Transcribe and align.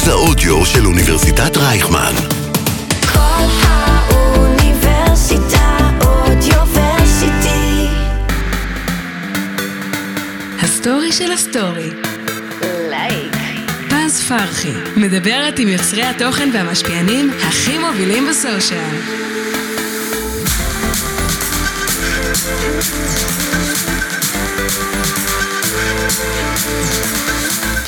מרכז 0.00 0.08
האודיו 0.08 0.66
של 0.66 0.86
אוניברסיטת 0.86 1.56
רייכמן. 1.56 2.14
כל 3.12 3.44
האוניברסיטה 3.62 4.68
Audioversity. 6.04 7.86
הסטורי 10.62 11.12
של 11.12 11.32
הסטורי. 11.32 11.90
לייק. 12.90 13.36
פז 13.88 14.22
פרחי, 14.28 14.72
מדברת 14.96 15.58
עם 15.58 15.68
יוצרי 15.68 16.02
התוכן 16.02 16.50
והמשפיענים 16.52 17.30
הכי 17.48 17.78
מובילים 17.78 18.26
בסושיאל. 18.30 18.96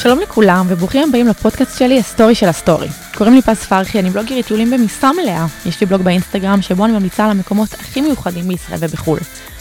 שלום 0.03 0.21
לכולם 0.21 0.67
וברוכים 0.69 1.09
הבאים 1.09 1.27
לפודקאסט 1.27 1.79
שלי, 1.79 1.99
הסטורי 1.99 2.35
של 2.35 2.49
הסטורי. 2.49 2.89
קוראים 3.15 3.35
לי 3.35 3.43
פז 3.43 3.65
פרחי, 3.65 3.99
אני 3.99 4.11
בלוגרית 4.11 4.47
טיולים 4.47 4.71
במשרה 4.71 5.13
מלאה. 5.13 5.47
יש 5.67 5.81
לי 5.81 5.87
בלוג 5.87 6.03
באינסטגרם 6.03 6.63
שבו 6.63 6.85
אני 6.85 6.93
ממליצה 6.93 7.25
על 7.25 7.31
המקומות 7.31 7.75
הכי 7.75 8.01
מיוחדים 8.01 8.49
בישראל 8.49 8.79
ובחו"ל. 8.81 9.19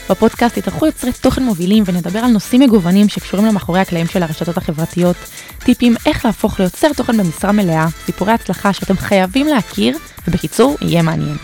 בפודקאסט 0.10 0.58
יתארחו 0.58 0.86
יוצרי 0.86 1.12
תוכן 1.14 1.44
מובילים 1.44 1.84
ונדבר 1.88 2.20
על 2.20 2.32
נושאים 2.32 2.62
מגוונים 2.62 3.10
שקשורים 3.10 3.46
למאחורי 3.46 3.80
הקלעים 3.80 4.08
של 4.08 4.24
הרשתות 4.24 4.58
החברתיות, 4.58 5.16
טיפים 5.60 5.96
איך 6.06 6.26
להפוך 6.26 6.60
ליוצר 6.60 6.94
תוכן 6.94 7.18
במשרה 7.18 7.52
מלאה, 7.52 7.88
סיפורי 8.06 8.32
הצלחה 8.32 8.74
שאתם 8.74 8.98
חייבים 8.98 9.48
להכיר, 9.48 9.98
ובקיצור, 10.28 10.78
יהיה 10.82 11.02
מעניין. 11.02 11.38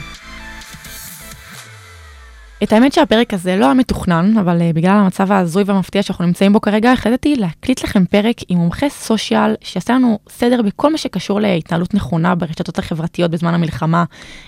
את 2.63 2.73
האמת 2.73 2.93
שהפרק 2.93 3.33
הזה 3.33 3.55
לא 3.55 3.65
היה 3.65 3.73
מתוכנן, 3.73 4.37
אבל 4.37 4.59
אה, 4.59 4.75
בגלל 4.75 4.91
המצב 4.91 5.31
ההזוי 5.31 5.63
והמפתיע 5.65 6.03
שאנחנו 6.03 6.25
נמצאים 6.25 6.53
בו 6.53 6.61
כרגע, 6.61 6.91
החלטתי 6.91 7.35
להקליט 7.35 7.83
לכם 7.83 8.05
פרק 8.05 8.35
עם 8.49 8.57
מומחה 8.57 8.89
סושיאל 8.89 9.55
שיעשה 9.63 9.93
לנו 9.93 10.19
סדר 10.29 10.61
בכל 10.61 10.91
מה 10.91 10.97
שקשור 10.97 11.39
להתנהלות 11.39 11.93
נכונה 11.93 12.35
ברשתות 12.35 12.79
החברתיות 12.79 13.31
בזמן 13.31 13.53
המלחמה, 13.53 14.03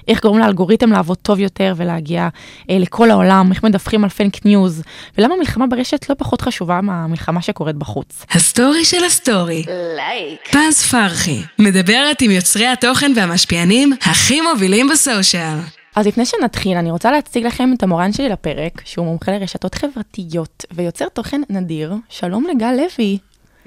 איך 0.07 0.21
גורמים 0.21 0.41
לאלגוריתם 0.41 0.91
לעבוד 0.91 1.17
טוב 1.17 1.39
יותר 1.39 1.73
ולהגיע 1.77 2.29
אה, 2.61 2.65
לכל 2.69 3.11
העולם, 3.11 3.51
איך 3.51 3.63
מדווחים 3.63 4.03
על 4.03 4.09
פייק 4.09 4.45
ניוז, 4.45 4.83
ולמה 5.17 5.35
מלחמה 5.39 5.67
ברשת 5.67 6.09
לא 6.09 6.15
פחות 6.17 6.41
חשובה 6.41 6.81
מהמלחמה 6.81 7.41
שקורית 7.41 7.75
בחוץ. 7.75 8.25
הסטורי 8.31 8.85
של 8.85 9.03
הסטורי. 9.03 9.63
לייק. 9.95 10.47
פז 10.51 10.85
פרחי, 10.91 11.41
מדברת 11.59 12.21
עם 12.21 12.31
יוצרי 12.31 12.67
התוכן 12.67 13.11
והמשפיענים 13.15 13.93
הכי 14.01 14.41
מובילים 14.41 14.87
בסושיאל. 14.89 15.78
אז 15.95 16.07
לפני 16.07 16.25
שנתחיל, 16.25 16.77
אני 16.77 16.91
רוצה 16.91 17.11
להציג 17.11 17.45
לכם 17.45 17.69
את 17.77 17.83
המרואיין 17.83 18.13
שלי 18.13 18.29
לפרק, 18.29 18.81
שהוא 18.85 19.05
מומחה 19.05 19.31
לרשתות 19.31 19.75
חברתיות 19.75 20.65
ויוצר 20.71 21.09
תוכן 21.09 21.41
נדיר. 21.49 21.93
שלום 22.09 22.45
לגל 22.47 22.71
לוי. 22.71 23.17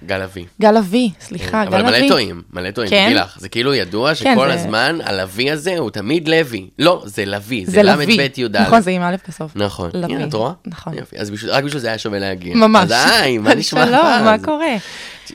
גל 0.06 0.22
לביא. 0.22 0.44
גל 0.60 0.76
לביא, 0.76 1.10
סליחה, 1.20 1.64
גל 1.64 1.74
לביא. 1.74 2.00
מלא 2.00 2.08
טועים, 2.08 2.42
מלא 2.52 2.70
טועים, 2.70 2.90
כן? 2.90 3.02
תדעי 3.10 3.14
לך. 3.24 3.36
זה 3.40 3.48
כאילו 3.48 3.74
ידוע 3.74 4.14
כן, 4.14 4.34
שכל 4.34 4.48
זה- 4.48 4.54
הזמן 4.54 4.98
הלוי 5.04 5.50
הזה 5.50 5.78
הוא 5.78 5.90
תמיד 5.90 6.28
לוי. 6.28 6.66
לא, 6.78 7.02
זה 7.06 7.24
לוי, 7.24 7.64
זה 7.66 7.72
זה. 7.72 7.82
ל"ב 7.82 8.00
י"ד. 8.38 8.56
נכון, 8.56 8.80
זה 8.80 8.90
עם 8.90 9.02
א' 9.02 9.14
בסוף. 9.28 9.52
נכון. 9.56 9.90
לוי. 9.94 10.14
הנה, 10.14 10.24
את 10.24 10.34
רואה? 10.34 10.52
נכון. 10.66 10.94
יופי. 10.98 11.16
אז 11.18 11.30
בשביל- 11.30 11.50
רק 11.50 11.64
בשביל 11.64 11.80
זה 11.82 11.88
היה 11.88 11.98
שווה 11.98 12.18
להגיע. 12.18 12.54
ממש. 12.56 12.84
אז 12.84 12.92
היי, 13.10 13.38
מה 13.38 13.54
נשמע? 13.60 13.86
שלום, 13.86 14.24
מה 14.24 14.36
קורה? 14.44 14.76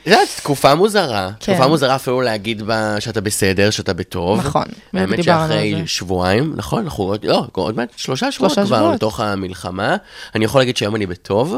יודעת, 0.06 0.28
תקופה 0.36 0.74
מוזרה. 0.74 1.30
כן. 1.40 1.52
תקופה 1.52 1.68
מוזרה 1.68 1.94
אפילו 1.94 2.20
להגיד 2.20 2.62
בה 2.62 3.00
שאתה 3.00 3.20
בסדר, 3.20 3.70
שאתה 3.70 3.92
בטוב. 3.94 4.38
נכון, 4.38 4.62
בדיוק 4.92 5.10
האמת 5.10 5.16
דיברנו 5.20 5.42
על 5.42 5.48
שאחרי 5.48 5.74
זה. 5.80 5.86
שבועיים, 5.86 6.52
נכון, 6.56 6.84
אנחנו 6.84 7.04
עוד, 7.04 7.24
לא, 7.24 7.46
עוד 7.52 7.76
מעט 7.76 7.88
שלושה 7.96 8.32
שבועות 8.32 8.58
כבר. 8.58 8.90
לתוך 8.94 9.20
המלחמה. 9.20 9.96
אני 10.34 10.44
יכול 10.44 10.60
להגיד 10.60 10.76
שהיום 10.76 10.96
אני 10.96 11.06
בטוב, 11.06 11.56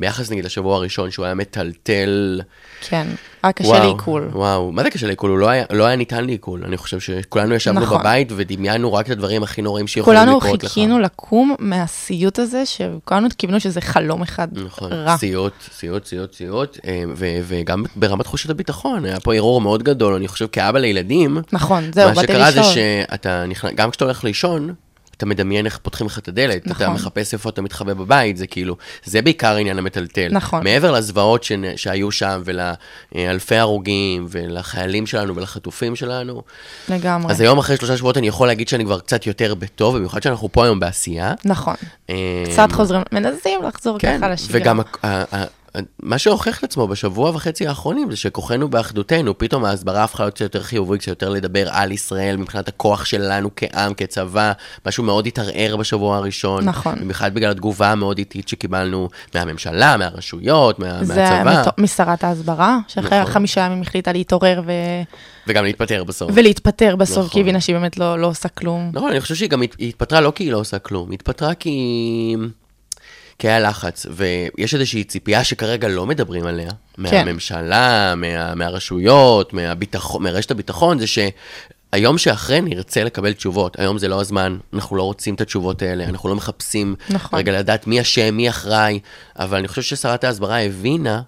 ביחס 0.00 0.30
נגיד 0.30 0.44
לשבוע 0.44 0.76
הראשון 0.76 1.10
שהוא 1.10 1.24
היה 1.24 1.34
מטלטל. 1.34 2.40
כן, 2.88 3.06
היה 3.42 3.52
קשה 3.52 3.78
לעיכול. 3.78 4.28
וואו, 4.32 4.72
מה 4.72 4.82
זה 4.82 4.90
קשה 4.90 5.06
לעיכול? 5.06 5.30
הוא 5.30 5.38
לא 5.38 5.48
היה, 5.48 5.64
לא 5.72 5.84
היה 5.84 5.96
ניתן 5.96 6.24
לעיכול. 6.24 6.64
אני 6.64 6.76
חושב 6.76 7.00
שכולנו 7.00 7.54
ישבנו 7.54 7.80
נכון. 7.80 7.98
בבית 8.00 8.28
ודמיינו 8.36 8.92
רק 8.92 9.06
את 9.06 9.10
הדברים 9.10 9.42
הכי 9.42 9.62
נוראים 9.62 9.86
שיכולים 9.86 10.20
כולנו 10.20 10.38
לקרות 10.38 10.64
לך. 10.64 10.68
חיכינו 10.68 10.98
לקום 10.98 11.54
מהסיוט 11.58 12.38
הזה, 12.38 12.66
שכולנו 12.66 13.28
קיווינו 13.36 13.60
שזה 13.60 13.80
חלום 13.80 14.22
אחד 14.22 14.48
נכון, 14.52 14.92
רע. 14.92 15.16
סיוט, 15.16 15.52
סיוט, 15.72 16.04
סיוט, 16.06 16.34
סיוט, 16.34 16.78
אה, 16.86 17.02
ו- 17.16 17.40
וגם 17.44 17.84
ברמת 17.96 18.22
תחושת 18.24 18.50
הביטחון, 18.50 19.04
היה 19.04 19.20
פה 19.20 19.34
ערעור 19.34 19.60
מאוד 19.60 19.82
גדול, 19.82 20.14
אני 20.14 20.28
חושב 20.28 20.46
כאבא 20.52 20.78
לילדים, 20.78 21.38
נכון, 21.52 21.90
זהו, 21.94 22.08
מה 22.08 22.14
באתי 22.14 22.26
שקרה 22.32 22.50
זה. 22.50 22.62
שאתה 22.62 23.46
נכנס, 23.46 23.72
גם 23.74 23.90
כשאתה 23.90 24.04
הולך 24.04 24.24
לישון, 24.24 24.74
אתה 25.20 25.28
מדמיין 25.28 25.66
איך 25.66 25.78
פותחים 25.82 26.06
לך 26.06 26.18
את 26.18 26.28
הדלת, 26.28 26.62
אתה 26.62 26.70
נכון. 26.70 26.86
מחפש 26.94 27.32
איפה 27.34 27.48
אתה 27.48 27.62
מתחבא 27.62 27.94
בבית, 27.94 28.36
זה 28.36 28.46
כאילו, 28.46 28.76
זה 29.04 29.22
בעיקר 29.22 29.54
העניין 29.54 29.78
המטלטל. 29.78 30.28
נכון. 30.30 30.64
מעבר 30.64 30.92
לזוועות 30.92 31.44
שנ- 31.44 31.48
שהיו 31.76 32.10
שם, 32.10 32.42
ולאלפי 32.44 33.56
הרוגים, 33.56 34.26
ולחיילים 34.30 35.06
שלנו 35.06 35.36
ולחטופים 35.36 35.96
שלנו, 35.96 36.42
לגמרי. 36.88 37.32
אז 37.32 37.40
היום 37.40 37.58
אחרי 37.58 37.76
שלושה 37.76 37.96
שבועות 37.96 38.16
אני 38.18 38.28
יכול 38.28 38.46
להגיד 38.46 38.68
שאני 38.68 38.84
כבר 38.84 38.98
קצת 39.00 39.26
יותר 39.26 39.54
בטוב, 39.54 39.96
במיוחד 39.96 40.22
שאנחנו 40.22 40.48
פה 40.52 40.64
היום 40.64 40.80
בעשייה. 40.80 41.34
נכון. 41.44 41.74
אה, 42.10 42.14
קצת 42.52 42.72
חוזרים, 42.72 43.02
מנסים 43.12 43.60
לחזור 43.68 43.98
כן, 43.98 44.16
ככה 44.18 44.28
לשגרה. 44.28 44.60
וגם 44.60 44.80
מה 46.02 46.18
שהוכיח 46.18 46.58
את 46.58 46.64
עצמו 46.64 46.88
בשבוע 46.88 47.30
וחצי 47.30 47.66
האחרונים 47.66 48.10
זה 48.10 48.16
שכוחנו 48.16 48.68
באחדותנו, 48.68 49.38
פתאום 49.38 49.64
ההסברה 49.64 50.04
הפכה 50.04 50.22
להיות 50.22 50.40
יותר 50.40 50.62
חיובית, 50.62 51.06
יותר 51.06 51.28
לדבר 51.28 51.68
על 51.70 51.92
ישראל 51.92 52.36
מבחינת 52.36 52.68
הכוח 52.68 53.04
שלנו 53.04 53.50
כעם, 53.56 53.94
כצבא, 53.94 54.52
משהו 54.86 55.04
מאוד 55.04 55.26
התערער 55.26 55.76
בשבוע 55.76 56.16
הראשון. 56.16 56.64
נכון. 56.64 56.94
במיוחד 57.00 57.34
בגלל 57.34 57.50
התגובה 57.50 57.92
המאוד 57.92 58.18
איטית 58.18 58.48
שקיבלנו 58.48 59.08
מהממשלה, 59.34 59.96
מהרשויות, 59.96 60.78
מה, 60.78 61.04
זה 61.04 61.14
מהצבא, 61.14 61.62
מת- 61.68 61.78
משרת 61.78 62.24
ההסברה, 62.24 62.78
שאחרי 62.88 63.20
נכון. 63.20 63.32
חמישה 63.32 63.60
ימים 63.60 63.82
החליטה 63.82 64.12
להתעורר 64.12 64.62
ו... 64.66 64.72
וגם 65.46 65.64
להתפטר 65.64 66.04
בסוף. 66.04 66.30
ולהתפטר 66.34 66.96
בסוף, 66.96 67.18
נכון. 67.18 67.28
כי 67.30 67.40
הבינה 67.40 67.60
שהיא 67.60 67.76
באמת 67.76 67.98
לא 67.98 68.18
לא 68.18 68.26
עושה 68.26 68.48
כלום. 68.48 68.90
נכון, 68.94 69.10
אני 69.10 69.20
חושב 69.20 69.34
שהיא 69.34 69.48
גם 69.48 69.62
התפטרה 69.80 70.20
לא 70.20 70.32
כי 70.34 70.44
היא 70.44 70.52
לא 70.52 70.58
עושה 70.58 70.78
כלום, 70.78 71.10
היא 71.10 71.14
התפטרה 71.14 71.54
כי... 71.54 72.36
כי 73.40 73.48
היה 73.48 73.60
לחץ, 73.60 74.06
ויש 74.10 74.74
איזושהי 74.74 75.04
ציפייה 75.04 75.44
שכרגע 75.44 75.88
לא 75.88 76.06
מדברים 76.06 76.46
עליה, 76.46 76.70
מהממשלה, 76.98 78.14
מה, 78.16 78.54
מהרשויות, 78.54 79.52
מהביטחון, 79.52 80.22
מרשת 80.22 80.50
הביטחון, 80.50 80.98
זה 80.98 81.06
שהיום 81.06 82.18
שאחרי 82.18 82.60
נרצה 82.60 83.04
לקבל 83.04 83.32
תשובות, 83.32 83.78
היום 83.78 83.98
זה 83.98 84.08
לא 84.08 84.20
הזמן, 84.20 84.58
אנחנו 84.72 84.96
לא 84.96 85.02
רוצים 85.02 85.34
את 85.34 85.40
התשובות 85.40 85.82
האלה, 85.82 86.04
אנחנו 86.04 86.28
לא 86.28 86.34
מחפשים 86.34 86.94
נכון. 87.10 87.38
רגע 87.38 87.52
לדעת 87.58 87.86
מי 87.86 88.00
אשם, 88.00 88.34
מי 88.34 88.48
אחראי, 88.48 89.00
אבל 89.38 89.58
אני 89.58 89.68
חושב 89.68 89.82
ששרת 89.82 90.24
ההסברה 90.24 90.60
הבינה, 90.60 91.22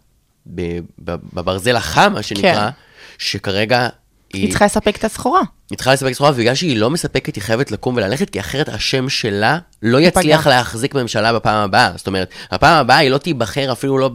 בברזל 1.32 1.76
החם, 1.76 2.12
מה 2.14 2.22
שנקרא, 2.22 2.70
כן. 2.70 2.76
שכרגע 3.18 3.88
היא 4.32 4.48
צריכה 4.48 4.64
לספק 4.64 4.96
את 4.96 5.04
הסחורה. 5.04 5.42
היא 5.72 5.76
צריכה 5.76 5.92
לספק 5.92 6.12
סחורה, 6.12 6.30
ובגלל 6.30 6.54
שהיא 6.54 6.76
לא 6.76 6.90
מספקת, 6.90 7.36
היא 7.36 7.42
חייבת 7.42 7.70
לקום 7.70 7.96
וללכת, 7.96 8.30
כי 8.30 8.40
אחרת 8.40 8.68
השם 8.68 9.08
שלה 9.08 9.58
לא. 9.82 10.00
יצליח 10.00 10.46
להחזיק 10.46 10.94
ממשלה 10.94 11.32
בפעם 11.32 11.64
הבאה. 11.64 11.92
זאת 11.96 12.06
אומרת, 12.06 12.30
בפעם 12.52 12.80
הבאה 12.80 12.96
היא 12.96 13.10
לא 13.10 13.18
תיבחר 13.18 13.72
אפילו 13.72 13.98
לא 13.98 14.10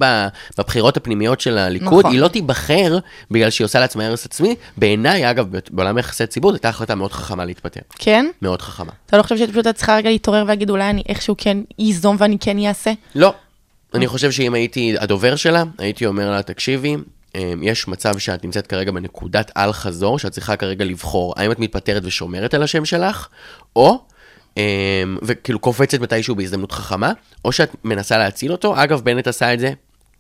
בבחירות 0.58 0.98
הפנימיות 0.98 1.42
של 1.42 1.58
הליכוד, 1.58 2.00
נכון. 2.00 2.12
היא 2.12 2.22
לא 2.22 2.28
תיבחר 2.28 2.98
בגלל 3.32 3.50
שהיא 3.50 3.66
עושה 3.66 3.80
לעצמה 3.80 4.08
הרס 4.08 4.26
עצמי. 4.26 4.56
בעיניי, 4.78 5.30
אגב, 5.30 5.48
בעולם 5.72 5.98
יחסי 5.98 6.28
ציבור, 6.28 6.52
זו 6.52 6.56
הייתה 6.56 6.70
החלטה 6.70 6.96
מאוד 6.96 7.12
חכמה 7.12 7.46
להתפטר. 7.46 7.82
כן? 8.00 8.26
מאוד 8.42 8.62
חכמה. 8.62 8.92
אתה 9.06 9.18
לא 9.18 9.24
חושב 9.24 9.38
שאת 9.38 9.50
פשוט 9.50 9.68
צריכה 9.68 9.96
רגע 9.96 10.10
להתעורר 10.10 10.44
ולהגיד, 10.44 10.70
אולי 10.70 10.90
אני 10.90 11.04
איכשהו 11.10 11.36
כן 11.38 11.58
ייזום 11.80 12.16
ואני 12.20 12.38
כן 12.40 12.66
אעשה? 12.66 12.92
לא. 13.16 13.34
אני 13.94 14.08
חושב 14.08 14.32
שאם 14.32 14.54
הייתי 14.54 14.96
הדובר 15.00 15.36
שלה, 15.36 15.64
הייתי 15.78 16.06
אומר 16.06 16.32
לה, 16.32 16.42
תקשיבי, 16.42 16.96
יש 17.62 17.88
מצב 17.88 18.18
שאת 18.18 18.44
נמצאת 18.44 18.68
כרגע 18.68 18.92
בנקודת 18.92 19.52
אל-חזור, 19.58 20.20
שאת 20.20 20.32
צריכה 20.32 20.56
כרגע 20.56 20.86
לבחור 20.86 21.34
האם 21.38 21.52
את 21.52 21.60
מתפטרת 21.60 22.02
ושומרת 22.06 22.54
על 22.54 22.64
השם 22.64 22.86
שלך, 22.86 23.28
או, 23.76 24.00
אמ, 24.58 24.62
וכאילו 25.22 25.60
קופצת 25.60 26.00
מתישהו 26.00 26.36
בהזדמנות 26.36 26.72
חכמה, 26.72 27.12
או 27.46 27.52
שאת 27.52 27.76
מנסה 27.84 28.18
להציל 28.18 28.52
אותו. 28.52 28.84
אגב, 28.84 29.02
בנט 29.02 29.28
עשה 29.28 29.54
את 29.54 29.60
זה, 29.60 29.74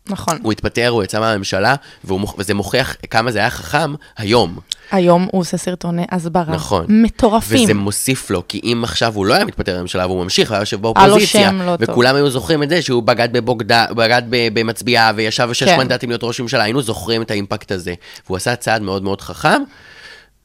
נכון. 0.09 0.39
הוא 0.43 0.51
התפטר, 0.51 0.87
הוא 0.87 1.03
יצא 1.03 1.19
מהממשלה, 1.19 1.75
והוא, 2.03 2.27
וזה 2.37 2.53
מוכיח 2.53 2.95
כמה 3.09 3.31
זה 3.31 3.39
היה 3.39 3.49
חכם 3.49 3.93
היום. 4.17 4.59
היום 4.91 5.27
הוא 5.31 5.41
עושה 5.41 5.57
סרטוני 5.57 6.05
הסברה. 6.11 6.55
נכון. 6.55 6.85
מטורפים. 6.89 7.63
וזה 7.63 7.73
מוסיף 7.73 8.29
לו, 8.29 8.43
כי 8.47 8.61
אם 8.63 8.81
עכשיו 8.83 9.15
הוא 9.15 9.25
לא 9.25 9.33
היה 9.33 9.45
מתפטר 9.45 9.77
בממשלה 9.77 10.07
והוא 10.07 10.23
ממשיך 10.23 10.51
יושב 10.59 10.85
היה 10.85 10.93
לו 10.93 10.93
באופוזיציה, 10.93 11.51
לא 11.51 11.77
טוב. 11.77 11.89
וכולם 11.89 12.15
היו 12.15 12.29
זוכרים 12.29 12.63
את 12.63 12.69
זה 12.69 12.81
שהוא 12.81 13.03
בגד 13.03 13.29
בבוגדה, 13.31 13.85
בגד 13.95 14.21
במצביעה 14.29 15.11
וישב 15.15 15.47
בשש 15.49 15.63
כן. 15.63 15.77
מנדטים 15.77 16.09
להיות 16.09 16.23
ראש 16.23 16.41
ממשלה, 16.41 16.63
היינו 16.63 16.81
זוכרים 16.81 17.21
את 17.21 17.31
האימפקט 17.31 17.71
הזה. 17.71 17.93
והוא 18.25 18.37
עשה 18.37 18.55
צעד 18.55 18.81
מאוד 18.81 19.03
מאוד 19.03 19.21
חכם. 19.21 19.61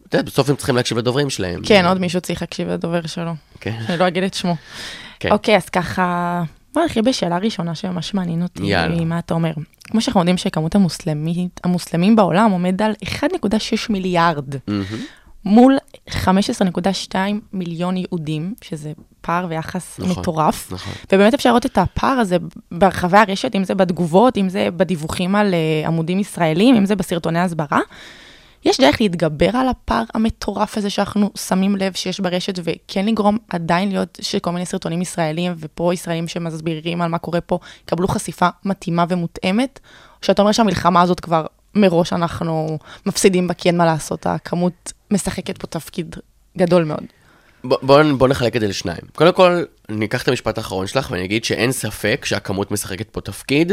אתה 0.08 0.18
יודע, 0.18 0.30
בסוף 0.30 0.50
הם 0.50 0.56
צריכים 0.56 0.76
להקשיב 0.76 0.98
לדוברים 0.98 1.30
שלהם. 1.30 1.60
כן, 1.64 1.86
עוד 1.86 2.00
מישהו 2.00 2.20
צריך 2.20 2.42
להקשיב 2.42 2.68
לדובר 2.68 3.06
שלו. 3.06 3.32
כן. 3.60 3.78
אני 3.88 3.98
לא 3.98 4.08
אגיד 4.08 4.22
את 4.22 4.34
שמו. 4.34 4.56
כן. 5.20 5.30
אוקיי, 5.30 5.56
אז 5.56 5.68
ככה, 5.68 6.42
בוא 6.74 6.82
נתחיל 6.82 7.02
בשאלה 7.02 7.38
ראשונה 7.38 7.74
שממש 7.74 8.14
מעניין 8.14 8.42
אותי. 8.42 8.62
יאללה. 8.62 9.04
מה 9.04 9.18
אתה 9.18 9.34
אומר? 9.34 9.52
כמו 9.84 10.00
שאנחנו 10.00 10.20
יודעים 10.20 10.36
שכמות 10.36 10.74
המוסלמית, 10.74 11.60
המוסלמים 11.64 12.16
בעולם 12.16 12.50
עומד 12.50 12.82
על 12.82 12.92
1.6 13.04 13.26
מיליארד, 13.90 14.54
מול 15.44 15.78
15.2 16.10 17.14
מיליון 17.52 17.96
יהודים, 17.96 18.54
שזה 18.62 18.92
פער 19.20 19.46
ויחס 19.48 20.00
נכון, 20.00 20.20
מטורף. 20.20 20.72
נכון. 20.72 20.92
ובאמת 21.12 21.34
אפשר 21.34 21.48
לראות 21.50 21.66
את 21.66 21.78
הפער 21.78 22.18
הזה 22.18 22.36
ברחבי 22.72 23.18
הרשת, 23.18 23.54
אם 23.54 23.64
זה 23.64 23.74
בתגובות, 23.74 24.38
אם 24.38 24.48
זה 24.48 24.68
בדיווחים 24.76 25.34
על 25.34 25.54
אה, 25.54 25.88
עמודים 25.88 26.18
ישראלים, 26.18 26.74
אם 26.76 26.86
זה 26.86 26.96
בסרטוני 26.96 27.38
הסברה. 27.38 27.80
יש 28.64 28.80
דרך 28.80 29.00
להתגבר 29.00 29.50
על 29.54 29.68
הפער 29.68 30.04
המטורף 30.14 30.78
הזה 30.78 30.90
שאנחנו 30.90 31.30
שמים 31.48 31.76
לב 31.76 31.92
שיש 31.92 32.20
ברשת, 32.20 32.58
וכן 32.64 33.06
לגרום 33.06 33.38
עדיין 33.48 33.88
להיות 33.88 34.18
שכל 34.22 34.50
מיני 34.50 34.66
סרטונים 34.66 35.02
ישראלים 35.02 35.54
ופה 35.58 35.94
ישראלים 35.94 36.28
שמסבירים 36.28 37.02
על 37.02 37.08
מה 37.08 37.18
קורה 37.18 37.40
פה, 37.40 37.58
יקבלו 37.82 38.08
חשיפה 38.08 38.48
מתאימה 38.64 39.04
ומותאמת, 39.08 39.80
או 40.20 40.26
שאתה 40.26 40.42
אומר 40.42 40.52
שהמלחמה 40.52 41.02
הזאת 41.02 41.20
כבר 41.20 41.46
מראש 41.74 42.12
אנחנו 42.12 42.78
מפסידים 43.06 43.48
בה, 43.48 43.54
כי 43.54 43.68
אין 43.68 43.76
מה 43.76 43.84
לעשות, 43.84 44.26
הכמות 44.26 44.92
משחקת 45.10 45.58
פה 45.58 45.66
תפקיד 45.66 46.16
גדול 46.58 46.84
מאוד. 46.84 47.04
בוא, 47.64 47.78
בוא, 47.82 48.02
בוא 48.18 48.28
נחלק 48.28 48.56
את 48.56 48.60
זה 48.60 48.68
לשניים. 48.68 49.00
קודם 49.14 49.32
כל, 49.32 49.64
אני 49.88 50.04
אקח 50.04 50.22
את 50.22 50.28
המשפט 50.28 50.58
האחרון 50.58 50.86
שלך 50.86 51.10
ואני 51.10 51.24
אגיד 51.24 51.44
שאין 51.44 51.72
ספק 51.72 52.24
שהכמות 52.24 52.70
משחקת 52.70 53.10
פה 53.10 53.20
תפקיד. 53.20 53.72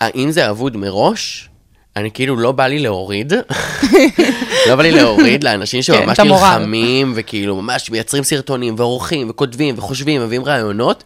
האם 0.00 0.30
זה 0.30 0.50
אבוד 0.50 0.76
מראש? 0.76 1.48
אני 1.96 2.10
כאילו 2.10 2.36
לא 2.36 2.52
בא 2.52 2.66
לי 2.66 2.78
להוריד, 2.78 3.32
לא 4.68 4.76
בא 4.76 4.82
לי 4.82 4.90
להוריד 4.90 5.44
לאנשים 5.44 5.82
שממש 5.82 6.14
את 6.14 6.18
המורל. 6.18 6.58
נלחמים 6.58 7.12
וכאילו 7.16 7.62
ממש 7.62 7.90
מייצרים 7.90 8.24
סרטונים 8.24 8.74
ועורכים 8.78 9.30
וכותבים 9.30 9.74
וחושבים, 9.78 10.22
מביאים 10.22 10.44
רעיונות. 10.44 11.04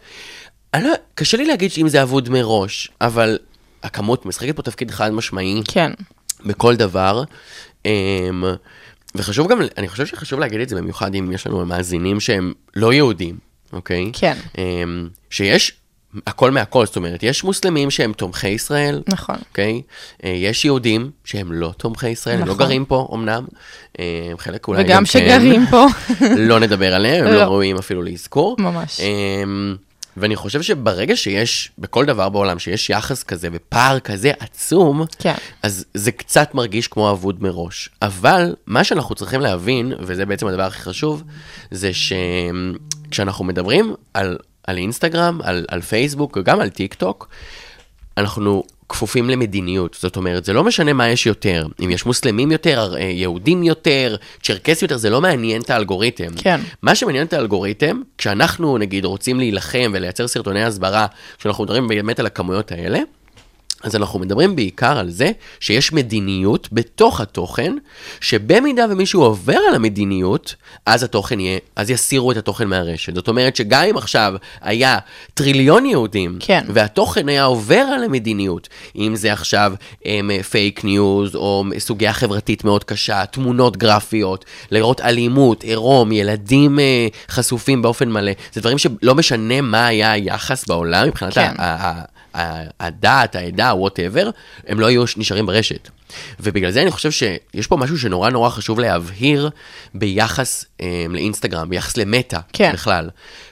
אני 0.73 0.83
לא, 0.83 0.93
קשה 1.15 1.37
לי 1.37 1.45
להגיד 1.45 1.71
שאם 1.71 1.87
זה 1.87 2.03
אבוד 2.03 2.29
מראש, 2.29 2.89
אבל 3.01 3.37
הכמות 3.83 4.25
משחקת 4.25 4.55
פה 4.55 4.61
תפקיד 4.61 4.91
חד 4.91 5.11
משמעי. 5.11 5.61
כן, 5.67 5.91
בכל 6.45 6.75
דבר. 6.75 7.23
אמ, 7.85 8.43
וחשוב 9.15 9.47
גם, 9.47 9.59
אני 9.77 9.87
חושב 9.87 10.05
שחשוב 10.05 10.39
להגיד 10.39 10.59
את 10.59 10.69
זה 10.69 10.75
במיוחד 10.75 11.15
אם 11.15 11.31
יש 11.31 11.47
לנו 11.47 11.65
מאזינים 11.65 12.19
שהם 12.19 12.53
לא 12.75 12.93
יהודים, 12.93 13.37
אוקיי? 13.73 14.11
כן. 14.13 14.37
אמ, 14.57 15.07
שיש 15.29 15.73
הכל 16.27 16.51
מהכל, 16.51 16.85
זאת 16.85 16.95
אומרת, 16.95 17.23
יש 17.23 17.43
מוסלמים 17.43 17.91
שהם 17.91 18.13
תומכי 18.13 18.47
ישראל, 18.47 19.01
נכון. 19.07 19.35
אוקיי? 19.49 19.81
אה, 20.23 20.29
יש 20.29 20.65
יהודים 20.65 21.11
שהם 21.23 21.51
לא 21.51 21.73
תומכי 21.77 22.09
ישראל, 22.09 22.35
הם 22.35 22.47
לא 22.47 22.53
נכון. 22.53 22.65
גרים 22.65 22.85
פה 22.85 23.09
אמנם, 23.13 23.45
אה, 23.99 24.05
חלק 24.37 24.67
אולי 24.67 24.83
גם 24.83 24.89
וגם 24.89 24.99
כן. 24.99 25.05
שגרים 25.05 25.65
פה. 25.69 25.85
לא 26.49 26.59
נדבר 26.59 26.93
עליהם, 26.95 27.27
הם 27.27 27.33
לא. 27.33 27.39
לא 27.39 27.43
ראויים 27.43 27.77
אפילו 27.77 28.01
לאזכור. 28.01 28.55
ממש. 28.59 28.99
אמ, 28.99 29.75
ואני 30.17 30.35
חושב 30.35 30.61
שברגע 30.61 31.15
שיש, 31.15 31.71
בכל 31.77 32.05
דבר 32.05 32.29
בעולם, 32.29 32.59
שיש 32.59 32.89
יחס 32.89 33.23
כזה 33.23 33.49
ופער 33.51 33.99
כזה 33.99 34.31
עצום, 34.39 35.05
כן. 35.19 35.33
אז 35.63 35.85
זה 35.93 36.11
קצת 36.11 36.55
מרגיש 36.55 36.87
כמו 36.87 37.11
אבוד 37.11 37.43
מראש. 37.43 37.89
אבל 38.01 38.55
מה 38.67 38.83
שאנחנו 38.83 39.15
צריכים 39.15 39.41
להבין, 39.41 39.93
וזה 39.99 40.25
בעצם 40.25 40.47
הדבר 40.47 40.63
הכי 40.63 40.79
חשוב, 40.81 41.23
זה 41.71 41.91
שכשאנחנו 41.93 43.45
מדברים 43.45 43.93
על, 44.13 44.37
על 44.67 44.77
אינסטגרם, 44.77 45.39
על, 45.43 45.65
על 45.67 45.81
פייסבוק 45.81 46.37
וגם 46.37 46.59
על 46.59 46.69
טיק 46.69 46.93
טוק, 46.93 47.29
אנחנו 48.17 48.63
כפופים 48.89 49.29
למדיניות. 49.29 49.97
זאת 49.99 50.15
אומרת, 50.15 50.45
זה 50.45 50.53
לא 50.53 50.63
משנה 50.63 50.93
מה 50.93 51.09
יש 51.09 51.25
יותר. 51.25 51.67
אם 51.83 51.91
יש 51.91 52.05
מוסלמים 52.05 52.51
יותר, 52.51 52.95
אה, 52.97 53.01
יהודים 53.01 53.63
יותר, 53.63 54.15
צ'רקסים 54.43 54.85
יותר, 54.85 54.97
זה 54.97 55.09
לא 55.09 55.21
מעניין 55.21 55.61
את 55.61 55.69
האלגוריתם. 55.69 56.35
כן. 56.35 56.61
מה 56.81 56.95
שמעניין 56.95 57.25
את 57.27 57.33
האלגוריתם, 57.33 58.01
כשאנחנו 58.17 58.77
נגיד 58.77 59.05
רוצים 59.05 59.39
להילחם 59.39 59.91
ולייצר 59.93 60.27
סרטוני 60.27 60.63
הסברה, 60.63 61.05
כשאנחנו 61.37 61.63
מדברים 61.63 61.87
באמת 61.87 62.19
על 62.19 62.25
הכמויות 62.25 62.71
האלה, 62.71 62.99
אז 63.83 63.95
אנחנו 63.95 64.19
מדברים 64.19 64.55
בעיקר 64.55 64.97
על 64.97 65.09
זה 65.09 65.31
שיש 65.59 65.93
מדיניות 65.93 66.69
בתוך 66.71 67.21
התוכן, 67.21 67.75
שבמידה 68.21 68.85
ומישהו 68.89 69.21
עובר 69.23 69.57
על 69.69 69.75
המדיניות, 69.75 70.55
אז 70.85 71.03
התוכן 71.03 71.39
יהיה, 71.39 71.59
אז 71.75 71.89
יסירו 71.89 72.31
את 72.31 72.37
התוכן 72.37 72.67
מהרשת. 72.67 73.15
זאת 73.15 73.27
אומרת 73.27 73.55
שגם 73.55 73.83
אם 73.83 73.97
עכשיו 73.97 74.33
היה 74.61 74.97
טריליון 75.33 75.85
יהודים, 75.85 76.37
כן. 76.39 76.63
והתוכן 76.69 77.29
היה 77.29 77.43
עובר 77.43 77.85
על 77.95 78.03
המדיניות, 78.03 78.69
אם 78.95 79.15
זה 79.15 79.33
עכשיו 79.33 79.73
פייק 80.49 80.83
ניוז, 80.83 81.35
או 81.35 81.63
סוגיה 81.77 82.13
חברתית 82.13 82.63
מאוד 82.63 82.83
קשה, 82.83 83.25
תמונות 83.25 83.77
גרפיות, 83.77 84.45
לראות 84.71 85.01
אלימות, 85.01 85.63
עירום, 85.63 86.11
ילדים 86.11 86.79
אה, 86.79 87.07
חשופים 87.29 87.81
באופן 87.81 88.09
מלא, 88.09 88.31
זה 88.53 88.61
דברים 88.61 88.77
שלא 88.77 89.15
משנה 89.15 89.61
מה 89.61 89.87
היה 89.87 90.11
היחס 90.11 90.67
בעולם 90.67 91.07
מבחינת 91.07 91.33
כן. 91.33 91.53
ה- 91.57 91.63
ה- 91.63 91.87
ה- 91.87 92.16
הדת, 92.79 93.35
העדה, 93.35 93.73
whatever, 93.75 94.29
הם 94.67 94.79
לא 94.79 94.89
יהיו 94.89 95.03
נשארים 95.17 95.45
ברשת. 95.45 95.89
ובגלל 96.39 96.71
זה 96.71 96.81
אני 96.81 96.91
חושב 96.91 97.11
שיש 97.11 97.67
פה 97.67 97.77
משהו 97.77 97.99
שנורא 97.99 98.29
נורא 98.29 98.49
חשוב 98.49 98.79
להבהיר 98.79 99.49
ביחס 99.93 100.65
אה, 100.81 101.05
לאינסטגרם, 101.09 101.69
ביחס 101.69 101.97
למטא 101.97 102.39
כן. 102.53 102.71
בכלל. 102.73 103.09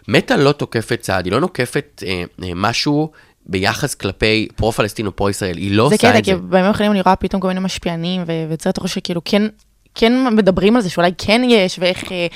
מטא 0.08 0.34
לא 0.34 0.52
תוקפת 0.52 1.00
צעד, 1.02 1.26
היא 1.26 1.32
לא 1.34 1.40
נוקפת 1.40 2.04
אה, 2.08 2.24
משהו 2.56 3.12
ביחס 3.46 3.96
כלפי 3.96 4.48
פרו-פלסטין 4.56 5.08
או 5.08 5.16
פרו-ישראל, 5.16 5.58
היא 5.58 5.72
לא 5.72 5.90
זה 5.90 5.96
עושה 5.96 6.10
קטע, 6.10 6.20
את 6.20 6.26
זה. 6.26 6.32
כי 6.32 6.38
בימים 6.38 6.66
האחרונים 6.66 6.92
אני 6.92 7.02
רואה 7.02 7.16
פתאום 7.16 7.42
כל 7.42 7.48
מיני 7.48 7.60
משפיענים 7.60 8.24
ויוצרת 8.28 8.80
ראש 8.80 8.94
שכאילו 8.94 9.22
כן... 9.26 9.42
כן 9.96 10.14
מדברים 10.36 10.76
על 10.76 10.82
זה 10.82 10.90
שאולי 10.90 11.12
כן 11.18 11.42
יש, 11.46 11.80
ואיך 11.80 12.04
אה, 12.12 12.28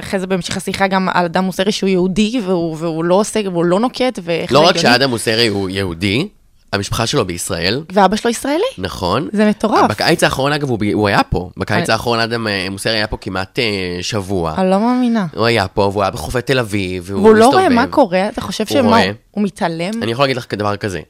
אחרי 0.00 0.20
זה 0.20 0.26
בהמשך 0.26 0.56
השיחה 0.56 0.86
גם 0.86 1.08
על 1.14 1.24
אדם 1.24 1.44
מוסרי 1.44 1.72
שהוא 1.72 1.88
יהודי 1.90 2.40
והוא, 2.46 2.76
והוא 2.78 3.04
לא 3.04 3.14
עושה, 3.14 3.40
והוא 3.52 3.64
לא 3.64 3.80
נוקט, 3.80 4.18
ואיך 4.22 4.52
לא 4.52 4.60
זה 4.60 4.66
רק 4.66 4.76
הגיוני. 4.76 4.94
שאדם 4.94 5.10
מוסרי 5.10 5.46
הוא 5.46 5.70
יהודי, 5.70 6.28
המשפחה 6.72 7.06
שלו 7.06 7.24
בישראל, 7.24 7.82
ואבא 7.92 8.16
שלו 8.16 8.30
ישראלי. 8.30 8.58
נכון. 8.78 9.28
זה 9.32 9.48
מטורף. 9.48 9.90
בקיץ 9.90 10.24
האחרון, 10.24 10.52
אגב, 10.52 10.70
הוא, 10.70 10.78
הוא 10.92 11.08
היה 11.08 11.22
פה. 11.22 11.50
בקיץ 11.56 11.76
אני- 11.76 11.92
האחרון 11.92 12.18
אדם 12.20 12.46
אה, 12.48 12.66
מוסרי 12.70 12.92
היה 12.92 13.06
פה 13.06 13.16
כמעט 13.20 13.58
אה, 13.58 13.64
שבוע. 14.02 14.54
אני 14.58 14.70
לא 14.70 14.80
מאמינה. 14.80 15.26
הוא 15.36 15.46
היה 15.46 15.68
פה, 15.68 15.82
והוא 15.92 16.02
היה 16.02 16.10
בחופי 16.10 16.42
תל 16.42 16.58
אביב, 16.58 17.04
והוא 17.06 17.22
והוא 17.22 17.34
לא 17.34 17.46
מסתובב. 17.46 17.56
רואה 17.64 17.68
מה 17.68 17.86
קורה, 17.86 18.28
אתה 18.28 18.40
חושב 18.40 18.64
הוא 18.70 18.74
שמה, 18.78 18.88
רואה. 18.88 19.10
הוא 19.30 19.44
מתעלם? 19.44 20.02
אני 20.02 20.12
יכול 20.12 20.22
להגיד 20.22 20.36
לך 20.36 20.54
דבר 20.54 20.76
כזה, 20.76 21.00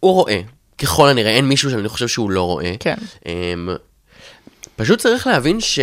הוא 0.00 0.12
רואה, 0.12 0.40
ככל 0.78 1.08
הנראה, 1.08 1.30
אין 1.30 1.44
מישהו 1.48 1.70
שאני 1.70 1.88
חושב 1.88 2.08
שהוא 2.08 2.30
לא 2.30 2.42
רואה. 2.42 2.72
כן. 2.80 2.94
אמ, 3.26 3.68
פשוט 4.76 4.98
צריך 4.98 5.26
להבין 5.26 5.60
ש... 5.60 5.78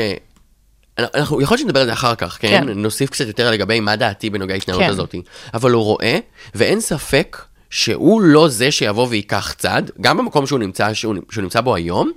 אנחנו, 1.00 1.42
יכול 1.42 1.56
להיות 1.56 1.62
שנדבר 1.62 1.80
על 1.80 1.86
זה 1.86 1.94
אחר 1.94 2.16
כך, 2.16 2.38
כן? 2.42 2.48
כן. 2.66 2.70
נוסיף 2.70 3.10
קצת 3.10 3.28
יותר 3.28 3.52
לגבי 3.52 3.80
מה 3.80 3.96
דעתי 3.96 4.30
בנוגע 4.30 4.54
להתנהלות 4.54 4.84
כן. 4.84 4.90
הזאת. 4.90 5.16
אבל 5.54 5.72
הוא 5.72 5.84
רואה, 5.84 6.18
ואין 6.56 6.80
ספק 6.82 7.38
שהוא 7.70 8.22
לא 8.22 8.48
זה 8.48 8.72
שיבוא 8.72 9.08
וייקח 9.10 9.54
צד, 9.58 9.84
גם 10.02 10.18
במקום 10.18 10.48
שהוא 10.48 10.60
נמצא, 10.60 10.94
שהוא, 10.94 11.16
שהוא 11.32 11.42
נמצא 11.42 11.62
בו 11.62 11.76
היום. 11.76 12.12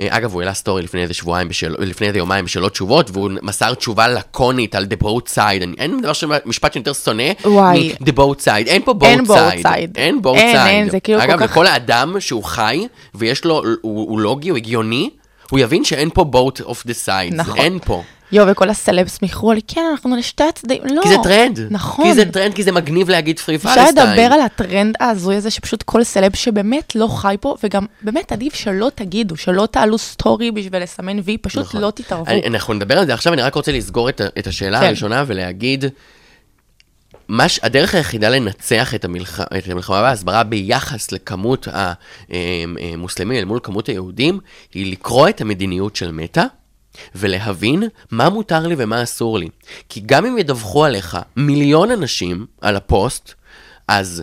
אה, 0.00 0.06
אגב, 0.10 0.32
הוא 0.32 0.42
העלה 0.42 0.54
סטורי 0.54 0.82
לפני 0.82 1.02
איזה 1.02 1.14
שבועיים, 1.14 1.48
בשאל, 1.48 1.74
לפני 1.78 2.06
איזה 2.06 2.18
יומיים 2.18 2.44
בשאלות 2.44 2.72
תשובות, 2.72 3.10
והוא 3.12 3.30
מסר 3.42 3.74
תשובה 3.74 4.08
לקונית 4.08 4.74
על 4.74 4.86
The 4.90 5.04
Boat 5.04 5.34
Side. 5.34 5.62
אני, 5.62 5.74
אין 5.78 6.00
דבר 6.02 6.12
ש... 6.12 6.24
משפט 6.44 6.72
שיותר 6.72 6.92
שונא 6.92 7.32
וואי. 7.44 7.94
מ-The 8.00 8.12
Boat 8.12 8.40
Side. 8.44 8.66
אין 8.66 8.82
פה 8.84 8.92
Boat 9.00 9.04
אין 9.04 9.20
Side. 9.20 9.28
boat 9.28 9.62
side. 9.66 9.90
אין 9.96 10.20
Boat 10.24 10.36
אין, 10.36 10.56
Side. 10.56 10.68
אין, 10.68 10.90
זה 10.90 11.00
כאילו 11.00 11.22
אגב, 11.24 11.38
כל 11.38 11.46
כך- 11.46 11.50
לכל 11.50 11.66
האדם 11.66 12.20
שהוא 12.20 12.44
חי, 12.44 12.86
ויש 13.14 13.44
לו, 13.44 13.62
הוא, 13.80 14.08
הוא 14.10 14.20
לוגי, 14.20 14.48
הוא 14.48 14.56
הגיוני, 14.56 15.10
הוא 15.50 15.58
יבין 15.58 15.84
שאין 15.84 16.10
פה 16.14 16.24
boat 16.32 16.60
of 16.60 16.86
the 16.86 17.06
sides, 17.06 17.34
נכון. 17.34 17.56
אין 17.56 17.78
פה. 17.84 18.02
יואו, 18.32 18.48
וכל 18.48 18.70
הסלבס 18.70 19.22
מיכרו 19.22 19.52
לי, 19.52 19.60
כן, 19.68 19.80
אנחנו 19.90 20.16
לשתי 20.16 20.44
הצדדים, 20.44 20.82
לא. 20.84 21.02
כי 21.02 21.08
זה 21.08 21.14
טרנד. 21.22 21.60
נכון. 21.70 22.04
כי 22.04 22.14
זה 22.14 22.24
טרנד, 22.32 22.54
כי 22.54 22.62
זה 22.62 22.72
מגניב 22.72 23.10
להגיד 23.10 23.38
פרי 23.38 23.56
אפשר 23.56 23.74
פלסטיין. 23.74 24.08
לדבר 24.08 24.34
על 24.34 24.40
הטרנד 24.40 24.94
ההזוי 25.00 25.36
הזה, 25.36 25.50
שפשוט 25.50 25.82
כל 25.82 26.04
סלב 26.04 26.36
שבאמת 26.36 26.94
לא 26.94 27.06
חי 27.06 27.36
פה, 27.40 27.56
וגם 27.64 27.86
באמת 28.02 28.32
עדיף 28.32 28.54
שלא 28.54 28.90
תגידו, 28.94 29.36
שלא 29.36 29.68
תעלו 29.70 29.98
סטורי 29.98 30.50
בשביל 30.50 30.82
לסמן 30.82 31.18
וי, 31.24 31.38
פשוט 31.38 31.64
נכון. 31.64 31.80
לא 31.80 31.90
תתערבו. 31.90 32.30
אני, 32.30 32.46
אנחנו 32.46 32.74
נדבר 32.74 32.98
על 32.98 33.06
זה 33.06 33.14
עכשיו, 33.14 33.32
אני 33.32 33.42
רק 33.42 33.54
רוצה 33.54 33.72
לסגור 33.72 34.08
את, 34.08 34.20
את 34.38 34.46
השאלה 34.46 34.80
כן. 34.80 34.86
הראשונה 34.86 35.24
ולהגיד, 35.26 35.84
מש, 37.32 37.60
הדרך 37.62 37.94
היחידה 37.94 38.28
לנצח 38.28 38.94
את, 38.94 39.04
המלח, 39.04 39.40
את 39.40 39.68
המלחמה 39.68 40.02
בהסברה 40.02 40.42
ביחס 40.42 41.12
לכמות 41.12 41.68
המוסלמים 42.28 43.38
אל 43.38 43.44
מול 43.44 43.60
כמות 43.62 43.88
היהודים, 43.88 44.40
היא 44.74 44.92
לקרוא 44.92 45.28
את 45.28 45.40
המדיניות 45.40 45.96
של 45.96 46.10
מטא. 46.10 46.44
ולהבין 47.14 47.82
מה 48.10 48.28
מותר 48.28 48.66
לי 48.66 48.74
ומה 48.78 49.02
אסור 49.02 49.38
לי. 49.38 49.48
כי 49.88 50.02
גם 50.06 50.26
אם 50.26 50.38
ידווחו 50.38 50.84
עליך 50.84 51.18
מיליון 51.36 51.90
אנשים 51.90 52.46
על 52.60 52.76
הפוסט, 52.76 53.34
אז 53.88 54.22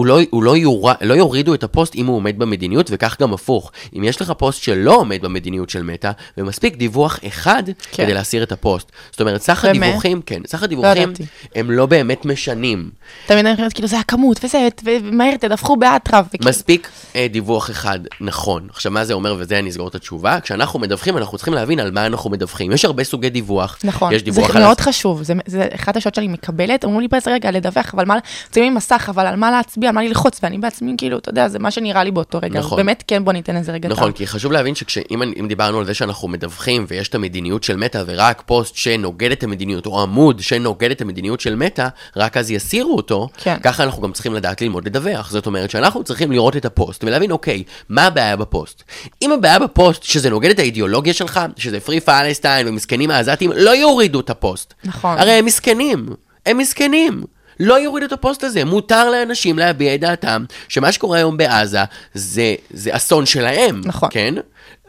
הוא 0.00 0.06
לא, 0.06 0.18
הוא 0.30 0.42
לא, 0.42 0.56
יור, 0.56 0.90
לא 1.00 1.14
יורידו 1.14 1.54
את 1.54 1.64
הפוסט 1.64 1.94
אם 1.94 2.06
הוא 2.06 2.16
עומד 2.16 2.38
במדיניות, 2.38 2.86
וכך 2.90 3.16
גם 3.20 3.32
הפוך. 3.32 3.72
אם 3.96 4.04
יש 4.04 4.20
לך 4.20 4.30
פוסט 4.30 4.62
שלא 4.62 4.96
עומד 4.96 5.22
במדיניות 5.22 5.70
של 5.70 5.82
מטא, 5.82 6.10
ומספיק 6.38 6.76
דיווח 6.76 7.18
אחד 7.26 7.62
כן. 7.66 8.04
כדי 8.04 8.14
להסיר 8.14 8.42
את 8.42 8.52
הפוסט. 8.52 8.92
זאת 9.10 9.20
אומרת, 9.20 9.42
סך 9.42 9.64
באמת? 9.64 9.82
הדיווחים, 9.82 10.22
כן, 10.26 10.40
סך 10.46 10.62
הדיווחים, 10.62 11.02
ידעתי. 11.02 11.24
הם 11.54 11.70
לא 11.70 11.86
באמת 11.86 12.24
משנים. 12.24 12.90
תמיד 13.26 13.46
אני 13.46 13.56
חושבת, 13.56 13.72
כאילו, 13.72 13.88
זה 13.88 13.98
הכמות, 13.98 14.40
וזה, 14.44 14.68
ומהר 14.84 15.36
תדווחו 15.36 15.76
באטרף. 15.76 16.26
וכאילו- 16.28 16.50
מספיק 16.50 16.90
אה, 17.16 17.26
דיווח 17.30 17.70
אחד 17.70 17.98
נכון. 18.20 18.68
עכשיו, 18.70 18.92
מה 18.92 19.04
זה 19.04 19.12
אומר, 19.12 19.34
וזה 19.38 19.58
אני 19.58 19.70
אסגור 19.70 19.88
את 19.88 19.94
התשובה? 19.94 20.40
כשאנחנו 20.40 20.78
מדווחים, 20.78 21.16
אנחנו 21.16 21.38
צריכים 21.38 21.54
להבין 21.54 21.80
על 21.80 21.90
מה 21.90 22.06
אנחנו 22.06 22.30
מדווחים. 22.30 22.72
יש 22.72 22.84
הרבה 22.84 23.04
סוגי 23.04 23.30
דיווח. 23.30 23.78
נכון, 23.84 24.12
יש 24.12 24.22
דיווח 24.22 24.52
זה 24.52 24.58
על... 24.58 24.64
מאוד 24.64 24.80
חשוב, 24.80 25.22
זה, 25.22 25.34
זה 25.46 25.68
אחת 25.74 25.96
השעות 25.96 26.14
שאני 26.14 26.28
מקבלת, 26.28 26.84
אמרו 26.84 27.00
לי 27.00 27.08
רגע 27.26 27.50
לדווח, 27.50 27.94
אבל 27.94 28.04
מה, 28.04 28.16
יוצאים 28.46 28.64
עם 28.64 28.74
מסך, 28.74 29.08
אבל 29.08 29.26
על 29.26 29.36
מה 29.36 29.50
להצביע, 29.50 29.89
על 29.90 29.94
מה 29.94 30.02
ללחוץ, 30.02 30.40
ואני 30.42 30.58
בעצמי, 30.58 30.94
כאילו, 30.98 31.18
אתה 31.18 31.30
יודע, 31.30 31.48
זה 31.48 31.58
מה 31.58 31.70
שנראה 31.70 32.04
לי 32.04 32.10
באותו 32.10 32.38
רגע. 32.42 32.58
נכון. 32.58 32.76
באמת, 32.76 33.04
כן, 33.06 33.24
בוא 33.24 33.32
ניתן 33.32 33.56
לזה 33.56 33.72
רגע 33.72 33.88
נכון. 33.88 34.12
כי 34.12 34.26
חשוב 34.26 34.52
להבין 34.52 34.74
שכשאם 34.74 35.22
אני- 35.22 35.34
אם 35.40 35.48
דיברנו 35.48 35.78
על 35.78 35.84
זה 35.86 35.94
שאנחנו 35.94 36.28
מדווחים 36.28 36.84
ויש 36.88 37.08
את 37.08 37.14
המדיניות 37.14 37.64
של 37.64 37.76
מטא 37.76 38.02
ורק 38.06 38.42
פוסט 38.46 38.76
שנוגד 38.76 39.30
את 39.30 39.42
המדיניות, 39.42 39.86
או 39.86 40.02
עמוד 40.02 40.40
שנוגד 40.40 40.90
את 40.90 41.00
המדיניות 41.00 41.40
של 41.40 41.54
מטא, 41.56 41.88
רק 42.16 42.36
אז 42.36 42.50
יסירו 42.50 42.96
אותו, 42.96 43.28
כן. 43.36 43.56
ככה 43.62 43.84
אנחנו 43.84 44.02
גם 44.02 44.12
צריכים 44.12 44.34
לדעת 44.34 44.62
ללמוד 44.62 44.86
לדווח. 44.86 45.30
זאת 45.30 45.46
אומרת 45.46 45.70
שאנחנו 45.70 46.04
צריכים 46.04 46.32
לראות 46.32 46.56
את 46.56 46.64
הפוסט 46.64 47.04
ולהבין, 47.04 47.30
אוקיי, 47.30 47.62
מה 47.88 48.06
הבעיה 48.06 48.36
בפוסט? 48.36 48.82
אם 49.22 49.32
הבעיה 49.32 49.58
בפוסט 49.58 50.02
שזה 50.02 50.30
נוגד 50.30 50.50
את 50.50 50.58
האידיאולוגיה 50.58 51.14
שלך, 51.14 51.40
שזה 51.56 51.80
free 51.80 52.00
Palestine 52.00 52.68
ומסכנים 52.68 53.10
העזתים, 53.10 53.52
לא 53.56 53.70
יורידו 53.76 54.20
את 54.20 54.30
הפוסט. 54.30 54.74
נכון. 54.84 55.18
הרי 55.18 55.30
הם 55.32 55.44
מסכנים, 55.44 56.06
הם 56.46 56.58
מסכנים. 56.58 57.22
לא 57.60 57.74
יורידו 57.80 58.06
את 58.06 58.12
הפוסט 58.12 58.44
הזה, 58.44 58.64
מותר 58.64 59.10
לאנשים 59.10 59.58
להביע 59.58 59.94
את 59.94 60.00
דעתם 60.00 60.44
שמה 60.68 60.92
שקורה 60.92 61.18
היום 61.18 61.36
בעזה 61.36 61.78
זה, 62.14 62.54
זה 62.70 62.96
אסון 62.96 63.26
שלהם, 63.26 63.80
נכון. 63.84 64.08
כן? 64.12 64.34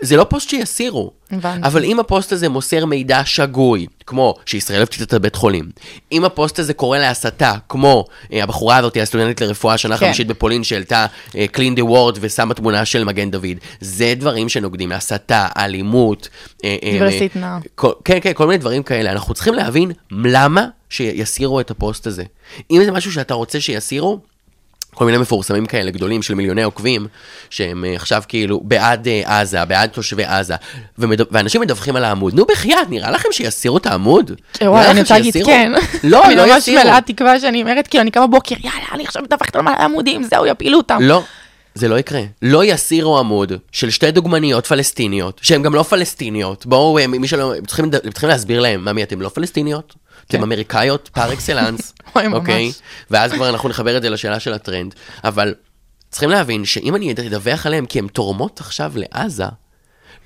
זה 0.02 0.18
לא 0.18 0.24
פוסט 0.24 0.50
שיסירו. 0.50 1.12
הבנתי. 1.32 1.68
אבל 1.68 1.84
אם 1.84 2.00
הפוסט 2.00 2.32
הזה 2.32 2.50
מוסר 2.50 2.86
מידע 2.86 3.22
שגוי, 3.26 3.88
כמו 4.08 4.36
שישראל 4.46 4.82
הפציצה 4.82 5.04
את 5.04 5.14
הבית 5.14 5.36
חולים, 5.36 5.70
אם 6.12 6.26
הפוסט 6.26 6.60
הזה 6.60 6.74
קורא 6.74 6.98
להסתה, 6.98 7.54
כמו 7.70 8.06
אה, 8.34 8.44
הבחורה 8.44 8.78
הזאת, 8.78 8.98
הסטודנטית 8.98 9.42
לרפואה 9.42 9.78
שנה 9.78 9.98
כן. 9.98 10.06
חמישית 10.06 10.28
בפולין, 10.28 10.64
שהעלתה 10.64 11.06
אה, 11.36 11.46
clean 11.56 11.78
the 11.78 11.84
word 11.84 12.18
ושמה 12.22 12.54
תמונה 12.54 12.86
של 12.86 13.04
מגן 13.04 13.32
דוד, 13.32 13.58
זה 13.82 14.14
דברים 14.18 14.50
שנוגדים 14.50 14.90
להסתה, 14.90 15.48
אלימות. 15.58 16.30
אה, 16.64 16.78
אה, 16.84 16.96
דברי 16.96 17.22
אה, 17.22 17.28
שטנה. 17.30 17.60
כל, 17.76 17.92
כן, 18.06 18.18
כן, 18.22 18.34
כל 18.34 18.48
מיני 18.48 18.58
דברים 18.58 18.84
כאלה. 18.84 19.12
אנחנו 19.12 19.34
צריכים 19.34 19.54
להבין 19.54 19.92
למה 20.12 20.66
שיסירו 20.90 21.60
את 21.60 21.72
הפוסט 21.72 22.08
הזה. 22.08 22.24
אם 22.72 22.82
זה 22.86 22.92
משהו 22.92 23.12
שאתה 23.12 23.34
רוצה 23.34 23.62
שיסירו, 23.62 24.20
כל 24.96 25.06
מיני 25.06 25.18
מפורסמים 25.18 25.66
כאלה 25.66 25.92
גדולים 25.92 26.22
של 26.22 26.34
מיליוני 26.34 26.64
עוקבים, 26.64 27.08
שהם 27.50 27.86
אה, 27.86 27.96
עכשיו 27.96 28.24
כאילו 28.28 28.62
בעד 28.64 29.08
אה, 29.08 29.42
עזה, 29.42 29.66
בעד 29.66 29.90
תושבי 29.90 30.24
עזה, 30.24 30.56
ומד... 30.98 31.22
ואנשים 31.32 31.62
מדווחים 31.62 31.96
על 31.96 32.04
העמוד. 32.04 32.34
נו 32.34 32.46
בחייאת, 32.46 32.90
נראה 32.90 33.12
לכם 33.12 33.30
שיסירו 33.32 33.78
את 33.78 33.86
העמוד? 33.86 34.32
אה, 34.62 34.72
וואי, 34.72 34.88
אני 34.88 35.02
רוצה 35.02 35.14
להגיד? 35.14 35.46
כן. 35.46 35.72
לא, 36.04 36.26
אני 36.26 36.36
לא 36.36 36.46
ממש 36.46 36.58
יסירו. 36.58 36.84
מלאת 36.84 37.06
תקווה 37.06 37.40
שאני 37.40 37.62
אומרת, 37.62 37.88
כאילו, 37.88 38.02
אני 38.02 38.12
קמה 38.12 38.28
בוקר, 38.28 38.56
יאללה, 38.64 38.86
אני 38.94 39.04
עכשיו 39.04 39.24
מדווחת 39.24 39.56
על 39.56 39.68
העמודים, 39.68 40.24
זהו, 40.24 40.46
יפילו 40.46 40.78
אותם. 40.78 40.98
לא, 41.02 41.24
זה 41.76 41.88
לא 41.88 42.00
יקרה. 42.00 42.22
לא 42.42 42.66
יסירו 42.66 43.20
עמוד 43.20 43.54
של 43.72 43.90
שתי 43.90 44.12
דוגמניות 44.12 44.66
פלסטיניות, 44.66 45.40
שהן 45.44 45.64
גם 45.64 45.76
לא 45.76 45.84
פלסטיניות. 45.84 46.66
בואו, 46.66 46.98
מי 47.08 47.28
שלא, 47.28 47.54
צריכים, 47.68 47.92
צריכים 48.12 48.30
להסביר 48.30 48.60
להם, 48.60 48.86
ממי, 48.86 49.04
אתם 49.04 49.22
לא 49.22 49.30
פלסטיניות? 49.30 49.96
אתם 50.36 50.44
אמריקאיות 50.44 51.10
פר 51.14 51.32
אקסלנס. 51.34 51.94
אוקיי? 52.16 52.72
ואז 53.12 53.32
כבר 53.32 53.50
אנחנו 53.50 53.70
נחבר 53.70 53.98
את 53.98 54.02
זה 54.02 54.10
לשאלה 54.10 54.40
של 54.40 54.54
הטרנד. 54.54 54.96
אבל 55.24 55.56
צריכים 56.10 56.30
להבין 56.30 56.66
שאם 56.66 56.96
אני 56.96 57.12
אדווח 57.12 57.66
עליהם 57.66 57.86
כי 57.86 58.00
הן 58.00 58.08
תורמות 58.08 58.60
עכשיו 58.60 58.94
לעזה, 58.96 59.46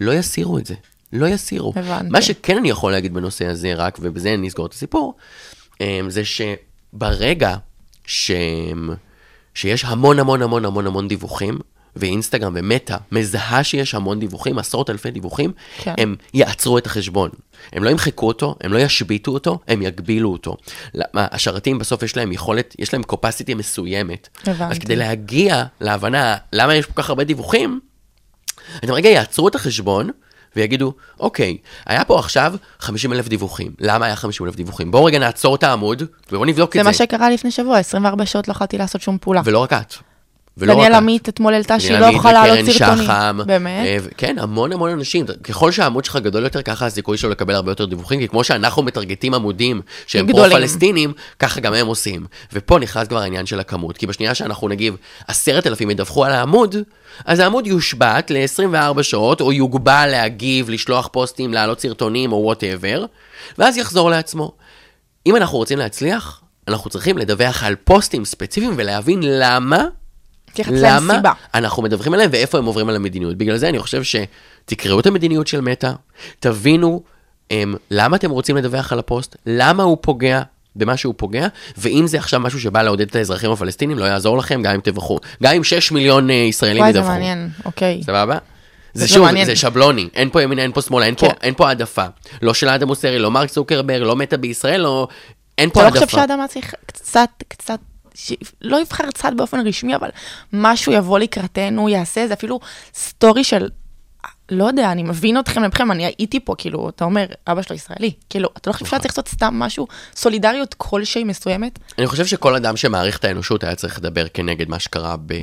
לא 0.02 0.12
יסירו 0.12 0.58
את 0.58 0.66
זה. 0.66 0.76
לא 1.14 1.26
יסירו. 1.26 1.74
הבנתי. 1.76 2.10
מה 2.10 2.22
שכן 2.22 2.58
אני 2.58 2.70
יכול 2.70 2.92
להגיד 2.92 3.14
בנושא 3.14 3.46
הזה, 3.46 3.74
רק, 3.74 3.98
ובזה 4.02 4.34
אני 4.34 4.48
אסגור 4.48 4.66
את 4.66 4.74
הסיפור, 4.74 5.16
אמ, 5.82 6.10
זה 6.10 6.22
שברגע 6.26 7.56
ש... 8.08 8.32
שיש 9.56 9.86
המון 9.86 10.20
המון 10.20 10.42
המון 10.42 10.66
המון 10.66 10.88
המון 10.88 11.08
דיווחים, 11.08 11.60
ואינסטגרם 11.96 12.54
ומטא 12.56 12.98
מזהה 13.12 13.64
שיש 13.64 13.96
המון 13.96 14.20
דיווחים, 14.20 14.60
עשרות 14.60 14.90
אלפי 14.90 15.12
דיווחים, 15.12 15.52
כן. 15.78 15.94
הם 15.98 16.16
יעצרו 16.34 16.78
את 16.78 16.86
החשבון. 16.86 17.30
הם 17.74 17.84
לא 17.84 17.90
ימחקו 17.90 18.28
אותו, 18.28 18.56
הם 18.62 18.74
לא 18.74 18.80
ישביתו 18.80 19.32
אותו, 19.32 19.60
הם 19.68 19.82
יגבילו 19.82 20.32
אותו. 20.32 20.58
השרתים 21.14 21.80
בסוף 21.80 22.04
יש 22.04 22.18
להם 22.18 22.32
יכולת, 22.32 22.76
יש 22.80 22.94
להם 22.94 23.04
קופסיטי 23.04 23.54
מסוימת. 23.54 24.30
הבנתי. 24.42 24.64
אז 24.64 24.80
כדי 24.80 24.96
להגיע 24.96 25.64
להבנה 25.82 26.36
למה 26.54 26.76
יש 26.76 26.86
כל 26.86 26.94
כך 26.96 27.10
הרבה 27.10 27.24
דיווחים, 27.24 27.80
אתם 28.78 28.92
רגע 28.92 29.10
יעצרו 29.10 29.48
את 29.48 29.56
החשבון 29.56 30.10
ויגידו, 30.56 30.94
אוקיי, 31.20 31.58
היה 31.86 32.06
פה 32.06 32.20
עכשיו 32.20 32.54
50 32.80 33.14
אלף 33.14 33.28
דיווחים. 33.28 33.72
למה 33.80 34.06
היה 34.06 34.16
50 34.16 34.48
אלף 34.48 34.56
דיווחים? 34.56 34.92
בואו 34.92 35.06
רגע 35.06 35.20
נעצור 35.20 35.56
את 35.56 35.64
העמוד 35.64 36.04
ובואו 36.28 36.46
נבדוק 36.46 36.74
זה 36.74 36.80
את 36.80 36.86
זה. 36.86 36.90
מה 36.90 36.94
שקרה 36.94 37.30
לפני 37.30 37.52
שבוע, 37.52 37.78
24 37.78 38.26
שעות 38.26 38.48
לא 38.48 38.54
יכולתי 38.54 38.78
לעשות 38.78 39.02
שום 39.02 39.18
פעולה. 39.22 39.42
ולא 39.46 39.60
רק 39.60 39.74
את. 39.74 39.94
ולא 40.58 40.74
רק 40.74 40.78
דניאל. 40.78 40.94
עמית 40.94 41.30
אתמול 41.30 41.54
העלתה 41.54 41.80
שהיא 41.80 41.98
לא 41.98 42.06
יכולה 42.06 42.44
וקרן 42.44 42.72
סרטונים. 42.72 43.04
שחם. 43.04 43.40
באמת? 43.46 43.86
אה, 43.86 43.98
כן, 44.18 44.40
המון 44.40 44.72
המון 44.74 44.90
אנשים. 44.90 45.26
ככל 45.44 45.72
שהעמוד 45.72 46.06
שלך 46.06 46.16
גדול 46.16 46.44
יותר, 46.44 46.62
ככה 46.62 46.86
הסיכוי 46.86 47.18
שלו 47.18 47.30
לקבל 47.30 47.56
הרבה 47.56 47.72
יותר 47.72 47.86
דיווחים, 47.86 48.20
כי 48.20 48.28
כמו 48.28 48.44
שאנחנו 48.44 48.84
מטרגטים 48.84 49.34
עמודים 49.34 49.82
שהם. 50.08 50.28
פרו-פלסטינים, 50.28 51.14
ככה 51.40 51.60
גם 51.62 51.74
הם 51.74 51.88
עושים. 51.88 52.26
ופה 52.54 52.80
נכנס 52.80 53.08
כבר 53.08 53.20
העניין 53.20 53.46
של 53.46 53.60
הכמות, 53.60 53.98
כי 53.98 54.08
בשנייה 54.08 54.36
שאנחנו 54.36 54.68
נגיב, 54.68 54.96
עשרת 55.28 55.68
אלפים 55.68 55.90
ידווחו 55.90 56.26
על 56.26 56.32
העמוד, 56.32 56.76
אז 57.26 57.40
העמוד 57.40 57.68
יושבת 57.68 58.32
ל-24 58.32 59.04
שעות, 59.04 59.42
או 59.42 59.54
יוגבל 59.54 60.08
להגיב, 60.12 60.70
לשלוח 60.70 61.10
פוסטים, 61.12 61.54
להעלות 61.54 61.80
סרטונים, 61.80 62.32
או 62.32 62.38
whatever, 62.38 63.06
ואז 63.58 63.78
יחזור 63.78 64.10
לעצמו. 64.10 64.52
אם 65.26 65.36
אנחנו 65.36 65.58
רוצים 65.58 65.80
להצליח, 65.80 66.42
אנחנו 66.68 66.90
צריכים 66.90 67.18
לדווח 67.18 67.64
על 67.64 67.76
פוסטים 67.84 68.26
ספציפיים 68.26 68.74
ולהבין 68.78 69.20
למה 69.24 69.86
צריך 70.56 70.68
לתת 70.68 70.82
להם 70.82 71.04
למה 71.04 71.16
סיבה. 71.16 71.32
אנחנו 71.54 71.84
מדווחים 71.84 72.14
עליהם 72.14 72.30
ואיפה 72.34 72.58
הם 72.58 72.66
עוברים 72.66 72.90
על 72.90 72.96
המדיניות. 72.96 73.38
בגלל 73.38 73.58
זה 73.58 73.70
אני 73.70 73.80
חושב 73.80 74.02
שתקראו 74.04 75.00
את 75.00 75.06
המדיניות 75.06 75.48
של 75.48 75.62
מטא, 75.62 75.92
תבינו 76.40 77.04
הם, 77.52 77.76
למה 77.92 78.18
אתם 78.18 78.32
רוצים 78.32 78.58
לדווח 78.58 78.94
על 78.94 79.00
הפוסט, 79.00 79.36
למה 79.46 79.84
הוא 79.84 79.98
פוגע 80.02 80.42
במה 80.76 80.98
שהוא 80.98 81.14
פוגע, 81.18 81.48
ואם 81.78 82.08
זה 82.08 82.18
עכשיו 82.18 82.40
משהו 82.40 82.60
שבא 82.60 82.82
לעודד 82.82 83.08
את 83.08 83.16
האזרחים 83.16 83.52
הפלסטינים, 83.52 84.00
לא 84.00 84.06
יעזור 84.06 84.38
לכם 84.38 84.62
גם 84.62 84.74
אם 84.74 84.80
תבחרו. 84.84 85.20
גם 85.44 85.54
אם 85.56 85.64
6 85.64 85.92
מיליון 85.92 86.30
אה, 86.30 86.36
ישראלים 86.36 86.82
וואי, 86.82 86.94
זה. 86.94 87.02
מעניין, 87.02 87.50
אוקיי. 87.66 88.02
סבבה? 88.04 88.38
זה 88.94 89.02
זה 89.02 89.08
שוב, 89.08 89.26
מעניין. 89.26 89.46
זה 89.46 89.56
שבלוני, 89.56 90.10
אין 90.14 90.30
פה 90.30 90.42
ימין, 90.42 90.60
אין 90.60 90.72
פה 90.72 90.82
שמאלה, 90.82 91.06
אין, 91.06 91.16
פה, 91.16 91.28
כן. 91.28 91.34
אין 91.42 91.54
פה 91.54 91.68
העדפה. 91.68 92.06
לא 92.42 92.54
של 92.54 92.70
אדם 92.70 92.88
מוסרי, 92.88 93.20
לא 93.20 93.32
מרק 93.32 93.50
צוקרברג, 93.50 94.02
לא 94.02 94.16
מטא 94.16 94.38
בישראל, 94.38 94.82
לא... 94.82 95.08
אין 95.58 95.70
פה 95.70 95.80
אתה 95.80 95.90
לא 95.90 95.96
העדפה. 95.96 96.06
חושב 96.06 96.18
שאדם 96.18 96.40
צריך 96.50 96.74
קצת, 96.86 97.30
קצת, 97.48 97.80
ש... 98.16 98.34
לא 98.62 98.82
יבחר 98.82 99.12
צד 99.14 99.32
באופן 99.38 99.68
רשמי, 99.68 99.96
אבל 99.96 100.10
משהו 100.54 100.92
יבוא 100.92 101.20
לקראתנו, 101.20 101.90
יעשה 101.90 102.22
איזה 102.22 102.34
אפילו 102.34 102.60
סטורי 102.94 103.44
של, 103.44 103.70
לא 104.52 104.66
יודע, 104.66 104.92
אני 104.92 105.04
מבין 105.04 105.40
אתכם 105.40 105.64
לבכם, 105.64 105.92
אני 105.92 106.06
הייתי 106.06 106.40
פה, 106.40 106.56
כאילו, 106.58 106.90
אתה 106.90 107.06
אומר, 107.06 107.26
אבא 107.48 107.62
שלו 107.62 107.76
ישראלי. 107.76 108.12
כאילו, 108.30 108.50
אתה 108.58 108.70
לא 108.70 108.74
חושב 108.74 108.86
שהיה 108.86 109.00
צריך 109.00 109.12
לעשות 109.12 109.28
סתם 109.28 109.54
משהו, 109.54 109.88
סולידריות 110.16 110.76
כלשהי 110.78 111.24
מסוימת? 111.24 111.80
אני 111.98 112.08
חושב 112.08 112.26
שכל 112.26 112.56
אדם 112.56 112.78
שמעריך 112.78 113.18
את 113.18 113.26
האנושות 113.26 113.64
היה 113.64 113.76
צריך 113.76 113.98
לדבר 114.00 114.28
כנגד 114.28 114.70
מה 114.70 114.80
שקרה 114.80 115.16
ב... 115.26 115.34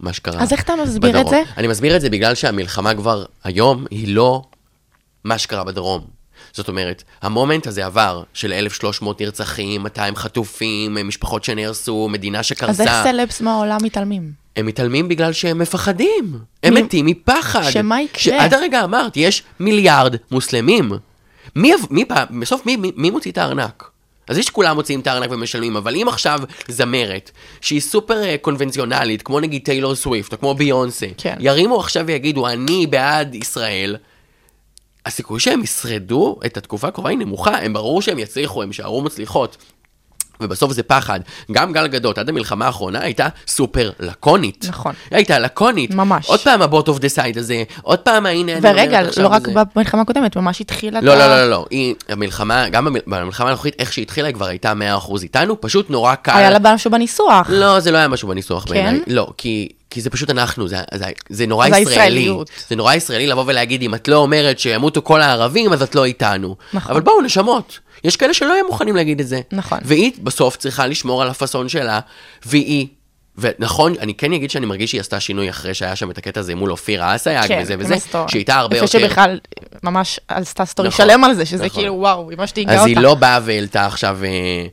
מה 0.00 0.12
שקרה 0.12 0.42
אז 0.42 0.52
איך 0.52 0.62
אתה 0.62 0.72
מסביר 0.82 1.10
את 1.10 1.14
בדרום. 1.14 1.30
זה? 1.30 1.42
אני 1.56 1.68
מסביר 1.68 1.96
את 1.96 2.00
זה 2.00 2.10
בגלל 2.10 2.34
שהמלחמה 2.34 2.94
כבר 2.94 3.24
היום 3.44 3.86
היא 3.90 4.14
לא 4.14 4.42
מה 5.24 5.38
שקרה 5.38 5.64
בדרום. 5.64 6.21
זאת 6.52 6.68
אומרת, 6.68 7.02
המומנט 7.22 7.66
הזה 7.66 7.86
עבר 7.86 8.22
של 8.34 8.52
1,300 8.52 9.20
נרצחים, 9.22 9.82
200 9.82 10.16
חטופים, 10.16 10.98
משפחות 11.04 11.44
שנהרסו, 11.44 12.08
מדינה 12.12 12.38
אז 12.38 12.50
איך 12.50 12.58
שקרסה. 12.58 13.02
סלבס 13.04 13.40
מהעולם 13.40 13.78
מתעלמים? 13.82 14.32
הם 14.56 14.66
מתעלמים 14.66 15.08
בגלל 15.08 15.32
שהם 15.32 15.58
מפחדים. 15.58 16.38
הם 16.62 16.74
מי- 16.74 16.82
מתים 16.82 17.06
מפחד. 17.06 17.70
שמה 17.70 18.02
יקרה? 18.02 18.20
שעד 18.22 18.54
הרגע 18.54 18.84
אמרת, 18.84 19.16
יש 19.16 19.42
מיליארד 19.60 20.16
מוסלמים. 20.30 20.92
מי, 21.56 21.72
מי, 21.90 22.04
בסוף 22.40 22.66
מי, 22.66 22.76
מי, 22.76 22.92
מי 22.96 23.10
מוציא 23.10 23.30
את 23.32 23.38
הארנק? 23.38 23.88
אז 24.28 24.38
יש 24.38 24.50
כולם 24.50 24.76
מוציאים 24.76 25.00
את 25.00 25.06
הארנק 25.06 25.30
ומשלמים, 25.30 25.76
אבל 25.76 25.94
אם 25.96 26.08
עכשיו 26.08 26.40
זמרת, 26.68 27.30
שהיא 27.60 27.80
סופר 27.80 28.22
אה, 28.24 28.36
קונבנציונלית, 28.40 29.22
כמו 29.22 29.40
נגיד 29.40 29.62
טיילור 29.64 29.94
סוויפט, 29.94 30.32
או 30.32 30.38
כמו 30.40 30.54
ביונסה, 30.54 31.06
כן. 31.18 31.36
ירימו 31.40 31.80
עכשיו 31.80 32.06
ויגידו, 32.06 32.48
אני 32.48 32.86
בעד 32.86 33.34
ישראל, 33.34 33.96
הסיכוי 35.06 35.40
שהם 35.40 35.62
ישרדו 35.62 36.36
את 36.46 36.56
התקופה 36.56 36.88
הקרובה 36.88 37.10
היא 37.10 37.18
נמוכה, 37.18 37.58
הם 37.58 37.72
ברור 37.72 38.02
שהם 38.02 38.18
יצליחו, 38.18 38.62
הם 38.62 38.68
יישארו 38.68 39.02
מצליחות. 39.02 39.56
ובסוף 40.40 40.72
זה 40.72 40.82
פחד. 40.82 41.20
גם 41.52 41.72
גל 41.72 41.86
גדות, 41.86 42.18
עד 42.18 42.28
המלחמה 42.28 42.66
האחרונה, 42.66 43.00
הייתה 43.00 43.26
סופר 43.48 43.90
לקונית. 44.00 44.64
נכון. 44.68 44.92
הייתה 45.10 45.38
לקונית. 45.38 45.94
ממש. 45.94 46.26
עוד 46.28 46.40
פעם 46.40 46.62
ה 46.62 46.67
both 46.67 46.88
of 46.88 46.98
the 46.98 47.08
sides 47.08 47.38
הזה, 47.38 47.62
עוד 47.82 47.98
פעם 47.98 48.26
הנה 48.26 48.52
אני 48.52 48.60
ורגע, 48.70 49.00
לא 49.16 49.28
רק 49.28 49.46
זה. 49.46 49.52
במלחמה 49.76 50.02
הקודמת, 50.02 50.36
ממש 50.36 50.60
התחילה 50.60 50.98
את 50.98 51.04
לא. 51.04 51.14
לא, 51.14 51.26
לא, 51.26 51.40
לא, 51.42 51.50
לא, 51.50 51.66
היא, 51.70 51.94
המלחמה, 52.08 52.68
גם 52.68 52.84
במל- 52.84 53.00
במלחמה 53.06 53.48
הנוכחית, 53.48 53.74
איך 53.78 53.92
שהיא 53.92 54.02
התחילה, 54.02 54.26
היא 54.28 54.34
כבר 54.34 54.46
הייתה 54.46 54.72
100% 54.74 55.22
איתנו, 55.22 55.60
פשוט 55.60 55.90
נורא 55.90 56.14
קל. 56.14 56.32
היה 56.36 56.50
לה 56.50 56.74
משהו 56.74 56.90
בניסוח. 56.90 57.46
לא, 57.50 57.80
זה 57.80 57.90
לא 57.90 57.98
היה 57.98 58.08
משהו 58.08 58.28
בניסוח 58.28 58.64
כן? 58.64 58.70
בעיניי. 58.70 59.00
לא, 59.06 59.28
כי, 59.36 59.68
כי 59.92 60.00
זה 60.00 60.10
פשוט 60.10 60.30
אנחנו, 60.30 60.68
זה, 60.68 60.76
זה, 60.94 61.04
זה 61.28 61.46
נורא 61.46 61.70
זה 61.70 61.78
ישראלי. 61.78 61.90
הישראליות. 61.90 62.50
זה 62.68 62.76
נורא 62.76 62.94
ישראלי 62.94 63.26
לבוא 63.26 63.44
ולהגיד, 63.46 63.82
אם 63.82 63.94
את 63.94 64.08
לא 64.08 64.16
אומרת 64.16 64.58
שימותו 64.58 65.02
כל 65.02 65.20
הערבים, 65.22 65.72
אז 65.72 65.82
את 65.82 65.94
לא 65.94 66.04
איתנו. 66.04 66.56
נכון. 66.72 66.92
אבל 66.92 67.00
בואו, 67.00 67.22
נשמות. 67.22 67.78
יש 68.04 68.16
כאלה 68.16 68.34
שלא 68.34 68.52
יהיו 68.52 68.66
מוכנים 68.66 68.96
להגיד 68.96 69.20
את 69.20 69.28
זה. 69.28 69.40
נכון. 69.52 69.78
והיא 69.84 70.12
בסוף 70.22 70.56
צריכה 70.56 70.86
לשמור 70.86 71.22
על 71.22 71.28
הפאסון 71.28 71.68
שלה, 71.68 72.00
והיא... 72.46 72.86
ונכון, 73.38 73.94
אני 74.00 74.14
כן 74.14 74.32
אגיד 74.32 74.50
שאני 74.50 74.66
מרגיש 74.66 74.90
שהיא 74.90 75.00
עשתה 75.00 75.20
שינוי 75.20 75.50
אחרי 75.50 75.74
שהיה 75.74 75.96
שם 75.96 76.10
את 76.10 76.18
הקטע 76.18 76.40
הזה 76.40 76.54
מול 76.54 76.70
אופירה 76.70 77.14
אסייג 77.14 77.48
כן, 77.48 77.60
וזה 77.62 77.74
וזה. 77.78 77.94
שהיא 78.12 78.26
הייתה 78.34 78.54
הרבה 78.54 78.76
יותר... 78.76 78.86
שבכלל, 78.86 79.38
ממש 79.82 80.20
עשתה 80.28 80.64
סטורי 80.64 80.88
נכון, 80.88 81.06
שלם 81.06 81.24
על 81.24 81.34
זה, 81.34 81.46
שזה 81.46 81.66
נכון. 81.66 81.80
כאילו, 81.80 81.94
וואו, 81.94 82.30
ממש 82.38 82.52
תהיגה 82.52 82.72
אז 82.72 82.78
אותה. 82.78 82.88
היא 82.88 82.96
לא 82.96 83.14
באה 83.14 83.40
והעלתה 83.44 83.86
עכשיו... 83.86 84.18
אה, 84.24 84.66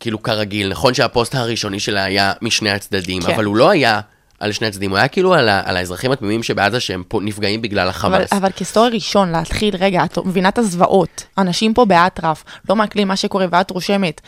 כאילו 0.00 0.22
כרגיל. 0.22 0.68
נכון 0.68 0.94
שהפוסט 0.94 1.34
הראשוני 1.34 1.80
שלה 1.80 2.04
היה 2.04 2.32
משני 2.42 2.70
הצדדים, 2.70 3.22
כן. 3.22 3.34
אבל 3.34 3.44
הוא 3.44 3.56
לא 3.56 3.70
היה 3.70 4.00
על 4.40 4.52
שני 4.52 4.66
הצדדים, 4.66 4.90
הוא 4.90 4.98
היה 4.98 5.08
כאילו 5.08 5.34
על, 5.34 5.48
ה- 5.48 5.62
על 5.64 5.76
האזרחים 5.76 6.12
התמימים 6.12 6.42
שבעזה 6.42 6.80
שהם 6.80 7.02
פה 7.08 7.20
נפגעים 7.22 7.62
בגלל 7.62 7.80
אבל, 7.80 7.90
החמאס. 7.90 8.32
אבל 8.32 8.50
כסטורי 8.56 8.90
ראשון, 8.90 9.32
להתחיל, 9.32 9.76
רגע, 9.80 10.04
את 10.04 10.18
מבינה 10.18 10.48
את 10.48 10.58
הזוועות. 10.58 11.26
אנשים 11.38 11.74
פה 11.74 11.84
באטרף, 11.84 12.44
לא 12.68 12.76
מעכלים 12.76 13.08
מה 13.08 13.16
שקורה, 13.16 13.46
ואת 13.50 13.70
רושמת, 13.70 14.20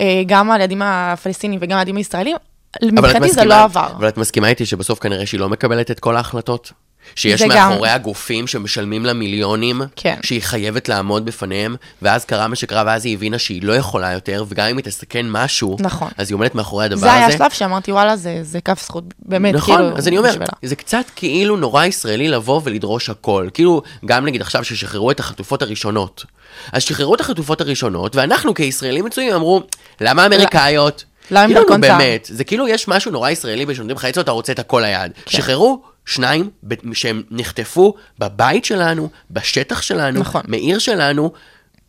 אה, 0.00 0.22
גם 0.26 0.50
על 0.50 0.60
ידים 0.60 0.82
הפלסטינים 0.84 1.58
וגם 1.62 1.76
על 1.78 1.82
ידים 1.82 1.96
הישראלים, 1.96 2.36
אבל 2.82 2.90
מבחינתי 2.90 3.32
זה 3.32 3.44
לא 3.44 3.62
עבר. 3.62 3.86
אבל 3.96 4.08
את 4.08 4.16
מסכימה 4.18 4.48
איתי 4.48 4.66
שבסוף 4.66 4.98
כנראה 4.98 5.26
שהיא 5.26 5.40
לא 5.40 5.48
מקבלת 5.48 5.90
את 5.90 6.00
כל 6.00 6.16
ההחלטות? 6.16 6.72
שיש 7.14 7.40
זה 7.40 7.46
גם- 7.50 7.70
מאחוריה 7.70 7.98
גופים 7.98 8.46
שמשלמים 8.46 9.06
לה 9.06 9.12
מיליונים, 9.12 9.82
כן. 9.96 10.16
שהיא 10.22 10.42
חייבת 10.42 10.88
לעמוד 10.88 11.24
בפניהם, 11.24 11.76
ואז 12.02 12.24
קרה 12.24 12.48
מה 12.48 12.56
שקרה, 12.56 12.82
ואז 12.86 13.04
היא 13.04 13.14
הבינה 13.14 13.38
שהיא 13.38 13.62
לא 13.62 13.72
יכולה 13.72 14.12
יותר, 14.12 14.44
וגם 14.48 14.66
אם 14.66 14.76
היא 14.76 14.84
תסכן 14.84 15.26
משהו, 15.30 15.76
נכון. 15.80 16.08
אז 16.18 16.30
היא 16.30 16.34
עומדת 16.34 16.54
מאחורי 16.54 16.84
הדבר 16.84 17.00
זה 17.00 17.12
היה 17.12 17.26
הזה. 17.26 17.34
השלב 17.34 17.50
שאמרתי, 17.50 17.92
וואלה, 17.92 18.16
זה, 18.16 18.38
זה 18.42 18.60
כף 18.60 18.82
זכות, 18.86 19.04
באמת, 19.18 19.54
נכון, 19.54 19.76
כאילו, 19.76 19.96
אז 19.96 20.08
אני 20.08 20.18
אומר, 20.18 20.28
בשבילה. 20.28 20.46
זה 20.62 20.76
קצת 20.76 21.04
כאילו 21.16 21.56
נורא 21.56 21.84
ישראלי 21.84 22.28
לבוא 22.28 22.60
ולדרוש 22.64 23.10
הכל. 23.10 23.48
כאילו, 23.54 23.82
גם 24.04 24.24
נגיד 24.26 24.40
עכשיו 24.40 24.64
ששחררו 24.64 25.10
את 25.10 25.20
החטופות 25.20 25.62
הראשונות. 25.62 26.24
אז 26.72 26.82
שחררו 26.82 27.14
את 27.14 27.20
החטופות 27.20 27.60
הראשונות, 27.60 28.16
ואנחנו 28.16 28.54
כישראלים 28.54 29.04
מצויים 29.04 29.34
אמרו, 29.34 29.62
למה 30.00 30.22
האמריקאיות? 30.22 31.04
למה 31.30 31.40
עם 31.40 31.46
כאילו, 31.48 31.60
נו, 31.60 31.66
דרכון 31.66 31.82
זר? 31.82 31.98
באמת, 31.98 32.28
זה 32.32 32.44
כאילו 32.44 32.68
יש 32.68 32.88
משהו 32.88 33.10
נורא 33.10 33.30
ישראלי 33.30 33.66
בשנותנים 33.66 33.96
לך 33.96 34.04
עצות, 34.04 34.24
אתה 34.24 34.30
רוצה 34.30 34.52
את 34.52 34.58
הכל 34.58 34.82
ליד. 34.86 35.12
כן. 35.24 35.30
שחררו 35.38 35.82
שניים 36.06 36.50
שהם 36.92 37.22
נחטפו 37.30 37.94
בבית 38.18 38.64
שלנו, 38.64 39.10
בשטח 39.30 39.82
שלנו, 39.82 40.20
נכון. 40.20 40.42
מעיר 40.48 40.78
שלנו. 40.78 41.32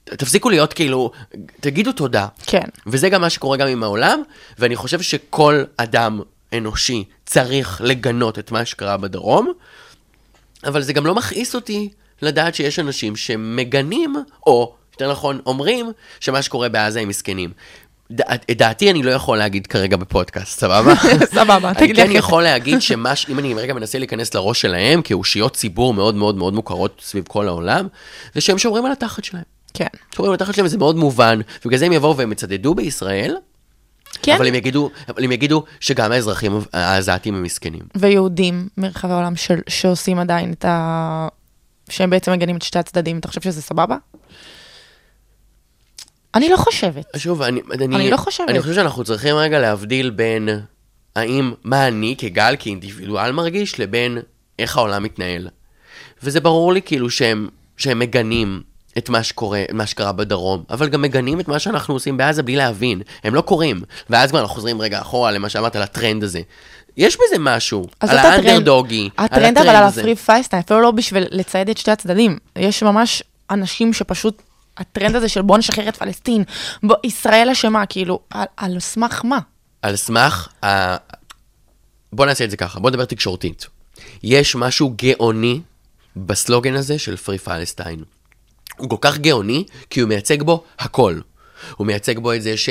תפסיקו 0.04 0.50
להיות 0.50 0.74
כאילו, 0.74 1.12
תגידו 1.60 1.92
תודה. 1.92 2.28
כן. 2.46 2.66
וזה 2.88 3.10
גם 3.10 3.22
מה 3.22 3.30
שקורה 3.30 3.58
גם 3.58 3.68
עם 3.68 3.84
העולם, 3.84 4.22
ואני 4.60 4.76
חושב 4.76 5.02
שכל 5.02 5.64
אדם 5.78 6.22
אנושי 6.54 7.04
צריך 7.26 7.82
לגנות 7.86 8.40
את 8.40 8.52
מה 8.52 8.66
שקרה 8.66 8.98
בדרום, 8.98 9.54
אבל 10.64 10.82
זה 10.82 10.94
גם 10.94 11.06
לא 11.06 11.16
מכעיס 11.16 11.56
אותי 11.56 11.90
לדעת 12.22 12.56
שיש 12.56 12.80
אנשים 12.80 13.16
שמגנים, 13.16 14.16
או 14.48 14.76
יותר 14.94 15.12
נכון, 15.12 15.40
אומרים 15.46 15.92
שמה 16.20 16.42
שקורה 16.42 16.70
בעזה 16.70 17.00
הם 17.00 17.08
מסכנים. 17.08 17.52
את 18.52 18.58
דעתי 18.58 18.92
אני 18.92 19.04
לא 19.04 19.12
יכול 19.12 19.38
להגיד 19.38 19.68
כרגע 19.68 19.98
בפודקאסט, 19.98 20.60
סבבה? 20.60 20.94
סבבה, 21.36 21.70
אני 21.70 21.76
תגיד 21.76 21.96
לי 21.96 22.02
כן 22.02 22.08
אחרי. 22.08 22.18
יכול 22.18 22.44
להגיד 22.44 22.82
שאם 22.82 23.40
אני 23.40 23.54
רגע 23.54 23.74
מנסה 23.74 24.00
להיכנס 24.00 24.34
לראש 24.34 24.62
שלהם, 24.62 25.02
כאושיות 25.02 25.54
ציבור 25.54 25.94
מאוד 25.94 26.16
מאוד 26.16 26.36
מאוד 26.36 26.54
מוכרות 26.54 27.02
סביב 27.06 27.24
כל 27.28 27.48
העולם, 27.48 27.88
זה 28.34 28.42
שהם 28.42 28.58
שומרים 28.58 28.86
על 28.86 28.92
התחת 28.92 29.24
שלהם. 29.24 29.44
כן. 29.74 29.88
שומרים 30.16 30.32
על 30.32 30.36
התחת 30.36 30.54
שלהם 30.54 30.66
וזה 30.66 30.78
מאוד 30.78 30.96
מובן, 30.96 31.40
ובגלל 31.66 31.80
זה 31.80 31.86
הם 31.86 31.94
יבואו 31.94 32.18
והם 32.18 32.32
יצדדו 32.32 32.76
בישראל, 32.76 33.36
כן. 34.22 34.36
אבל 34.36 34.48
הם 34.48 34.56
יגידו, 34.56 34.90
אבל 35.10 35.24
הם 35.24 35.32
יגידו 35.32 35.64
שגם 35.80 36.12
האזרחים 36.12 36.60
העזתים 36.74 37.36
הם 37.36 37.44
מסכנים. 37.44 37.84
ויהודים 37.96 38.68
מרחבי 38.78 39.14
העולם 39.14 39.36
של, 39.36 39.60
שעושים 39.68 40.20
עדיין 40.20 40.52
את 40.52 40.66
ה... 40.66 41.28
שהם 41.90 42.10
בעצם 42.10 42.32
מגנים 42.32 42.58
את 42.58 42.62
שתי 42.62 42.80
הצדדים, 42.80 43.18
אתה 43.18 43.28
חושב 43.28 43.42
שזה 43.42 43.62
סבבה? 43.62 43.98
אני 46.36 46.50
לא 46.50 46.58
חושבת. 46.58 47.06
שוב, 47.18 47.42
אני, 47.42 47.62
אני, 47.74 47.86
אני 47.96 48.12
לא 48.12 48.18
חושבת. 48.18 48.50
אני 48.50 48.62
חושב 48.62 48.74
שאנחנו 48.74 49.04
צריכים 49.04 49.36
רגע 49.36 49.60
להבדיל 49.60 50.10
בין 50.10 50.50
האם, 51.16 51.54
מה 51.64 51.88
אני 51.88 52.16
כגל, 52.18 52.56
כאינדיבידואל 52.60 53.32
מרגיש, 53.32 53.80
לבין 53.80 54.18
איך 54.60 54.78
העולם 54.78 55.04
מתנהל. 55.04 55.48
וזה 56.24 56.40
ברור 56.40 56.74
לי 56.74 56.82
כאילו 56.82 57.10
שהם, 57.10 57.48
שהם 57.78 58.00
מגנים 58.00 58.62
את 58.98 59.10
מה 59.10 59.24
שקורה, 59.24 59.64
מה 59.74 59.86
שקרה 59.86 60.12
בדרום, 60.12 60.64
אבל 60.70 60.90
גם 60.90 61.02
מגנים 61.02 61.40
את 61.40 61.48
מה 61.48 61.60
שאנחנו 61.60 61.94
עושים 61.94 62.18
בעזה 62.18 62.44
בלי 62.44 62.56
להבין. 62.56 63.02
הם 63.24 63.36
לא 63.36 63.42
קוראים. 63.42 63.82
ואז 64.10 64.30
כבר 64.30 64.40
אנחנו 64.40 64.56
חוזרים 64.56 64.82
רגע 64.82 65.02
אחורה 65.02 65.32
למה 65.32 65.50
שאמרת 65.50 65.76
על 65.76 65.82
הטרנד 65.82 66.24
הזה. 66.24 66.42
יש 66.98 67.16
בזה 67.18 67.36
משהו, 67.40 67.88
על 68.00 68.10
הטרנד- 68.18 68.24
האנדרדוגי, 68.46 69.10
על 69.18 69.26
הטרנד 69.26 69.58
אבל 69.58 69.70
על 69.70 69.84
הזה. 69.84 70.02
הפרי 70.02 70.16
פייסטיין, 70.16 70.62
אפילו 70.66 70.82
לא 70.82 70.92
בשביל 70.92 71.24
לצייד 71.32 71.70
את 71.70 71.78
שתי 71.78 71.92
הצדדים. 71.92 72.38
יש 72.56 72.84
ממש 72.84 73.24
אנשים 73.52 73.94
שפשוט, 73.94 74.42
הטרנד 74.78 75.16
הזה 75.16 75.30
של 75.30 75.42
בוא 75.42 75.58
נשחרר 75.58 75.90
את 75.90 75.96
פלסטין, 75.96 76.44
בוא, 76.84 76.96
ישראל 77.04 77.50
אשמה, 77.52 77.86
כאילו, 77.86 78.20
על, 78.30 78.46
על 78.58 78.80
סמך 78.80 79.22
מה? 79.24 79.40
על 79.82 79.96
סמך, 79.96 80.48
ה... 80.66 80.96
בוא 82.14 82.26
נעשה 82.26 82.44
את 82.44 82.52
זה 82.52 82.58
ככה, 82.58 82.80
בוא 82.80 82.90
נדבר 82.90 83.06
תקשורתית. 83.06 83.68
יש 84.24 84.56
משהו 84.56 84.94
גאוני 84.96 85.62
בסלוגן 86.16 86.76
הזה 86.76 87.00
של 87.00 87.18
פרי 87.18 87.38
פלסטיין. 87.38 88.04
הוא 88.78 88.90
כל 88.90 88.98
כך 89.02 89.18
גאוני, 89.18 89.64
כי 89.90 90.00
הוא 90.00 90.10
מייצג 90.10 90.42
בו 90.42 90.64
הכל. 90.80 91.20
הוא 91.78 91.88
מייצג 91.88 92.20
בו 92.20 92.34
את 92.34 92.42
זה 92.42 92.58
ש... 92.58 92.70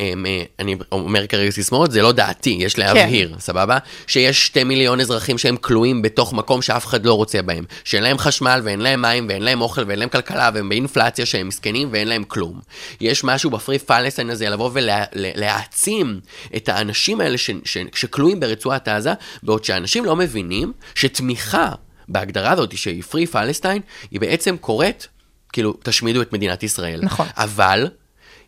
אמ, 0.00 0.26
אה, 0.26 0.42
אני 0.58 0.76
אומר 0.92 1.26
כרגע 1.26 1.50
סיסמאות, 1.50 1.90
זה 1.90 2.02
לא 2.02 2.12
דעתי, 2.12 2.56
יש 2.60 2.78
להבהיר, 2.78 3.36
סבבה? 3.38 3.78
שיש 4.06 4.46
שתי 4.46 4.64
מיליון 4.64 5.00
אזרחים 5.00 5.38
שהם 5.38 5.56
כלואים 5.56 6.02
בתוך 6.02 6.32
מקום 6.32 6.62
שאף 6.62 6.86
אחד 6.86 7.06
לא 7.06 7.14
רוצה 7.14 7.42
בהם. 7.42 7.64
שאין 7.84 8.02
להם 8.02 8.18
חשמל 8.18 8.60
ואין 8.64 8.80
להם 8.80 9.02
מים 9.02 9.26
ואין 9.28 9.42
להם 9.42 9.60
אוכל 9.60 9.84
ואין 9.86 9.98
להם 9.98 10.08
כלכלה 10.08 10.50
והם 10.54 10.68
באינפלציה 10.68 11.26
שהם 11.26 11.48
מסכנים 11.48 11.88
ואין 11.92 12.08
להם 12.08 12.24
כלום. 12.24 12.60
יש 13.00 13.24
משהו 13.24 13.50
בפרי 13.50 13.78
פלסטיין 13.78 14.30
הזה 14.30 14.48
לבוא 14.48 14.70
ולהעצים 14.72 16.20
את 16.56 16.68
האנשים 16.68 17.20
האלה 17.20 17.38
ש, 17.38 17.50
ש, 17.64 17.78
שכלואים 17.94 18.40
ברצועת 18.40 18.88
עזה, 18.88 19.12
בעוד 19.42 19.64
שאנשים 19.64 20.04
לא 20.04 20.16
מבינים 20.16 20.72
שתמיכה 20.94 21.72
בהגדרה 22.08 22.50
הזאת 22.50 22.76
שהיא 22.76 23.02
פרי 23.02 23.26
פלסטיין, 23.26 23.82
היא 24.10 24.20
בעצם 24.20 24.56
קוראת, 24.56 25.06
כאילו, 25.52 25.74
תשמידו 25.82 26.22
את 26.22 26.32
מדינת 26.32 26.62
ישראל. 26.62 27.00
נכון. 27.02 27.26
אבל 27.36 27.88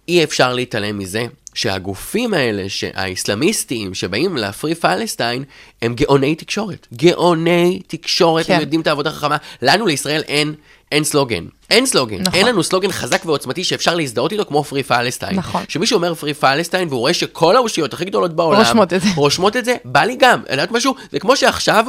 אי 0.09 0.25
אפשר 0.25 0.53
להתעלם 0.53 0.99
מזה 0.99 1.27
שהגופים 1.55 2.35
האלה, 2.35 2.67
האסלאמיסטים 2.95 3.95
שבאים 3.95 4.37
להפרי 4.37 4.75
פלסטיין, 4.75 5.45
הם 5.83 5.95
גאוני 5.95 6.35
תקשורת. 6.35 6.87
גאוני 6.95 7.81
תקשורת, 7.87 8.47
כן. 8.47 8.55
הם 8.55 8.61
יודעים 8.61 8.81
את 8.81 8.87
העבודה 8.87 9.11
החכמה. 9.11 9.37
לנו, 9.63 9.87
לישראל, 9.87 10.23
אין, 10.29 10.55
אין 10.93 11.05
סלוגן. 11.05 11.45
אין 11.71 11.87
סלוגן. 11.87 12.21
נכון. 12.21 12.39
אין 12.39 12.47
לנו 12.47 12.63
סלוגן 12.63 12.93
חזק 12.93 13.23
ועוצמתי 13.27 13.65
שאפשר 13.65 13.95
להזדהות 13.95 14.33
איתו 14.33 14.45
כמו 14.45 14.65
פרי 14.65 14.83
פלסטיין. 14.83 15.37
נכון. 15.37 15.65
כשמישהו 15.67 15.97
אומר 15.97 16.15
פרי 16.15 16.35
פלסטיין 16.35 16.89
והוא 16.89 17.01
רואה 17.01 17.15
שכל 17.15 17.57
האושיות 17.57 17.95
הכי 17.95 18.05
גדולות 18.05 18.37
בעולם 18.37 18.61
רושמות 18.61 18.93
את 18.93 19.01
זה. 19.01 19.09
רושמות 19.17 19.57
את 19.57 19.65
זה, 19.65 19.77
בא 19.85 20.05
לי 20.05 20.17
גם. 20.19 20.43
יודעת 20.51 20.71
משהו? 20.71 20.95
זה 21.13 21.19
כמו 21.19 21.37
שעכשיו, 21.37 21.85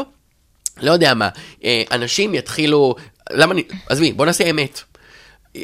לא 0.82 0.92
יודע 0.92 1.14
מה, 1.14 1.30
אה, 1.64 1.84
אנשים 1.92 2.36
יתחילו, 2.36 2.96
למה 3.32 3.54
אני, 3.54 3.64
עזבי, 3.90 4.14
בוא 4.14 4.26
נעשה 4.26 4.50
אמת. 4.50 4.82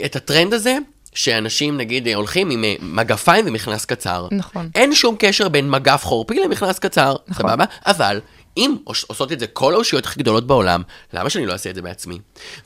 את 0.06 0.16
הטרנד 0.16 0.54
הזה, 0.54 0.78
שאנשים 1.14 1.78
נגיד 1.78 2.08
הולכים 2.08 2.50
עם 2.50 2.64
אה, 2.64 2.76
מגפיים 2.82 3.46
ומכנס 3.48 3.86
קצר. 3.86 4.28
נכון. 4.32 4.70
אין 4.76 4.96
שום 4.96 5.16
קשר 5.20 5.50
בין 5.50 5.70
מגף 5.70 6.04
חורפי 6.06 6.40
למכנס 6.40 6.80
קצר, 6.80 7.16
נכון. 7.28 7.50
סבבה? 7.50 7.66
אבל 7.86 8.20
אם 8.58 8.76
עוש- 8.84 9.04
עושות 9.08 9.32
את 9.32 9.40
זה 9.40 9.48
כל 9.48 9.74
האושיות 9.74 10.06
הכי 10.06 10.20
גדולות 10.20 10.48
בעולם, 10.48 10.82
למה 11.14 11.30
שאני 11.30 11.46
לא 11.46 11.54
אעשה 11.54 11.70
את 11.70 11.76
זה 11.76 11.82
בעצמי? 11.82 12.20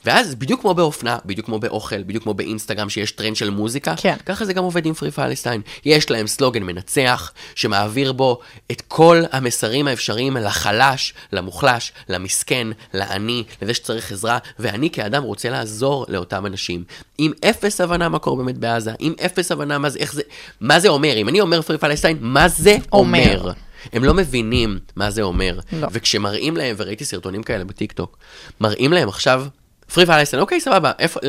ואז 0.04 0.34
בדיוק 0.34 0.60
כמו 0.60 0.74
באופנה, 0.74 1.18
בדיוק 1.24 1.46
כמו 1.46 1.58
באוכל, 1.58 2.02
בדיוק 2.02 2.22
כמו 2.24 2.34
באינסטגרם 2.34 2.88
שיש 2.90 3.12
טרנד 3.12 3.36
של 3.36 3.50
מוזיקה, 3.50 3.94
כן. 3.96 4.16
ככה 4.26 4.44
זה 4.44 4.52
גם 4.52 4.64
עובד 4.64 4.86
עם 4.86 4.94
free 4.94 5.10
Palestine. 5.10 5.60
יש 5.84 6.10
להם 6.10 6.26
סלוגן 6.26 6.62
מנצח, 6.62 7.32
שמעביר 7.54 8.12
בו 8.12 8.38
את 8.70 8.82
כל 8.88 9.22
המסרים 9.32 9.88
האפשריים 9.88 10.36
לחלש, 10.36 11.14
למוחלש, 11.32 11.92
למסכן, 12.08 12.66
לעני, 12.94 13.44
לזה 13.62 13.74
שצריך 13.74 14.12
עזרה, 14.12 14.38
ואני 14.58 14.90
כאדם 14.90 15.22
רוצה 15.22 15.50
לעזור 15.50 16.06
לאותם 16.08 16.46
אנשים. 16.46 16.84
עם 17.18 17.32
אפס 17.50 17.80
הבנה 17.80 18.08
מה 18.08 18.18
קורה 18.18 18.36
באמת 18.44 18.58
בעזה, 18.58 18.92
עם 18.98 19.14
אפס 19.26 19.52
הבנה 19.52 19.78
מה 19.78 19.90
זה, 19.90 19.98
איך 19.98 20.12
זה, 20.12 20.22
מה 20.60 20.80
זה 20.80 20.88
אומר. 20.88 21.16
אם 21.16 21.28
אני 21.28 21.40
אומר 21.40 21.62
פרי 21.62 21.78
פלסטיין, 21.78 22.18
מה 22.20 22.48
זה 22.48 22.76
אומר. 22.92 23.38
אומר? 23.40 23.52
הם 23.92 24.04
לא 24.04 24.14
מבינים 24.14 24.78
מה 24.96 25.10
זה 25.10 25.22
אומר. 25.22 25.58
לא. 25.72 25.88
וכשמראים 25.92 26.56
להם, 26.56 26.76
וראיתי 26.78 27.04
סרטונים 27.04 27.42
כאלה 27.42 27.64
בטיקטוק, 27.64 28.18
מראים 28.60 28.92
להם 28.92 29.08
עכשיו, 29.08 29.46
פרי 29.94 30.06
פלסטיין, 30.06 30.42
אוקיי, 30.42 30.60
סבבה, 30.60 30.92
איפה, 30.98 31.20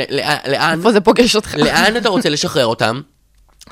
לאן, 0.44 0.78
איפה 0.78 0.92
זה 0.92 1.02
פוגש 1.02 1.36
אותך? 1.36 1.56
לאן 1.56 1.98
אתה 1.98 2.10
רוצה 2.10 2.30
לשחרר 2.30 2.66
אותם? 2.66 3.02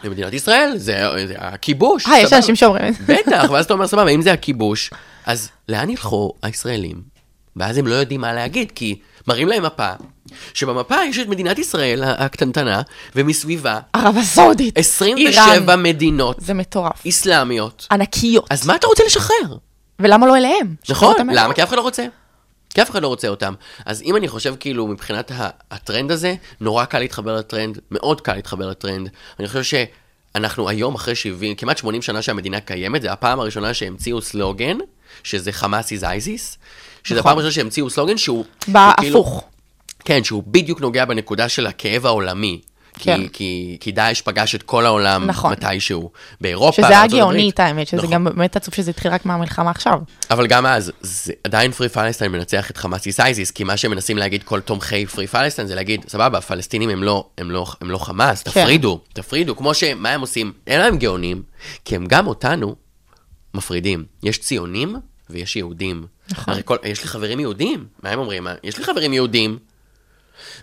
למדינת 0.04 0.34
ישראל, 0.34 0.74
זה, 0.78 1.04
זה 1.28 1.36
הכיבוש. 1.38 2.08
אה, 2.08 2.20
יש. 2.20 2.34
אנשים 2.34 2.56
שאומרים 2.56 2.88
את 2.88 2.94
זה. 2.96 3.14
בטח, 3.14 3.50
ואז 3.52 3.66
אתה 3.66 3.74
אומר, 3.74 3.88
סבבה, 3.88 4.10
אם 4.10 4.22
זה 4.22 4.34
הכיבוש, 4.34 4.92
אז 5.26 5.50
לאן 5.70 5.90
ילכו 5.90 6.34
הישראלים? 6.44 7.13
ואז 7.56 7.78
הם 7.78 7.88
לא 7.88 7.94
יודעים 7.94 8.22
מה 8.22 8.34
להגיד, 8.34 8.72
כי 8.72 9.00
מראים 9.28 9.48
להם 9.48 9.66
מפה, 9.66 9.90
שבמפה 10.54 10.96
יש 11.10 11.20
את 11.20 11.28
מדינת 11.28 11.60
ישראל 11.60 12.04
הקטנטנה, 12.04 12.82
ומסביבה 13.16 13.80
ערב 13.94 14.18
הסעודית. 14.18 14.78
27 14.78 15.54
איראן. 15.54 15.84
מדינות 15.84 16.38
זה 16.40 16.54
מטורף. 16.54 17.06
איסלאמיות. 17.06 17.88
ענקיות. 17.92 18.48
אז 18.50 18.68
מה 18.68 18.76
אתה 18.76 18.88
רוצה 18.88 19.04
לשחרר? 19.06 19.58
ולמה 20.00 20.28
לא 20.28 20.38
אליהם? 20.38 20.76
נכון, 20.90 21.14
אליהם. 21.14 21.30
למה? 21.30 21.54
כי 21.54 21.64
אף 21.64 21.70
אחד 21.70 21.78
לא 21.78 21.82
רוצה. 21.82 22.06
כי 22.74 22.82
אף 22.82 22.90
אחד 22.90 23.02
לא 23.02 23.08
רוצה 23.08 23.28
אותם. 23.28 23.54
אז 23.86 24.02
אם 24.02 24.16
אני 24.16 24.28
חושב 24.28 24.56
כאילו 24.60 24.88
מבחינת 24.88 25.32
הטרנד 25.72 26.12
הזה, 26.12 26.36
נורא 26.62 26.86
קל 26.86 27.00
להתחבר 27.00 27.36
לטרנד, 27.36 27.80
מאוד 27.92 28.22
קל 28.22 28.34
להתחבר 28.34 28.70
לטרנד. 28.70 29.10
אני 29.40 29.48
חושב 29.48 29.64
שאנחנו 30.36 30.70
היום, 30.70 30.96
אחרי 30.96 31.16
70, 31.16 31.56
כמעט 31.56 31.78
80 31.78 32.02
שנה 32.02 32.22
שהמדינה 32.22 32.60
קיימת, 32.60 33.02
זה 33.02 33.12
הפעם 33.12 33.40
הראשונה 33.40 33.74
שהמציאו 33.74 34.22
סלוגן, 34.22 34.78
שזה 35.24 35.52
חמאס 35.52 35.92
is 35.92 36.04
ISIS, 36.04 36.58
שזה 37.04 37.20
נכון. 37.20 37.30
הפעם 37.30 37.38
הראשונה 37.38 37.52
שהמציאו 37.52 37.90
סלוגן 37.90 38.18
שהוא... 38.18 38.46
בא 38.68 38.92
שהוא 38.92 38.96
כאילו- 38.98 39.20
הפוך. 39.20 39.44
כן, 40.06 40.24
שהוא 40.24 40.44
בדיוק 40.48 40.82
נוגע 40.82 41.06
בנקודה 41.06 41.50
של 41.50 41.68
הכאב 41.68 42.06
העולמי. 42.06 42.62
כן. 43.00 43.22
כי, 43.22 43.30
כי, 43.34 43.78
כי 43.80 43.92
דאעש 43.92 44.22
פגש 44.22 44.56
את 44.56 44.64
כל 44.64 44.86
העולם 44.86 45.28
נכון. 45.28 45.52
מתישהו. 45.52 46.12
באירופה, 46.42 46.82
שזה 46.82 46.88
היה. 47.00 47.08
גאונית, 47.08 47.60
האמת, 47.60 47.88
שזה 47.88 47.98
נכון. 47.98 48.10
גם 48.14 48.24
באמת 48.24 48.56
עצוב 48.56 48.74
שזה 48.74 48.92
התחיל 48.92 49.12
רק 49.12 49.26
מהמלחמה 49.26 49.72
עכשיו. 49.72 50.00
אבל 50.32 50.48
גם 50.48 50.66
אז, 50.66 50.92
זה 51.02 51.34
עדיין 51.44 51.72
free 51.72 51.90
Palestine 51.90 52.32
מנצח 52.32 52.72
את 52.72 52.78
חמאס 52.78 53.06
is 53.06 53.19
ISIS, 53.19 53.52
כי 53.52 53.64
מה 53.64 53.78
שמנסים 53.78 54.18
להגיד 54.18 54.44
כל 54.44 54.60
תומכי 54.60 55.06
free 55.06 55.28
Palestine 55.28 55.68
זה 55.68 55.76
להגיד, 55.76 56.06
סבבה, 56.08 56.38
הפלסטינים 56.38 56.90
הם 56.90 57.04
לא, 57.04 57.26
הם 57.38 57.52
לא, 57.52 57.66
הם 57.82 57.92
לא 57.92 57.98
חמאס, 57.98 58.44
תפרידו, 58.44 59.00
תפרידו, 59.14 59.56
כמו 59.56 59.74
שמה 59.74 60.10
הם 60.10 60.22
עושים? 60.22 60.54
אין 60.68 60.80
להם 60.80 60.98
גאונים, 60.98 61.44
כי 61.86 61.96
הם 61.96 62.06
גם 62.06 62.28
אותנו 62.28 62.76
מפרידים. 63.54 64.06
יש 64.24 64.38
ציונים 64.38 64.96
ויש 65.30 65.56
יהודים. 65.56 66.06
נכון. 66.32 66.54
הרי 66.54 66.62
כל, 66.66 66.78
יש 66.84 67.02
לי 67.02 67.08
חברים 67.08 67.40
יהודים, 67.40 67.86
מה 68.04 68.10
הם 68.10 68.20
אומרים? 68.20 68.48
יש 68.64 68.78
לי 68.78 68.84
חברים 68.84 69.14
יהודים. 69.14 69.58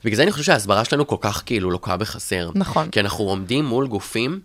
בגלל 0.04 0.16
זה 0.16 0.22
אני 0.22 0.32
חושב 0.32 0.44
שההסברה 0.44 0.84
שלנו 0.84 1.06
כל 1.06 1.16
כך 1.20 1.42
כאילו 1.46 1.70
לוקה 1.70 1.96
בחסר. 1.96 2.50
נכון. 2.54 2.88
כי 2.90 3.00
אנחנו 3.00 3.24
עומדים 3.24 3.64
מול 3.64 3.86
גופים 3.86 4.40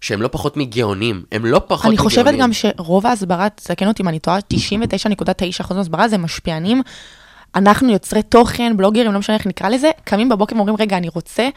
שהם 0.00 0.22
לא 0.22 0.28
פחות 0.28 0.56
מגאונים, 0.56 1.24
הם 1.32 1.44
לא 1.44 1.58
פחות 1.58 1.84
אני 1.86 1.94
מגאונים. 1.94 2.10
חושבת 2.10 2.34
גם 2.38 2.52
שרוב 2.52 3.06
ההסברה, 3.06 3.48
תתקן 3.48 3.88
אותי 3.88 4.02
אם 4.02 4.08
אני 4.08 4.18
טועה, 4.18 4.38
99.9% 4.54 5.74
מההסברה 5.74 6.08
זה 6.08 6.18
משפיענים. 6.18 6.82
אנחנו 7.54 7.92
יוצרי 7.92 8.22
תוכן, 8.22 8.76
בלוגרים, 8.76 9.12
לא 9.12 9.18
משנה 9.18 9.36
איך 9.36 9.46
נקרא 9.46 9.68
לזה, 9.68 9.90
קמים 10.04 10.28
בבוקר 10.28 10.56
ואומרים, 10.56 10.76
רגע, 10.80 10.96
אני 10.96 11.08
רוצה, 11.08 11.48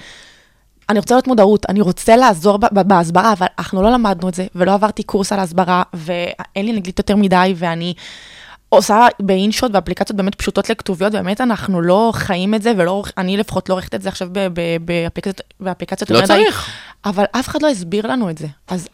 אני 0.89 0.99
רוצה 0.99 1.15
להיות 1.15 1.27
מודעות, 1.27 1.65
אני 1.69 1.81
רוצה 1.81 2.15
לעזור 2.15 2.57
בהסברה, 2.71 3.33
אבל 3.33 3.47
אנחנו 3.59 3.81
לא 3.81 3.91
למדנו 3.91 4.29
את 4.29 4.33
זה, 4.33 4.47
ולא 4.55 4.73
עברתי 4.73 5.03
קורס 5.03 5.31
על 5.31 5.39
הסברה, 5.39 5.83
ואין 5.93 6.65
לי 6.65 6.71
נגלית 6.71 6.99
יותר 6.99 7.15
מדי, 7.15 7.53
ואני 7.57 7.93
עושה 8.69 9.07
באינשוט 9.19 9.71
ואפליקציות 9.73 10.17
באמת 10.17 10.35
פשוטות 10.35 10.69
לכתוביות, 10.69 11.11
באמת 11.11 11.41
אנחנו 11.41 11.81
לא 11.81 12.11
חיים 12.15 12.53
את 12.53 12.61
זה, 12.61 12.71
ולא, 12.77 13.03
אני 13.17 13.37
לפחות 13.37 13.69
לא 13.69 13.73
עורכת 13.73 13.95
את 13.95 14.01
זה 14.01 14.09
עכשיו 14.09 14.27
באפליקציות, 14.81 15.41
באפליקציות 15.59 16.09
לא 16.11 16.25
צריך. 16.25 16.69
אבל 17.05 17.23
אף 17.31 17.47
אחד 17.47 17.61
לא 17.61 17.67
הסביר 17.67 18.07
לנו 18.07 18.29
את 18.29 18.37
זה. 18.37 18.47
אז, 18.67 18.87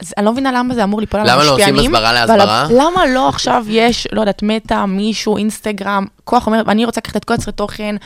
אז 0.00 0.14
אני 0.16 0.26
לא 0.26 0.32
מבינה 0.32 0.52
למה 0.52 0.74
זה 0.74 0.84
אמור 0.84 1.00
ליפול 1.00 1.20
על 1.20 1.26
למה 1.30 1.44
לא 1.44 1.48
המשפיענים. 1.50 1.74
עושים 1.76 1.94
הסברה 1.94 2.12
ועל- 2.12 2.26
להסברה? 2.38 2.66
למה 2.70 3.06
לא 3.06 3.28
עכשיו 3.28 3.64
יש, 3.68 4.06
לא 4.12 4.20
יודעת, 4.20 4.42
מטא, 4.42 4.84
מישהו, 4.84 5.36
אינסטגרם, 5.36 6.06
כוח 6.24 6.46
אומר, 6.46 6.62
אני 6.68 6.84
רוצה 6.84 7.00
לקחת 7.00 7.16
את 7.16 7.24
כל 7.24 7.34
יוצרי 7.34 7.52
תוכן, 7.52 7.96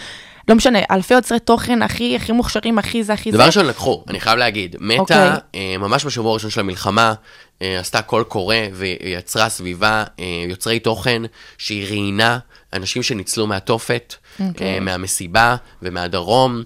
לא 0.49 0.55
משנה, 0.55 0.79
אלפי 0.91 1.15
יוצרי 1.15 1.39
תוכן 1.41 1.83
הכי, 1.83 2.17
הכי 2.17 2.33
מוכשרים, 2.33 2.79
הכי 2.79 3.05
זה, 3.05 3.13
הכי 3.13 3.31
זה. 3.33 3.37
דבר 3.39 3.47
ראשון 3.47 3.67
לקחו, 3.67 4.05
אני 4.09 4.21
חייב 4.21 4.39
להגיד, 4.39 4.77
מטא, 4.81 5.01
אוקיי. 5.01 5.31
אה, 5.55 5.79
ממש 5.79 6.05
בשבוע 6.05 6.31
הראשון 6.31 6.51
של 6.51 6.61
המלחמה, 6.61 7.15
אה, 7.63 7.79
עשתה 7.81 8.03
קול 8.03 8.23
קורא 8.25 8.57
ויצרה 8.73 9.49
סביבה 9.49 10.05
אה, 10.21 10.25
יוצרי 10.49 10.79
תוכן 10.79 11.23
שהיא 11.59 11.87
ראיינה 11.89 12.39
אנשים 12.73 13.03
שניצלו 13.03 13.47
מהתופת, 13.47 14.15
אוקיי. 14.41 14.75
אה, 14.75 14.81
מהמסיבה 14.81 15.57
ומהדרום, 15.83 16.63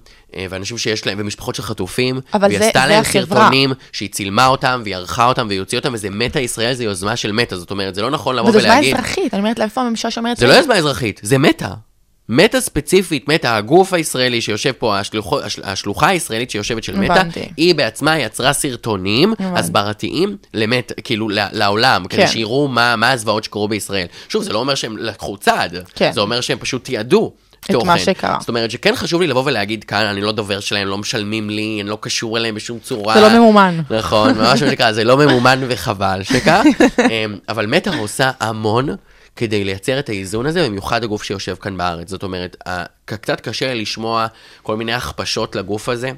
ואנשים 0.51 0.79
שיש 0.79 1.07
להם, 1.07 1.19
ומשפחות 1.21 1.55
של 1.55 1.63
חטופים, 1.63 2.21
אבל 2.35 2.49
והיא 2.49 2.59
זה- 2.59 2.67
עשתה 2.67 2.81
זה 2.81 2.87
להם 2.89 3.01
החברה. 3.01 3.25
סרטונים 3.39 3.73
שהיא 3.93 4.09
צילמה 4.11 4.47
אותם, 4.47 4.81
והיא 4.85 4.97
ערכה 4.97 5.25
אותם, 5.27 5.47
והיא 5.49 5.61
הוציאה 5.61 5.81
אותם, 5.81 5.95
וזה 5.95 6.11
מטא 6.11 6.39
ישראל, 6.39 6.75
זה 6.75 6.85
יוזמה 6.85 7.17
של 7.17 7.33
מטא, 7.33 7.57
זאת 7.57 7.71
אומרת, 7.71 7.95
זה 7.95 8.03
לא 8.03 8.11
נכון 8.11 8.37
לבוא 8.37 8.49
וזו 8.49 8.59
יוזמה 8.59 8.73
ולהגיד... 8.73 8.95
אזרחית, 8.95 9.35
אני 9.35 9.41
אומרת 9.43 9.59
לה, 9.59 9.65
איפה 9.65 9.81
הממשלה 9.81 10.11
שאומרת... 10.11 10.37
זה 10.37 10.47
לא 10.47 10.53
יוזמה 10.53 10.75
אזרחית, 10.77 11.21
זה 11.23 11.39
מטא. 11.39 11.69
מטא 12.33 12.61
ספציפית, 12.61 13.29
מטא, 13.29 13.47
הגוף 13.47 13.93
הישראלי 13.93 14.41
שיושב 14.41 14.73
פה, 14.73 14.99
השלוחו, 14.99 15.41
השל- 15.41 15.63
השלוחה 15.65 16.09
הישראלית 16.09 16.51
שיושבת 16.51 16.85
של 16.85 16.97
מטא, 16.97 17.13
הבנתי. 17.13 17.49
היא 17.57 17.75
בעצמה 17.75 18.19
יצרה 18.19 18.53
סרטונים 18.53 19.33
הבנתי. 19.39 19.61
הסברתיים 19.61 20.37
למטא, 20.55 20.95
כאילו 21.05 21.29
לעולם, 21.53 22.05
כדי 22.09 22.21
כן. 22.23 22.27
שיראו 22.33 22.69
מה, 22.69 22.97
מה 22.97 23.11
הזוועות 23.11 23.45
שקרו 23.45 23.69
בישראל. 23.69 24.07
שוב, 24.29 24.43
זה 24.43 24.53
לא 24.53 24.59
אומר 24.59 24.75
שהם 24.75 24.97
לקחו 24.99 25.37
צעד, 25.37 25.75
כן. 25.95 26.11
זה 26.13 26.21
אומר 26.21 26.41
שהם 26.41 26.59
פשוט 26.59 26.85
תיעדו. 26.85 27.33
את 27.67 27.71
תוכן. 27.71 27.87
מה 27.87 27.99
שקרה. 27.99 28.37
זאת 28.41 28.49
אומרת 28.49 28.71
שכן 28.71 28.97
חשוב 28.97 29.21
לי 29.21 29.27
לבוא 29.27 29.43
ולהגיד 29.47 29.85
כאן, 29.85 30.05
אני 30.07 30.21
לא 30.21 30.33
דובר 30.33 30.61
שלהם, 30.61 30.89
לא 30.89 30.99
משלמים 30.99 31.51
לי, 31.51 31.79
אני 31.83 31.91
לא 31.91 31.99
קשור 32.01 32.37
אליהם 32.39 32.55
בשום 32.55 32.79
צורה. 32.79 33.15
זה 33.15 33.21
לא 33.21 33.39
ממומן. 33.39 33.81
נכון, 33.91 34.31
ממש 34.39 34.47
מה 34.49 34.57
שנקרא, 34.57 34.93
זה 34.93 35.05
לא 35.05 35.17
ממומן 35.17 35.61
וחבל 35.69 36.21
שכך. 36.23 36.63
אמ, 37.11 37.37
אבל 37.49 37.67
מטא 37.67 37.91
עושה 37.99 38.31
המון 38.41 38.89
כדי 39.41 39.65
לייצר 39.65 39.99
את 39.99 40.09
האיזון 40.09 40.47
הזה, 40.47 40.67
במיוחד 40.67 41.05
הגוף 41.05 41.23
שיושב 41.23 41.55
כאן 41.55 41.77
בארץ. 41.77 42.09
זאת 42.09 42.23
אומרת, 42.23 42.57
קצת 43.05 43.41
קשה 43.41 43.75
לשמוע 43.75 44.27
כל 44.63 44.77
מיני 44.77 44.93
הכפשות 44.93 45.57
לגוף 45.57 45.89
הזה. 45.89 46.13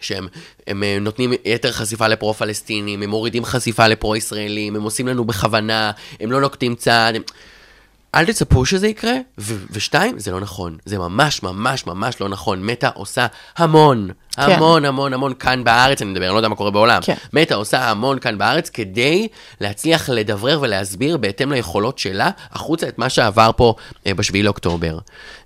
שהם 0.00 0.28
הם 0.66 0.82
אה, 0.82 0.98
נותנים 1.00 1.32
יתר 1.44 1.72
חשיפה 1.72 2.08
לפרו-פלסטינים, 2.08 3.02
הם 3.02 3.10
מורידים 3.10 3.44
חשיפה 3.44 3.86
לפרו-ישראלים, 3.86 4.76
הם 4.76 4.82
עושים 4.82 5.08
לנו 5.08 5.24
בכוונה, 5.24 5.90
הם 6.20 6.32
לא 6.32 6.40
נוקטים 6.40 6.74
צעד. 6.74 7.16
הם... 7.16 7.22
אל 8.16 8.26
תצפו 8.26 8.66
שזה 8.66 8.88
יקרה, 8.88 9.14
ו- 9.38 9.64
ושתיים, 9.70 10.18
זה 10.18 10.30
לא 10.30 10.40
נכון. 10.40 10.76
זה 10.84 10.98
ממש 10.98 11.42
ממש 11.42 11.86
ממש 11.86 12.20
לא 12.20 12.28
נכון. 12.28 12.66
מטא 12.66 12.90
עושה 12.94 13.26
המון, 13.56 14.10
כן. 14.36 14.42
המון 14.42 14.84
המון 14.84 15.12
המון 15.12 15.34
כאן 15.34 15.64
בארץ, 15.64 16.02
אני 16.02 16.10
מדבר, 16.10 16.24
אני 16.24 16.32
לא 16.32 16.38
יודע 16.38 16.48
מה 16.48 16.56
קורה 16.56 16.70
בעולם. 16.70 17.02
כן. 17.02 17.14
מטא 17.32 17.54
עושה 17.54 17.90
המון 17.90 18.18
כאן 18.18 18.38
בארץ 18.38 18.70
כדי 18.70 19.28
להצליח 19.60 20.10
לדברר 20.10 20.58
ולהסביר 20.62 21.16
בהתאם 21.16 21.52
ליכולות 21.52 21.98
שלה 21.98 22.30
החוצה 22.52 22.88
את 22.88 22.98
מה 22.98 23.08
שעבר 23.08 23.50
פה 23.56 23.74
אה, 24.06 24.14
בשביעי 24.14 24.42
לאוקטובר. 24.42 24.98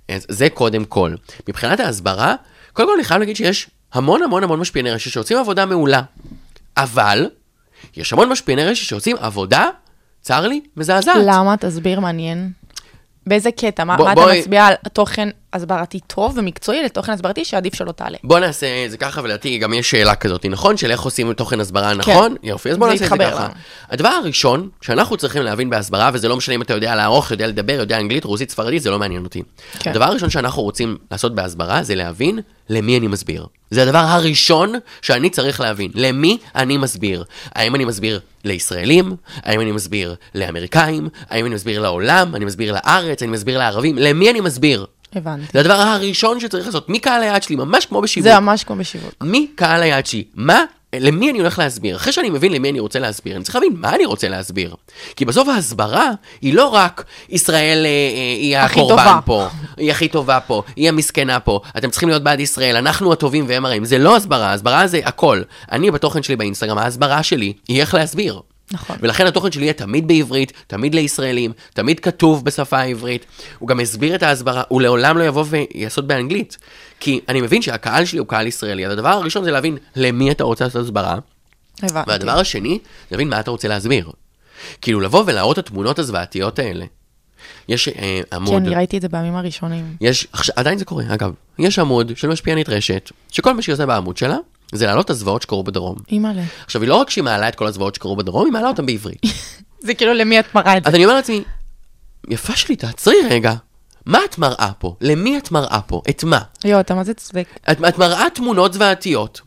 אז 0.09 0.26
זה 0.28 0.48
קודם 0.50 0.85
כל. 0.85 1.14
מבחינת 1.48 1.80
ההסברה, 1.80 2.35
קודם 2.72 2.88
כל 2.88 2.94
אני 2.94 3.04
חייב 3.04 3.20
להגיד 3.20 3.37
שיש 3.37 3.70
המון 3.92 4.22
המון 4.22 4.44
המון 4.44 4.61
משפיעני 4.61 4.90
רשת 4.90 5.11
שעושים 5.11 5.38
עבודה 5.38 5.66
מעולה. 5.66 6.02
אבל, 6.76 7.26
יש 7.96 8.12
המון 8.12 8.28
משפיעני 8.28 8.64
רשת 8.64 8.88
שעושים 8.88 9.16
עבודה, 9.20 9.66
צר 10.20 10.46
לי, 10.46 10.61
מזעזעת. 10.76 11.16
למה? 11.26 11.56
תסביר, 11.56 12.00
מעניין. 12.00 12.59
באיזה 13.26 13.50
קטע? 13.50 13.85
מה, 13.85 13.96
בוא- 13.96 14.04
מה 14.06 14.12
אתה 14.12 14.20
בואי- 14.20 14.40
מצביע 14.40 14.66
על 14.66 14.74
תוכן 14.92 15.28
הסברתי 15.52 16.00
טוב 16.06 16.33
ומקצועי 16.38 16.83
לתוכן 16.83 17.12
הסברתי 17.12 17.44
שעדיף 17.44 17.74
שלא 17.74 17.92
תעלה? 17.92 18.18
בוא 18.24 18.38
נעשה 18.38 18.85
את 18.85 18.90
זה 18.90 18.96
ככה, 18.96 19.20
ולדעתי 19.24 19.59
גם 19.59 19.74
יש 19.74 19.90
שאלה 19.90 20.14
כזאת, 20.14 20.46
נכון? 20.46 20.76
של 20.76 20.90
איך 20.90 21.00
עושים 21.02 21.33
תוכן 21.33 21.61
הסברה 21.61 21.94
נכון? 21.94 22.35
יופי, 22.42 22.70
אז 22.70 22.76
בוא 22.76 22.87
נעשה 22.88 23.04
את 23.04 23.11
זה 23.11 23.16
ככה. 23.18 23.44
לנו. 23.44 23.54
הדבר 23.90 24.09
הראשון 24.09 24.68
שאנחנו 24.80 25.16
צריכים 25.16 25.42
להבין 25.42 25.70
בהסברה, 25.70 26.11
וזה 26.12 26.28
לא 26.28 26.37
משנה 26.37 26.54
אם 26.54 26.62
אתה 26.62 26.74
יודע 26.74 26.94
לערוך, 26.94 27.30
יודע 27.30 27.46
לדבר, 27.46 27.72
יודע 27.72 27.98
אנגלית, 28.00 28.24
רוסית, 28.24 28.50
ספרדית, 28.50 28.83
זה 28.83 28.90
לא 28.90 28.98
מעניין 28.98 29.24
אותי. 29.24 29.42
כן. 29.78 29.90
הדבר 29.90 30.04
הראשון 30.04 30.30
שאנחנו 30.30 30.62
רוצים 30.62 30.96
לעשות 31.11 31.35
בהסברה, 31.35 31.83
זה 31.83 31.94
להבין 31.94 32.38
למי 32.68 32.98
אני 32.98 33.06
מסביר. 33.06 33.46
זה 33.70 33.83
הדבר 33.83 33.98
הראשון 33.98 34.74
שאני 35.02 35.30
צריך 35.30 35.61
להבין, 35.61 35.90
למי 35.94 36.38
אני 36.54 36.76
מסביר. 36.76 37.24
האם 37.54 37.74
אני 37.74 37.85
מסביר 37.85 38.20
לישראלים? 38.44 39.16
האם 39.37 39.61
אני 39.61 39.72
מסביר 39.72 40.14
לאמריקאים? 40.35 41.09
האם 41.30 41.46
אני 41.46 41.54
מסביר 41.54 41.80
לעולם? 41.80 42.35
אני 42.35 42.44
מסביר 42.44 42.72
לארץ? 42.72 43.22
אני 43.22 43.30
מסביר 43.33 43.59
לערבים? 43.59 43.98
למי 43.98 44.30
אני 44.30 44.40
מסביר? 44.40 44.87
הבנתי. 45.14 45.46
זה 45.52 45.61
הדבר 45.61 45.74
הראשון 45.74 46.40
שצריך 46.40 46.66
לעשות, 46.66 46.88
מי 46.88 46.98
קהל 46.98 47.22
היעד 47.22 47.42
שלי, 47.42 47.56
ממש 47.56 47.87
כמו 47.87 48.00
בשיווק. 48.00 48.28
זה 48.33 48.40
ממש 48.40 48.64
כמו 48.64 48.76
בשיווק. 48.76 49.14
מי 49.20 49.46
קהל 49.54 49.83
היעד 49.83 50.06
שלי? 50.06 50.24
מה? 50.35 50.64
למי 50.96 51.31
אני 51.31 51.38
הולך 51.38 51.59
להסביר? 51.59 51.96
אחרי 51.96 52.12
שאני 52.12 52.31
מבין 52.31 52.53
למי 52.53 52.70
אני 52.70 52.81
רוצה 52.81 52.98
להסביר, 52.98 53.37
אני 53.37 53.44
צריך 53.44 53.55
להבין 53.57 53.72
מה 53.76 53.94
אני 53.94 54.05
רוצה 54.05 54.29
להסביר. 54.29 54.74
כי 55.16 55.24
בסוף 55.24 55.48
ההסברה 55.48 56.11
היא 56.40 56.55
לא 56.55 56.66
רק 56.66 57.05
ישראל 57.29 57.87
אה, 57.87 57.90
אה, 57.90 58.37
היא 58.38 58.57
הקורבן 58.57 58.96
טובה. 58.96 59.20
פה, 59.24 59.48
היא 59.76 59.90
הכי 59.90 60.09
טובה 60.09 60.40
פה, 60.40 60.62
היא 60.76 60.88
המסכנה 60.88 61.40
פה, 61.40 61.61
אתם 61.79 61.90
צריכים 61.90 62.09
להיות 62.09 62.22
בעד 62.22 62.40
ישראל, 62.40 62.76
אנחנו 62.76 63.12
הטובים 63.12 63.44
והם 63.48 63.64
הרעים. 63.64 63.85
זה 63.85 63.98
לא 63.98 64.16
הסברה, 64.16 64.53
הסברה 64.53 64.87
זה 64.87 65.00
הכל. 65.05 65.42
אני 65.72 65.90
בתוכן 65.90 66.22
שלי 66.22 66.37
באינסטגרם, 66.37 66.79
ההסברה 66.79 67.22
שלי 67.22 67.53
היא 67.68 67.81
איך 67.81 67.94
להסביר. 67.94 68.40
נכון. 68.72 68.96
ולכן 69.00 69.26
התוכן 69.26 69.53
שלי 69.53 69.62
יהיה 69.62 69.72
תמיד 69.72 70.09
בעברית, 70.09 70.53
תמיד 70.66 70.94
לישראלים, 70.94 71.53
תמיד 71.74 72.00
כתוב 72.00 72.44
בשפה 72.44 72.79
העברית. 72.79 73.26
הוא 73.59 73.68
גם 73.68 73.81
הסביר 73.81 74.14
את 74.14 74.22
ההסברה, 74.22 74.62
הוא 74.68 74.83
לעולם 74.83 75.18
לא 75.18 75.24
יבוא 75.24 75.44
ויעשות 75.48 76.07
באנגלית. 76.07 76.57
כי 77.00 77.20
אני 77.28 77.40
מבין 77.40 77.62
שהקהל 77.62 78.04
שלי 78.04 78.18
הוא 78.18 78.26
קהל 78.26 78.46
ישראלי, 78.46 78.86
אז 78.86 78.92
הדבר 78.92 79.08
הראשון 79.08 79.44
זה 79.44 79.50
להבין 79.50 79.76
למי 79.96 80.30
אתה 80.30 80.44
רוצה 80.44 80.64
לעשות 80.64 80.84
הסברה, 80.84 81.18
הבנתי. 81.82 82.10
והדבר 82.10 82.38
השני, 82.38 82.78
זה 82.82 83.06
להבין 83.10 83.28
מה 83.28 83.40
אתה 83.40 83.50
רוצה 83.50 83.68
להסביר. 83.68 84.10
כאילו 84.80 85.00
לבוא 85.00 85.24
ולהראות 85.26 85.58
את 85.58 85.66
התמונות 85.66 85.98
הזוועתיות 85.98 86.58
האלה. 86.58 86.84
יש 87.68 87.88
אה, 87.88 88.20
עמוד, 88.32 88.50
כן, 88.50 88.66
אני 88.66 88.74
ראיתי 88.74 88.96
את 88.96 89.02
זה 89.02 89.08
בימים 89.08 89.36
הראשונים. 89.36 89.96
יש, 90.00 90.26
עכשיו, 90.32 90.54
עדיין 90.58 90.78
זה 90.78 90.84
קורה, 90.84 91.04
אגב, 91.08 91.32
יש 91.58 91.78
עמוד 91.78 92.16
של 92.16 92.28
משפיענית 92.28 92.68
רשת, 92.68 93.10
שכל 93.30 93.54
מה 93.54 93.62
שהיא 93.62 93.72
עושה 93.72 93.86
בעמוד 93.86 94.16
שלה, 94.16 94.36
זה 94.72 94.86
להעלות 94.86 95.04
את 95.04 95.10
הזוועות 95.10 95.42
שקרו 95.42 95.62
בדרום. 95.64 95.96
אימא'לה. 96.12 96.42
עכשיו, 96.64 96.82
היא 96.82 96.88
לא 96.88 96.94
רק 96.94 97.10
שהיא 97.10 97.24
מעלה 97.24 97.48
את 97.48 97.54
כל 97.54 97.66
הזוועות 97.66 97.94
שקרו 97.94 98.16
בדרום, 98.16 98.44
היא 98.44 98.52
מעלה 98.52 98.68
אותן 98.68 98.86
בעברית. 98.86 99.22
זה 99.86 99.94
כאילו 99.94 100.14
למי 100.14 100.40
את 100.40 100.54
מראה 100.54 100.76
את 100.76 100.84
זה? 100.84 100.88
אז 100.88 100.94
אני 100.94 101.04
אומר 101.04 101.16
לעצמי, 101.16 101.42
יפה 102.28 102.56
שלי, 102.56 102.76
תעצרי 102.76 103.16
רגע. 103.30 103.54
מה 104.06 104.18
את 104.24 104.38
מראה 104.38 104.70
פה? 104.78 104.94
למי 105.00 105.38
את 105.38 105.50
מראה 105.50 105.80
פה? 105.86 106.02
את 106.10 106.24
מה? 106.24 106.40
יואו, 106.64 106.80
אתה 106.80 106.94
מה 106.94 107.04
זה 107.04 107.14
צודק. 107.14 107.48
את, 107.70 107.78
את 107.88 107.98
מראה 107.98 108.30
תמונות 108.34 108.72
זוועתיות 108.72 109.40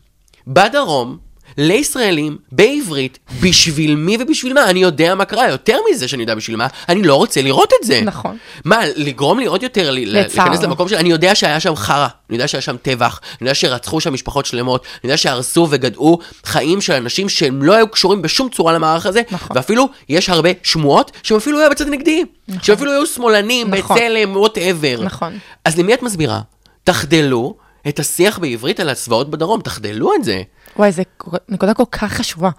בדרום, 0.46 1.18
לישראלים, 1.58 2.36
בעברית, 2.52 3.18
בשביל 3.40 3.94
מי 3.94 4.16
ובשביל 4.20 4.52
מה? 4.52 4.70
אני 4.70 4.80
יודע 4.80 5.14
מה 5.14 5.24
קרה, 5.24 5.48
יותר 5.48 5.78
מזה 5.90 6.08
שאני 6.08 6.22
יודע 6.22 6.34
בשביל 6.34 6.56
מה, 6.56 6.66
אני 6.88 7.02
לא 7.02 7.14
רוצה 7.14 7.42
לראות 7.42 7.72
את 7.80 7.86
זה. 7.86 8.00
נכון. 8.04 8.36
מה, 8.64 8.80
לגרום 8.96 9.38
לי 9.38 9.46
עוד 9.46 9.62
יותר. 9.62 9.90
להיכנס 9.90 10.62
למקום 10.62 10.88
של... 10.88 10.96
אני 10.96 11.10
יודע 11.10 11.34
שהיה 11.34 11.60
שם 11.60 11.76
חרא, 11.76 12.06
אני 12.30 12.36
יודע 12.36 12.48
שהיה 12.48 12.62
שם 12.62 12.76
טבח, 12.76 13.20
אני 13.40 13.48
יודע 13.48 13.54
שרצחו 13.54 14.00
שם 14.00 14.12
משפחות 14.12 14.46
שלמות, 14.46 14.82
אני 14.82 15.00
יודע 15.04 15.16
שהרסו 15.16 15.66
וגדעו 15.70 16.18
חיים 16.44 16.80
של 16.80 16.92
אנשים 16.92 17.28
שהם 17.28 17.62
לא 17.62 17.72
היו 17.72 17.88
קשורים 17.88 18.22
בשום 18.22 18.48
צורה 18.48 18.72
למערך 18.72 19.06
הזה, 19.06 19.22
נכון. 19.30 19.56
ואפילו 19.56 19.88
יש 20.08 20.28
הרבה 20.28 20.50
שמועות 20.62 21.12
שהם 21.22 21.36
אפילו 21.36 21.60
היו 21.60 21.70
בצד 21.70 21.88
נגדי, 21.88 22.22
שהם 22.62 22.76
אפילו 22.76 22.92
היו 22.92 23.06
שמאלנים, 23.06 23.74
נכון. 23.74 23.96
בצלם, 23.96 24.36
whatever. 24.36 25.00
נכון. 25.02 25.38
אז 25.64 25.78
למי 25.78 25.94
את 25.94 26.02
מסבירה? 26.02 26.40
תחדלו 26.84 27.54
את 27.88 27.98
השיח 27.98 28.38
בעברית 28.38 28.80
על 28.80 28.88
הזוועות 28.88 29.30
בדרום, 29.30 29.60
תחדלו 29.60 30.14
את 30.14 30.24
זה. 30.24 30.42
וואי, 30.76 30.92
זו 30.92 31.02
נקודה 31.48 31.74
כל 31.74 31.84
כך 31.92 32.12
חשובה. 32.12 32.50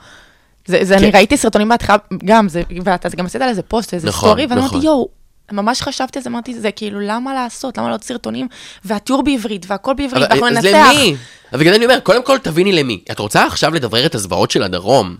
זה, 0.65 0.79
זה, 0.81 0.95
כן. 0.95 1.03
אני 1.03 1.11
ראיתי 1.11 1.37
סרטונים 1.37 1.69
בהתחלה, 1.69 1.95
גם, 2.25 2.49
זה, 2.49 2.61
ואתה 2.83 3.09
גם 3.09 3.25
עשית 3.25 3.41
על 3.41 3.49
איזה 3.49 3.61
פוסט, 3.61 3.93
איזה 3.93 4.07
נכון, 4.07 4.29
סטורי, 4.29 4.45
ואני 4.45 4.61
נכון. 4.61 4.71
אמרתי, 4.71 4.85
יואו, 4.85 5.09
ממש 5.51 5.81
חשבתי 5.81 6.19
על 6.19 6.23
זה, 6.23 6.29
אמרתי, 6.29 6.59
זה 6.59 6.71
כאילו, 6.71 6.99
למה 6.99 7.33
לעשות? 7.33 7.77
למה 7.77 7.89
לעוד 7.89 8.03
סרטונים? 8.03 8.47
והתיאור 8.85 9.23
בעברית, 9.23 9.65
והכל 9.67 9.93
בעברית, 9.93 10.13
אבל 10.13 10.41
ואנחנו 10.41 10.47
אז 10.47 10.65
ננצח. 10.65 10.87
למי? 10.93 11.15
אבל 11.51 11.59
בגלל 11.59 11.73
אני 11.73 11.85
אומר, 11.85 11.99
קודם 11.99 12.23
כל 12.23 12.37
תביני 12.37 12.71
למי. 12.71 13.01
את 13.11 13.19
רוצה 13.19 13.45
עכשיו 13.45 13.73
לדברר 13.73 14.05
את 14.05 14.15
הזוועות 14.15 14.51
של 14.51 14.63
הדרום 14.63 15.15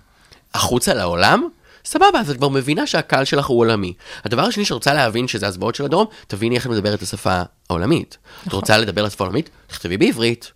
החוצה 0.54 0.94
לעולם? 0.94 1.48
סבבה, 1.86 2.20
אז 2.20 2.30
את 2.30 2.38
כבר 2.38 2.50
מבינה 2.50 2.88
שהקהל 2.88 3.26
שלך 3.26 3.46
הוא 3.46 3.60
עולמי. 3.60 3.94
הדבר 4.26 4.42
השני 4.42 4.66
שרוצה 4.66 4.94
להבין 4.94 5.28
שזה 5.28 5.48
הזוועות 5.48 5.76
של 5.76 5.86
הדרום, 5.86 6.06
תביני 6.28 6.56
איך 6.56 6.66
את 6.66 6.72
מדברת 6.72 6.94
את 6.94 7.02
השפה 7.02 7.42
העולמית. 7.70 8.18
את 8.42 8.48
נכון. 8.48 8.60
רוצה 8.60 8.78
לדבר 8.78 9.02
על 9.02 9.08
השפה 9.08 9.24
העולמית? 9.24 9.50
תכתבי 9.68 9.98
בעברית. 9.98 10.52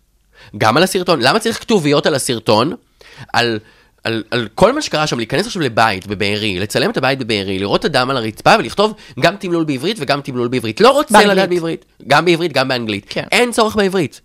גם 0.58 0.76
על 0.76 0.82
הסרטון. 0.82 1.20
למה 1.22 1.38
צריך 1.38 1.60
כתוביות 1.60 2.06
על 2.06 2.14
הסרטון? 2.14 2.72
על... 3.32 3.58
על, 4.04 4.22
על 4.30 4.48
כל 4.54 4.72
מה 4.72 4.82
שקרה 4.82 5.06
שם, 5.06 5.16
להיכנס 5.16 5.46
עכשיו 5.46 5.62
לבית 5.62 6.06
בבארי, 6.06 6.58
לצלם 6.58 6.90
את 6.90 6.96
הבית 6.96 7.18
בבארי, 7.18 7.58
לראות 7.58 7.84
אדם 7.84 8.10
על 8.10 8.16
הרצפה 8.16 8.54
ולכתוב 8.58 8.94
גם 9.20 9.36
תמלול 9.36 9.64
בעברית 9.64 9.96
וגם 10.00 10.20
תמלול 10.20 10.48
בעברית. 10.48 10.80
לא 10.80 10.90
רוצה 10.90 11.14
באנגלית. 11.14 11.32
לדעת 11.36 11.48
בעברית. 11.48 11.84
גם 12.06 12.24
בעברית, 12.24 12.52
גם 12.52 12.68
באנגלית. 12.68 13.06
כן. 13.08 13.24
אין 13.32 13.52
צורך 13.52 13.76
בעברית. 13.76 14.20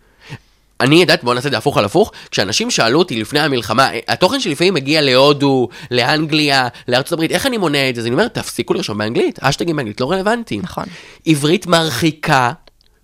אני 0.81 1.01
יודעת, 1.01 1.23
בואו 1.23 1.35
נעשה 1.35 1.47
את 1.47 1.51
זה 1.51 1.57
הפוך 1.57 1.77
על 1.77 1.85
הפוך, 1.85 2.11
כשאנשים 2.31 2.71
שאלו 2.71 2.99
אותי 2.99 3.21
לפני 3.21 3.39
המלחמה, 3.39 3.89
התוכן 4.07 4.39
שלפעמים 4.39 4.73
מגיע 4.73 5.01
להודו, 5.01 5.67
לאנגליה, 5.91 6.67
לארצות 6.87 7.11
הברית, 7.13 7.31
איך 7.31 7.45
אני 7.45 7.57
מונע 7.57 7.89
את 7.89 7.95
זה? 7.95 8.01
אז 8.01 8.07
אני 8.07 8.13
אומר, 8.13 8.27
תפסיקו 8.27 8.73
לרשום 8.73 8.97
באנגלית, 8.97 9.39
אשטגים 9.39 9.75
באנגלית 9.75 10.01
לא 10.01 10.11
רלוונטי. 10.11 10.59
נכון. 10.63 10.85
עברית 11.25 11.67
מרחיקה 11.67 12.51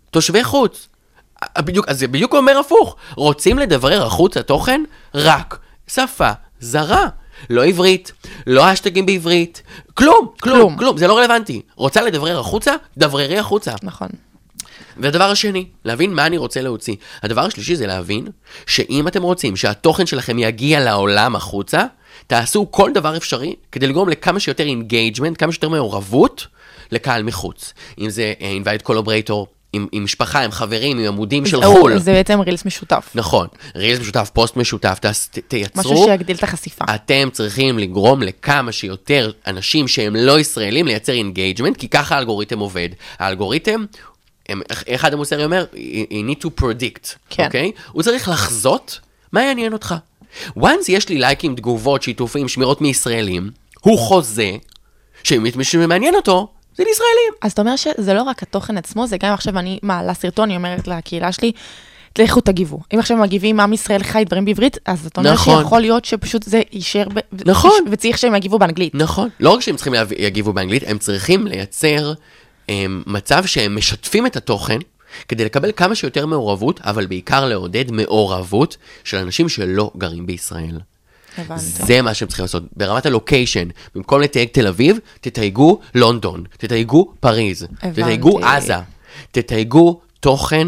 תושבי 0.10 0.44
חוץ. 0.44 0.88
בדיוק, 1.60 1.88
אז 1.88 2.00
זה 2.00 2.08
בדיוק 2.08 2.34
אומר 2.34 2.58
הפוך. 2.58 2.96
רוצים 3.16 3.60
לדברר 3.60 4.06
החוצה 4.06 4.44
תוכן? 4.44 4.84
רק 5.16 5.60
שפה 5.88 6.32
זרה. 6.60 7.08
לא 7.50 7.66
עברית, 7.66 8.12
לא 8.48 8.74
אשטגים 8.74 9.06
בעברית, 9.06 9.64
כלום, 9.94 10.28
כלום, 10.42 10.58
כלום. 10.60 10.78
כלום, 10.78 10.98
זה 10.98 11.08
לא 11.08 11.18
רלוונטי. 11.18 11.62
רוצה 11.76 12.02
לדברר 12.02 12.40
החוצה? 12.40 12.76
דבררי 12.98 13.38
החוצה. 13.38 13.72
נכון. 13.84 14.08
והדבר 14.98 15.24
השני, 15.32 15.66
להבין 15.86 16.14
מה 16.14 16.26
אני 16.26 16.38
רוצה 16.38 16.62
להוציא. 16.62 16.96
הדבר 17.24 17.42
השלישי 17.42 17.76
זה 17.76 17.88
להבין 17.88 18.28
שאם 18.68 19.08
אתם 19.08 19.24
רוצים 19.24 19.56
שהתוכן 19.56 20.06
שלכם 20.06 20.40
יגיע 20.40 20.80
לעולם 20.80 21.36
החוצה, 21.36 21.84
תעשו 22.28 22.68
כל 22.72 22.92
דבר 22.94 23.18
אפשרי 23.18 23.56
כדי 23.72 23.88
לגרום 23.88 24.10
לכמה 24.10 24.40
שיותר 24.40 24.64
engagement, 24.64 25.40
כמה 25.40 25.52
שיותר 25.52 25.70
מעורבות 25.70 26.48
לקהל 26.92 27.24
מחוץ. 27.24 27.74
אם 28.00 28.10
זה 28.10 28.34
אה, 28.42 28.58
invite 28.64 28.88
collaborator, 28.88 29.46
עם, 29.74 29.88
עם 29.92 30.04
משפחה, 30.04 30.44
עם 30.44 30.52
חברים, 30.52 31.00
עם 31.00 31.06
עמודים 31.06 31.46
של 31.46 31.62
חו"ל. 31.62 31.98
זה 31.98 32.12
בעצם 32.12 32.40
רילס 32.40 32.66
משותף. 32.66 33.12
נכון, 33.16 33.48
רילס 33.76 34.00
משותף, 34.00 34.32
פוסט 34.34 34.58
משותף, 34.58 35.00
ת, 35.02 35.06
תייצרו. 35.48 35.94
משהו 35.94 36.06
שיגדיל 36.06 36.36
את 36.36 36.44
החשיפה. 36.44 36.86
אתם 36.96 37.30
צריכים 37.32 37.80
לגרום 37.80 38.22
לכמה 38.22 38.72
שיותר 38.72 39.32
אנשים 39.48 39.88
שהם 39.88 40.16
לא 40.16 40.40
ישראלים 40.40 40.88
לייצר 40.88 41.14
engagement, 41.14 41.78
כי 41.78 41.88
ככה 41.88 42.16
האלגוריתם 42.16 42.60
עובד. 42.60 42.90
האלגוריתם, 43.20 43.86
הם, 44.52 44.62
איך 44.88 45.06
אדם 45.06 45.18
מוסרי 45.18 45.46
אומר, 45.46 45.66
you 45.74 45.78
you 46.12 46.36
need 46.36 46.44
to 46.44 46.62
predict, 46.62 47.16
כן. 47.30 47.46
אוקיי? 47.46 47.72
הוא 47.92 48.04
צריך 48.04 48.30
לחזות 48.30 49.00
מה 49.32 49.44
יעניין 49.44 49.74
אותך. 49.74 49.96
once 50.60 50.86
יש 50.88 51.10
לי 51.10 51.18
לייקים, 51.18 51.56
תגובות, 51.56 52.04
שיתופים, 52.04 52.48
שמירות 52.48 52.82
מישראלים, 52.82 53.50
הוא 53.82 54.00
חוזה 54.00 54.52
שמי 55.24 55.64
שמעניין 55.64 56.16
אותו 56.16 56.48
זה 56.78 56.84
לישראלים. 56.84 57.34
אז 57.42 57.52
אתה 57.52 57.62
אומר 57.62 57.76
שזה 57.76 58.14
לא 58.14 58.24
רק 58.24 58.44
התוכן 58.44 58.78
עצמו, 58.78 59.08
זה 59.08 59.18
גם 59.18 59.34
עכשיו 59.34 59.60
אני 59.60 59.80
מעלה 59.84 60.14
סרטון, 60.14 60.50
אני 60.50 60.56
אומרת 60.56 60.88
לקהילה 60.88 61.32
שלי, 61.32 61.52
לכו 62.20 62.42
תגיבו. 62.42 62.80
אם 62.94 63.00
עכשיו 63.00 63.18
מגיבים 63.18 63.60
עם 63.60 63.74
ישראל 63.74 64.04
חי 64.04 64.24
דברים 64.26 64.46
בעברית, 64.46 64.78
אז 64.86 65.06
אתה 65.06 65.22
אומר 65.22 65.34
נכון. 65.34 65.64
שיכול 65.64 65.82
להיות 65.82 66.06
שפשוט 66.06 66.44
זה 66.44 66.62
יישאר, 66.72 67.08
ב... 67.14 67.20
נכון. 67.46 67.86
וצריך 67.92 68.18
שהם 68.18 68.36
יגיבו 68.36 68.60
באנגלית. 68.60 68.96
נכון. 68.96 69.30
לא 69.40 69.50
רק 69.50 69.62
שהם 69.62 69.76
צריכים 69.76 69.94
יגיבו 70.18 70.54
באנגלית, 70.54 70.84
הם 70.88 70.98
צריכים 70.98 71.48
לייצר 71.48 72.14
מצב 73.08 73.46
שהם 73.46 73.76
משתפים 73.76 74.26
את 74.26 74.36
התוכן 74.36 74.80
כדי 75.28 75.46
לקבל 75.46 75.72
כמה 75.76 75.96
שיותר 75.96 76.26
מעורבות, 76.26 76.80
אבל 76.84 77.06
בעיקר 77.06 77.46
לעודד 77.46 77.92
מעורבות 77.92 78.78
של 79.04 79.18
אנשים 79.18 79.50
שלא 79.50 79.92
גרים 79.98 80.26
בישראל. 80.26 80.80
הבנתי. 81.38 81.62
זה 81.62 82.02
מה 82.02 82.14
שהם 82.14 82.28
צריכים 82.28 82.44
לעשות. 82.44 82.64
ברמת 82.78 83.06
הלוקיישן, 83.06 83.68
במקום 83.96 84.22
לתייג 84.22 84.50
תל 84.52 84.68
אביב, 84.68 85.00
תתייגו 85.22 85.80
לונדון, 85.96 86.44
תתייגו 86.58 87.14
פריז, 87.20 87.64
הבנתי. 87.64 88.02
תתייגו 88.02 88.40
עזה, 88.40 88.76
תתייגו 89.32 90.02
תוכן, 90.20 90.68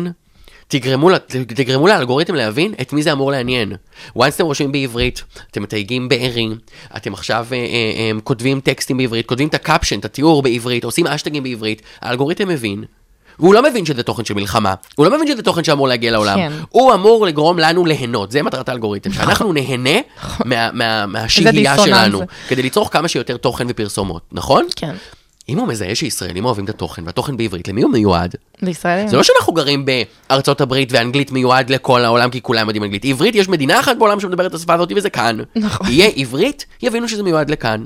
תגרמו, 0.68 1.10
תגרמו 1.48 1.88
לאלגוריתם 1.88 2.36
להבין 2.36 2.74
את 2.82 2.94
מי 2.94 3.04
זה 3.04 3.12
אמור 3.12 3.32
לעניין. 3.32 3.74
once 4.18 4.36
אתם 4.36 4.46
רושמים 4.46 4.72
בעברית, 4.72 5.24
אתם 5.52 5.64
מתייגים 5.64 6.10
בארי, 6.10 6.50
אתם 6.98 7.14
עכשיו 7.14 7.48
אה, 7.52 7.58
אה, 7.58 7.64
אה, 7.64 8.12
כותבים 8.24 8.60
טקסטים 8.60 8.98
בעברית, 8.98 9.26
כותבים 9.26 9.48
את 9.48 9.54
הקפשן, 9.54 10.00
את 10.00 10.06
התיאור 10.06 10.42
בעברית, 10.42 10.84
עושים 10.84 11.08
אשטגים 11.08 11.44
בעברית, 11.44 11.82
האלגוריתם 12.02 12.48
מבין. 12.48 12.84
והוא 13.40 13.54
לא 13.54 13.64
מבין 13.64 13.86
שזה 13.86 14.04
תוכן 14.04 14.26
של 14.26 14.34
מלחמה, 14.34 14.74
הוא 14.96 15.06
לא 15.06 15.16
מבין 15.16 15.28
שזה 15.28 15.44
תוכן 15.44 15.64
שאמור 15.64 15.88
להגיע 15.88 16.12
לעולם, 16.12 16.36
כן. 16.38 16.52
הוא 16.70 16.94
אמור 16.94 17.26
לגרום 17.26 17.60
לנו 17.60 17.86
ליהנות, 17.86 18.32
זה 18.32 18.44
מטרת 18.44 18.70
האלגוריתם, 18.70 19.14
שאנחנו 19.14 19.54
נהנה 19.54 20.00
מה, 20.46 20.72
מה, 20.72 21.06
מהשהייה 21.06 21.78
שלנו. 21.78 22.22
כדי 22.48 22.64
לצרוך 22.64 22.90
כמה 22.92 23.08
שיותר 23.08 23.38
תוכן 23.38 23.66
ופרסומות, 23.70 24.22
נכון? 24.32 24.68
כן. 24.76 24.96
אם 25.50 25.58
הוא 25.58 25.68
מזהה 25.68 25.96
שישראלים 25.96 26.46
אוהבים 26.46 26.66
את 26.66 26.70
התוכן, 26.70 27.04
והתוכן 27.06 27.38
בעברית, 27.38 27.68
למי 27.68 27.82
הוא 27.82 27.92
מיועד? 27.92 28.36
לישראלים. 28.62 29.08
זה 29.08 29.18
לא 29.18 29.24
שאנחנו 29.24 29.54
גרים 29.54 29.86
בארצות 29.86 30.62
הברית 30.62 30.92
ואנגלית 30.92 31.32
מיועד 31.32 31.70
לכל 31.70 32.06
העולם 32.06 32.30
כי 32.30 32.42
כולם 32.42 32.68
יודעים 32.68 32.84
אנגלית. 32.84 33.06
עברית, 33.06 33.36
יש 33.36 33.50
מדינה 33.50 33.80
אחת 33.80 33.98
בעולם 33.98 34.20
שמדברת 34.20 34.50
את 34.52 34.56
השפה 34.56 34.74
הזאת 34.74 34.92
וזה 34.96 35.10
כאן. 35.10 35.38
נכון. 35.56 35.88
יהיה 35.90 36.10
עברית, 36.16 36.66
יבינו 36.82 37.10
שזה 37.10 37.24
מיועד 37.24 37.50
לכאן. 37.50 37.84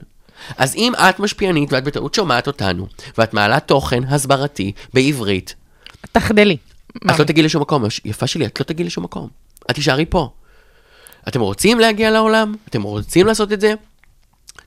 אז 0.57 0.75
אם 0.75 0.93
את 0.95 1.19
משפיענית 1.19 1.73
ואת 1.73 1.83
בטעות 1.83 2.13
שומעת 2.13 2.47
אותנו, 2.47 2.87
ואת 3.17 3.33
מעלה 3.33 3.59
תוכן 3.59 4.03
הסברתי 4.03 4.71
בעברית, 4.93 5.55
תחדלי. 6.11 6.57
את 7.11 7.19
לא 7.19 7.23
תגיעי 7.23 7.45
לשום 7.45 7.61
מקום. 7.61 7.83
יפה 8.05 8.27
שלי, 8.27 8.45
את 8.45 8.59
לא 8.59 8.65
תגיעי 8.65 8.87
לשום 8.87 9.03
מקום. 9.03 9.27
את 9.71 9.75
תישארי 9.75 10.05
פה. 10.05 10.29
אתם 11.27 11.39
רוצים 11.39 11.79
להגיע 11.79 12.11
לעולם? 12.11 12.55
אתם 12.69 12.81
רוצים 12.81 13.27
לעשות 13.27 13.53
את 13.53 13.61
זה? 13.61 13.73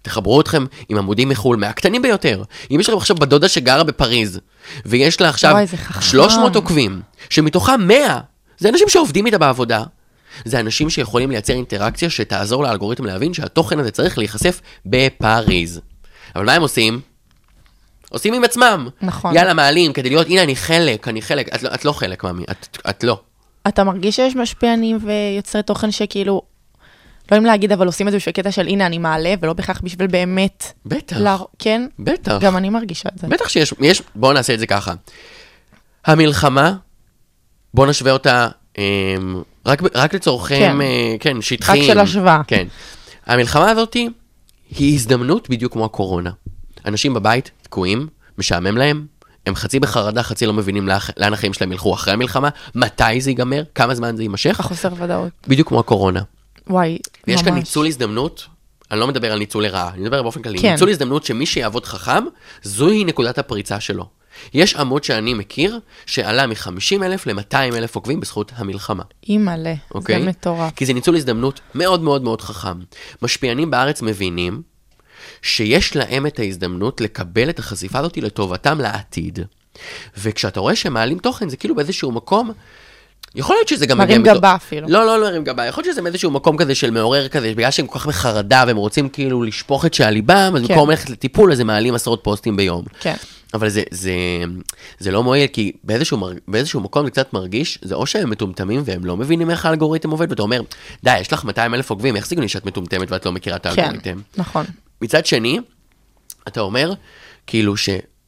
תחברו 0.02 0.40
אתכם 0.40 0.64
עם 0.88 0.98
עמודים 0.98 1.28
מחו"ל, 1.28 1.56
מהקטנים 1.56 2.02
ביותר. 2.02 2.42
אם 2.70 2.80
יש 2.80 2.88
לכם 2.88 2.96
עכשיו 2.96 3.16
בת 3.16 3.28
דודה 3.28 3.48
שגרה 3.48 3.84
בפריז, 3.84 4.40
ויש 4.86 5.20
לה 5.20 5.28
עכשיו 5.28 5.56
חכם. 5.76 6.00
300 6.00 6.56
עוקבים, 6.56 7.00
שמתוכם 7.30 7.80
100, 7.86 8.18
זה 8.58 8.68
אנשים 8.68 8.88
שעובדים 8.88 9.26
איתה 9.26 9.38
בעבודה. 9.38 9.82
זה 10.44 10.60
אנשים 10.60 10.90
שיכולים 10.90 11.30
לייצר 11.30 11.52
אינטראקציה 11.52 12.10
שתעזור 12.10 12.62
לאלגוריתם 12.62 13.04
להבין 13.04 13.34
שהתוכן 13.34 13.78
הזה 13.78 13.90
צריך 13.90 14.18
להיחשף 14.18 14.60
בפריז. 14.86 15.80
אבל 16.36 16.44
מה 16.44 16.52
הם 16.52 16.62
עושים? 16.62 17.00
עושים 18.10 18.34
עם 18.34 18.44
עצמם. 18.44 18.88
נכון. 19.02 19.36
יאללה, 19.36 19.54
מעלים, 19.54 19.92
כדי 19.92 20.08
להיות, 20.08 20.26
הנה, 20.26 20.42
אני 20.42 20.56
חלק, 20.56 21.08
אני 21.08 21.22
חלק. 21.22 21.54
את 21.54 21.62
לא, 21.62 21.70
את 21.74 21.84
לא 21.84 21.92
חלק, 21.92 22.24
מאמי, 22.24 22.44
את, 22.50 22.78
את 22.90 23.04
לא. 23.04 23.20
אתה 23.68 23.84
מרגיש 23.84 24.16
שיש 24.16 24.36
משפיענים 24.36 24.98
ויוצרי 25.02 25.62
תוכן 25.62 25.90
שכאילו, 25.90 26.42
לא 27.30 27.36
יודעים 27.36 27.46
להגיד, 27.52 27.72
אבל 27.72 27.86
עושים 27.86 28.08
את 28.08 28.12
זה 28.12 28.18
בשביל 28.18 28.32
קטע 28.32 28.52
של 28.52 28.66
הנה 28.66 28.86
אני 28.86 28.98
מעלה, 28.98 29.34
ולא 29.40 29.52
בהכרח 29.52 29.80
בשביל 29.84 30.06
באמת. 30.06 30.72
בטח. 30.86 31.16
לה... 31.16 31.36
כן? 31.58 31.86
בטח. 31.98 32.38
גם 32.40 32.56
אני 32.56 32.70
מרגישה 32.70 33.08
את 33.14 33.18
זה. 33.18 33.26
בטח 33.26 33.48
שיש, 33.48 33.74
יש, 33.80 34.02
בואו 34.14 34.32
נעשה 34.32 34.54
את 34.54 34.58
זה 34.58 34.66
ככה. 34.66 34.94
המלחמה, 36.06 36.74
בואו 37.74 37.86
נשווה 37.90 38.12
אותה 38.12 38.48
אמ, 38.78 39.42
רק, 39.66 39.82
רק 39.94 40.14
לצורכם, 40.14 40.78
כן. 40.80 41.18
כן, 41.20 41.32
כן 41.34 41.42
שטחיים. 41.42 41.84
של 41.84 41.98
השוואה. 41.98 42.40
כן. 42.46 42.66
המלחמה 43.26 43.70
הזאת 43.70 43.94
היא 44.70 44.94
הזדמנות 44.94 45.50
בדיוק 45.50 45.72
כמו 45.72 45.84
הקורונה. 45.84 46.30
אנשים 46.86 47.14
בבית 47.14 47.50
תקועים, 47.62 48.06
משעמם 48.38 48.76
להם, 48.76 49.06
הם 49.46 49.54
חצי 49.54 49.80
בחרדה, 49.80 50.22
חצי 50.22 50.46
לא 50.46 50.52
מבינים 50.52 50.88
לאן 51.16 51.32
החיים 51.32 51.52
שלהם 51.52 51.72
ילכו 51.72 51.94
אחרי 51.94 52.12
המלחמה, 52.12 52.48
מתי 52.74 53.20
זה 53.20 53.30
ייגמר, 53.30 53.62
כמה 53.74 53.94
זמן 53.94 54.16
זה 54.16 54.22
יימשך, 54.22 54.60
החוסר 54.60 54.92
ודאות. 54.96 55.32
בדיוק 55.48 55.68
כמו 55.68 55.80
הקורונה. 55.80 56.20
וואי. 56.66 56.98
ויש 57.26 57.42
כאן 57.42 57.54
ניצול 57.54 57.86
הזדמנות, 57.86 58.46
אני 58.90 59.00
לא 59.00 59.06
מדבר 59.06 59.32
על 59.32 59.38
ניצול 59.38 59.62
לרעה, 59.62 59.90
אני 59.94 60.02
מדבר 60.02 60.22
באופן 60.22 60.42
כללי. 60.42 60.58
כן. 60.58 60.72
ניצול 60.72 60.90
הזדמנות 60.90 61.24
שמי 61.24 61.46
שיעבוד 61.46 61.86
חכם, 61.86 62.24
זוהי 62.62 63.04
נקודת 63.04 63.38
הפריצה 63.38 63.80
שלו. 63.80 64.08
יש 64.54 64.76
עמוד 64.76 65.04
שאני 65.04 65.34
מכיר, 65.34 65.80
שעלה 66.06 66.46
מ-50 66.46 67.02
אלף 67.02 67.26
ל-200 67.26 67.54
אלף 67.54 67.94
עוקבים 67.94 68.20
בזכות 68.20 68.52
המלחמה, 68.56 69.02
אימא'לה, 69.28 69.74
אוקיי? 69.94 70.20
זה 70.20 70.28
מטורף. 70.28 70.72
כי 70.76 70.86
זה 70.86 70.92
ניצול 70.92 71.16
הזדמנות 71.16 71.60
מאוד 71.74 72.02
מאוד 72.02 72.22
מאוד 72.22 72.40
חכם. 72.40 72.78
משפיענים 73.22 73.70
בארץ 73.70 74.02
מבינים 74.02 74.62
שיש 75.42 75.96
להם 75.96 76.26
את 76.26 76.38
ההזדמנות 76.38 77.00
לקבל 77.00 77.50
את 77.50 77.58
החשיפה 77.58 77.98
הזאת 77.98 78.16
לטובתם 78.16 78.80
לעתיד. 78.80 79.38
וכשאתה 80.18 80.60
רואה 80.60 80.76
שהם 80.76 80.94
מעלים 80.94 81.18
תוכן, 81.18 81.48
זה 81.48 81.56
כאילו 81.56 81.74
באיזשהו 81.74 82.12
מקום, 82.12 82.50
יכול 83.34 83.56
להיות 83.56 83.68
שזה 83.68 83.86
גם 83.86 83.98
מרים 83.98 84.22
מתוך- 84.22 84.36
גבה 84.36 84.54
אפילו. 84.54 84.88
לא, 84.88 85.06
לא, 85.06 85.20
לא 85.20 85.26
מרים 85.28 85.44
גבה, 85.44 85.66
יכול 85.66 85.84
להיות 85.84 85.94
שזה 85.94 86.02
מאיזשהו 86.02 86.30
מקום 86.30 86.56
כזה 86.56 86.74
של 86.74 86.90
מעורר 86.90 87.28
כזה, 87.28 87.52
בגלל 87.56 87.70
שהם 87.70 87.86
כל 87.86 87.98
כך 87.98 88.06
בחרדה 88.06 88.64
והם 88.66 88.76
רוצים 88.76 89.08
כאילו 89.08 89.42
לשפוך 89.42 89.86
את 89.86 89.94
שעל 89.94 90.14
ליבם, 90.14 90.52
אז 90.56 90.62
כן. 90.62 90.68
במקום 90.68 90.90
ללכת 90.90 91.10
לטיפול, 91.10 91.52
אז 91.52 91.60
הם 91.60 91.66
מעלים 91.66 91.94
עשרות 91.94 92.20
פוסטים 92.24 92.56
ביום. 92.56 92.84
כן. 93.00 93.14
אבל 93.54 93.68
זה, 93.68 93.82
זה, 93.90 94.12
זה 94.98 95.10
לא 95.10 95.22
מועיל, 95.22 95.46
כי 95.46 95.72
באיזשהו, 95.84 96.18
מר- 96.18 96.32
באיזשהו 96.48 96.80
מקום 96.80 97.04
זה 97.04 97.10
קצת 97.10 97.32
מרגיש, 97.32 97.78
זה 97.82 97.94
או 97.94 98.06
שהם 98.06 98.30
מטומטמים 98.30 98.82
והם 98.84 99.04
לא 99.04 99.16
מבינים 99.16 99.50
איך 99.50 99.66
האלגוריתם 99.66 100.10
עובד, 100.10 100.30
ואתה 100.30 100.42
אומר, 100.42 100.60
די, 101.04 101.18
יש 101.20 101.32
לך 101.32 101.44
200 101.44 101.74
אלף 101.74 101.90
עוקבים, 101.90 102.16
איך 102.16 102.26
זה 102.26 102.34
הגיוני 102.34 102.48
שאת 102.48 102.66
מטומטמת 102.66 103.12
ואת 103.12 103.26
לא 103.26 103.32
מכירה 103.32 103.56
את 103.56 103.66
כן, 103.66 103.82
האלגוריתם? 103.82 104.20
נכון. 104.36 104.64
מצד 105.02 105.26
שני, 105.26 105.58
אתה 106.48 106.60
אומר, 106.60 106.92
כאילו 107.46 107.74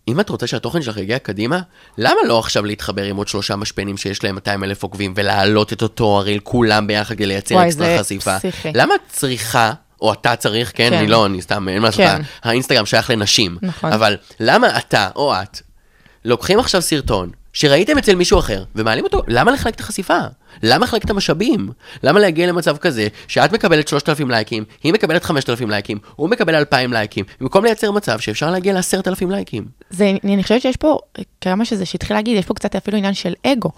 שאם 0.08 0.20
את 0.20 0.28
רוצה 0.28 0.46
שהתוכן 0.46 0.82
שלך 0.82 0.96
יגיע 0.96 1.18
קדימה, 1.18 1.60
למה 1.98 2.20
לא 2.26 2.38
עכשיו 2.38 2.64
להתחבר 2.64 3.04
עם 3.04 3.16
עוד 3.16 3.28
שלושה 3.28 3.56
משפיענים 3.56 3.96
שיש 3.96 4.24
להם 4.24 4.34
200 4.34 4.64
אלף 4.64 4.82
עוקבים 4.82 5.12
ולהעלות 5.16 5.72
את 5.72 5.82
אותו 5.82 6.18
הריל 6.18 6.40
כולם 6.42 6.86
ביחד 6.86 7.14
כדי 7.14 7.26
לייצר 7.26 7.66
אקסטרה 7.66 7.98
חשיפה? 7.98 8.38
פסיכי. 8.38 8.72
למה 8.74 8.94
את 8.94 9.00
צריכה... 9.08 9.72
או 10.00 10.12
אתה 10.12 10.36
צריך, 10.36 10.72
כן? 10.74 10.90
כן. 10.90 10.96
אני 10.96 11.06
לא, 11.06 11.26
אני 11.26 11.42
סתם, 11.42 11.68
אין 11.68 11.78
מה 11.78 11.88
לעשות, 11.88 12.00
כן. 12.00 12.22
האינסטגרם 12.42 12.86
שייך 12.86 13.10
לנשים. 13.10 13.58
נכון. 13.62 13.92
אבל 13.92 14.16
למה 14.40 14.78
אתה 14.78 15.08
או 15.16 15.34
את 15.34 15.60
לוקחים 16.24 16.58
עכשיו 16.58 16.82
סרטון 16.82 17.30
שראיתם 17.52 17.98
אצל 17.98 18.14
מישהו 18.14 18.38
אחר 18.38 18.64
ומעלים 18.74 19.04
אותו, 19.04 19.22
למה 19.28 19.52
לחלק 19.52 19.74
את 19.74 19.80
החשיפה? 19.80 20.18
למה 20.62 20.84
לחלק 20.84 21.04
את 21.04 21.10
המשאבים? 21.10 21.70
למה 22.02 22.20
להגיע 22.20 22.46
למצב 22.46 22.76
כזה 22.76 23.08
שאת 23.28 23.52
מקבלת 23.52 23.88
3,000 23.88 24.30
לייקים, 24.30 24.64
היא 24.82 24.92
מקבלת 24.92 25.24
5,000 25.24 25.70
לייקים, 25.70 25.98
הוא 26.16 26.28
מקבל 26.28 26.54
2,000 26.54 26.92
לייקים, 26.92 27.24
במקום 27.40 27.64
לייצר 27.64 27.90
מצב 27.90 28.18
שאפשר 28.18 28.50
להגיע 28.50 28.72
ל-10,000 28.72 29.30
לייקים. 29.30 29.64
זה, 29.90 30.12
אני 30.24 30.42
חושבת 30.42 30.62
שיש 30.62 30.76
פה, 30.76 30.98
כמה 31.40 31.64
שזה 31.64 31.86
שהתחיל 31.86 32.16
להגיד, 32.16 32.38
יש 32.38 32.44
פה 32.44 32.54
קצת 32.54 32.76
אפילו 32.76 32.98
עניין 32.98 33.14
של 33.14 33.32
אגו. 33.46 33.70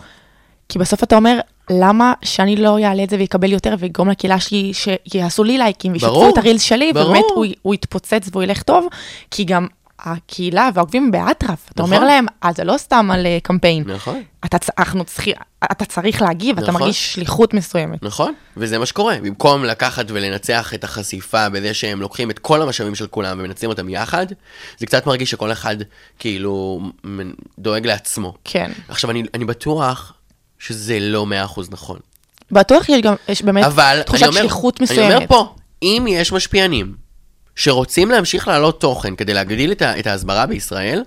כי 0.68 0.78
בסוף 0.78 1.02
אתה 1.02 1.16
אומר, 1.16 1.38
למה 1.70 2.12
שאני 2.24 2.56
לא 2.56 2.78
אעלה 2.78 3.02
את 3.04 3.10
זה 3.10 3.16
ויקבל 3.16 3.52
יותר 3.52 3.74
ויגרום 3.78 4.10
לקהילה 4.10 4.40
שלי 4.40 4.72
שיעשו 4.74 5.44
לי 5.44 5.58
לייקים 5.58 5.92
וישתפו 5.92 6.28
את 6.28 6.38
הרילס 6.38 6.62
שלי, 6.62 6.92
ברור. 6.92 7.06
ובאמת 7.06 7.24
הוא, 7.34 7.46
הוא 7.62 7.74
יתפוצץ 7.74 8.28
והוא 8.32 8.42
ילך 8.42 8.62
טוב, 8.62 8.87
כי 9.30 9.44
גם 9.44 9.66
הקהילה 9.98 10.68
והעוקבים 10.74 11.11
באטרף, 11.11 11.70
אתה 11.72 11.83
נכון. 11.83 11.94
אומר 11.94 12.07
להם, 12.07 12.26
אה, 12.44 12.50
זה 12.52 12.64
לא 12.64 12.74
סתם 12.78 13.11
על 13.11 13.26
אה, 13.26 13.38
קמפיין. 13.42 13.85
נכון. 13.87 14.22
אתה, 14.44 14.57
אנחנו 14.78 15.04
צריכים, 15.04 15.35
אתה 15.72 15.85
צריך 15.85 16.22
להגיב, 16.22 16.59
אתה 16.59 16.66
נכון. 16.68 16.80
מרגיש 16.80 17.14
שליחות 17.14 17.54
מסוימת. 17.54 18.02
נכון, 18.02 18.35
וזה 18.57 18.78
מה 18.78 18.87
שקורה. 18.87 19.16
במקום 19.22 19.64
לקחת 19.64 20.04
ולנצח 20.09 20.74
את 20.74 20.85
החשיפה 20.85 21.48
בזה 21.48 21.74
שהם 21.74 22.00
לוקחים 22.00 22.30
את 22.30 22.38
כל 22.38 22.62
המשאבים 22.62 22.94
של 22.94 23.07
כולם 23.07 23.38
ומנצלים 23.40 23.70
אותם 23.70 23.88
יחד, 23.88 24.26
זה 24.78 24.87
קצת 24.87 25.07
מרגיש 25.07 25.30
שכל 25.30 25.52
אחד 25.52 25.76
כאילו 26.18 26.80
דואג 27.59 27.87
לעצמו. 27.87 28.35
כן. 28.44 28.72
עכשיו, 28.88 29.11
אני, 29.11 29.22
אני 29.35 29.44
בטוח 29.44 30.12
שזה 30.59 31.00
לא 31.00 31.26
מאה 31.26 31.44
אחוז 31.44 31.70
נכון. 31.70 31.98
בטוח 32.50 32.88
יש 32.88 33.00
גם, 33.02 33.14
יש 33.28 33.42
באמת 33.42 33.64
אבל 33.64 34.02
תחושת 34.07 34.22
אני 34.22 34.30
אומר, 34.30 34.40
שליחות 34.40 34.80
אני 34.80 34.85
מסוימת. 34.85 35.14
אומר 35.14 35.26
פה, 35.26 35.54
אם 35.83 36.07
יש 36.09 36.33
משפיענים 36.33 37.04
שרוצים 37.57 38.11
להמשיך 38.11 38.49
להעלות 38.49 38.81
תוכן 38.81 39.17
כדי 39.17 39.35
להגדיל 39.35 39.73
את, 39.73 39.83
ה, 39.83 39.99
את 39.99 40.07
ההסברה 40.07 40.47
בישראל, 40.47 41.03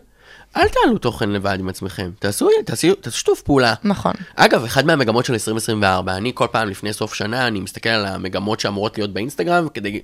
אל 0.58 0.68
תעלו 0.68 0.98
תוכן 0.98 1.30
לבד 1.30 1.60
עם 1.60 1.70
עצמכם. 1.70 2.12
תעשו, 2.20 2.50
תעשו, 2.66 2.96
תעשו 2.96 3.18
שיתוף 3.18 3.42
פעולה. 3.42 3.74
נכון. 3.84 4.14
אגב, 4.36 4.64
אחד 4.64 4.86
מהמגמות 4.86 5.26
של 5.26 5.34
2024, 5.34 6.16
אני 6.16 6.32
כל 6.36 6.48
פעם 6.52 6.70
לפני 6.70 6.94
סוף 6.94 7.14
שנה, 7.14 7.48
אני 7.48 7.60
מסתכל 7.60 7.90
על 7.90 8.06
המגמות 8.06 8.60
שאמורות 8.60 8.98
להיות 8.98 9.14
באינסטגרם, 9.14 9.68
כדי, 9.74 10.02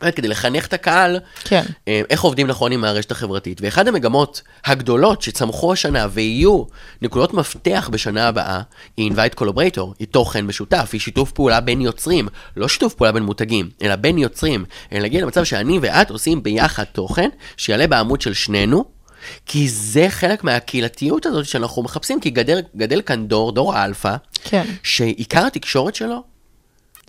באמת, 0.00 0.14
כדי 0.14 0.28
לחנך 0.28 0.66
את 0.66 0.72
הקהל, 0.72 1.18
כן. 1.44 1.62
אה, 1.88 2.02
איך 2.10 2.22
עובדים 2.22 2.46
נכון 2.46 2.72
עם 2.72 2.84
הרשת 2.84 3.10
החברתית. 3.10 3.60
ואחד 3.60 3.88
המגמות 3.88 4.42
הגדולות 4.64 5.22
שצמחו 5.22 5.72
השנה 5.72 6.06
ויהיו 6.10 6.62
נקודות 7.02 7.34
מפתח 7.34 7.88
בשנה 7.92 8.28
הבאה, 8.28 8.60
היא 8.96 9.12
Invite 9.12 9.40
Collaborator, 9.40 9.86
היא 9.98 10.06
תוכן 10.10 10.46
משותף, 10.46 10.90
היא 10.92 11.00
שיתוף 11.00 11.32
פעולה 11.32 11.60
בין 11.60 11.80
יוצרים, 11.80 12.28
לא 12.56 12.68
שיתוף 12.68 12.94
פעולה 12.94 13.12
בין 13.12 13.22
מותגים, 13.22 13.70
אלא 13.82 13.96
בין 13.96 14.18
יוצרים, 14.18 14.64
אלא 14.92 15.00
להגיע 15.00 15.22
למצב 15.22 15.44
שאני 15.44 15.78
ואת 15.82 16.10
עושים 16.10 16.42
ביחד 16.42 16.84
תוכן, 16.84 17.28
שיעלה 17.56 17.86
בעמוד 17.86 18.20
של 18.20 18.34
שנינו, 18.34 18.84
כי 19.46 19.68
זה 19.68 20.06
חלק 20.08 20.44
מהקהילתיות 20.44 21.26
הזאת 21.26 21.46
שאנחנו 21.46 21.82
מחפשים, 21.82 22.20
כי 22.20 22.30
גדל, 22.30 22.60
גדל 22.76 23.02
כאן 23.02 23.26
דור, 23.26 23.52
דור 23.52 23.74
האלפא, 23.74 24.16
כן. 24.44 24.64
שעיקר 24.82 25.46
התקשורת 25.46 25.94
שלו 25.94 26.29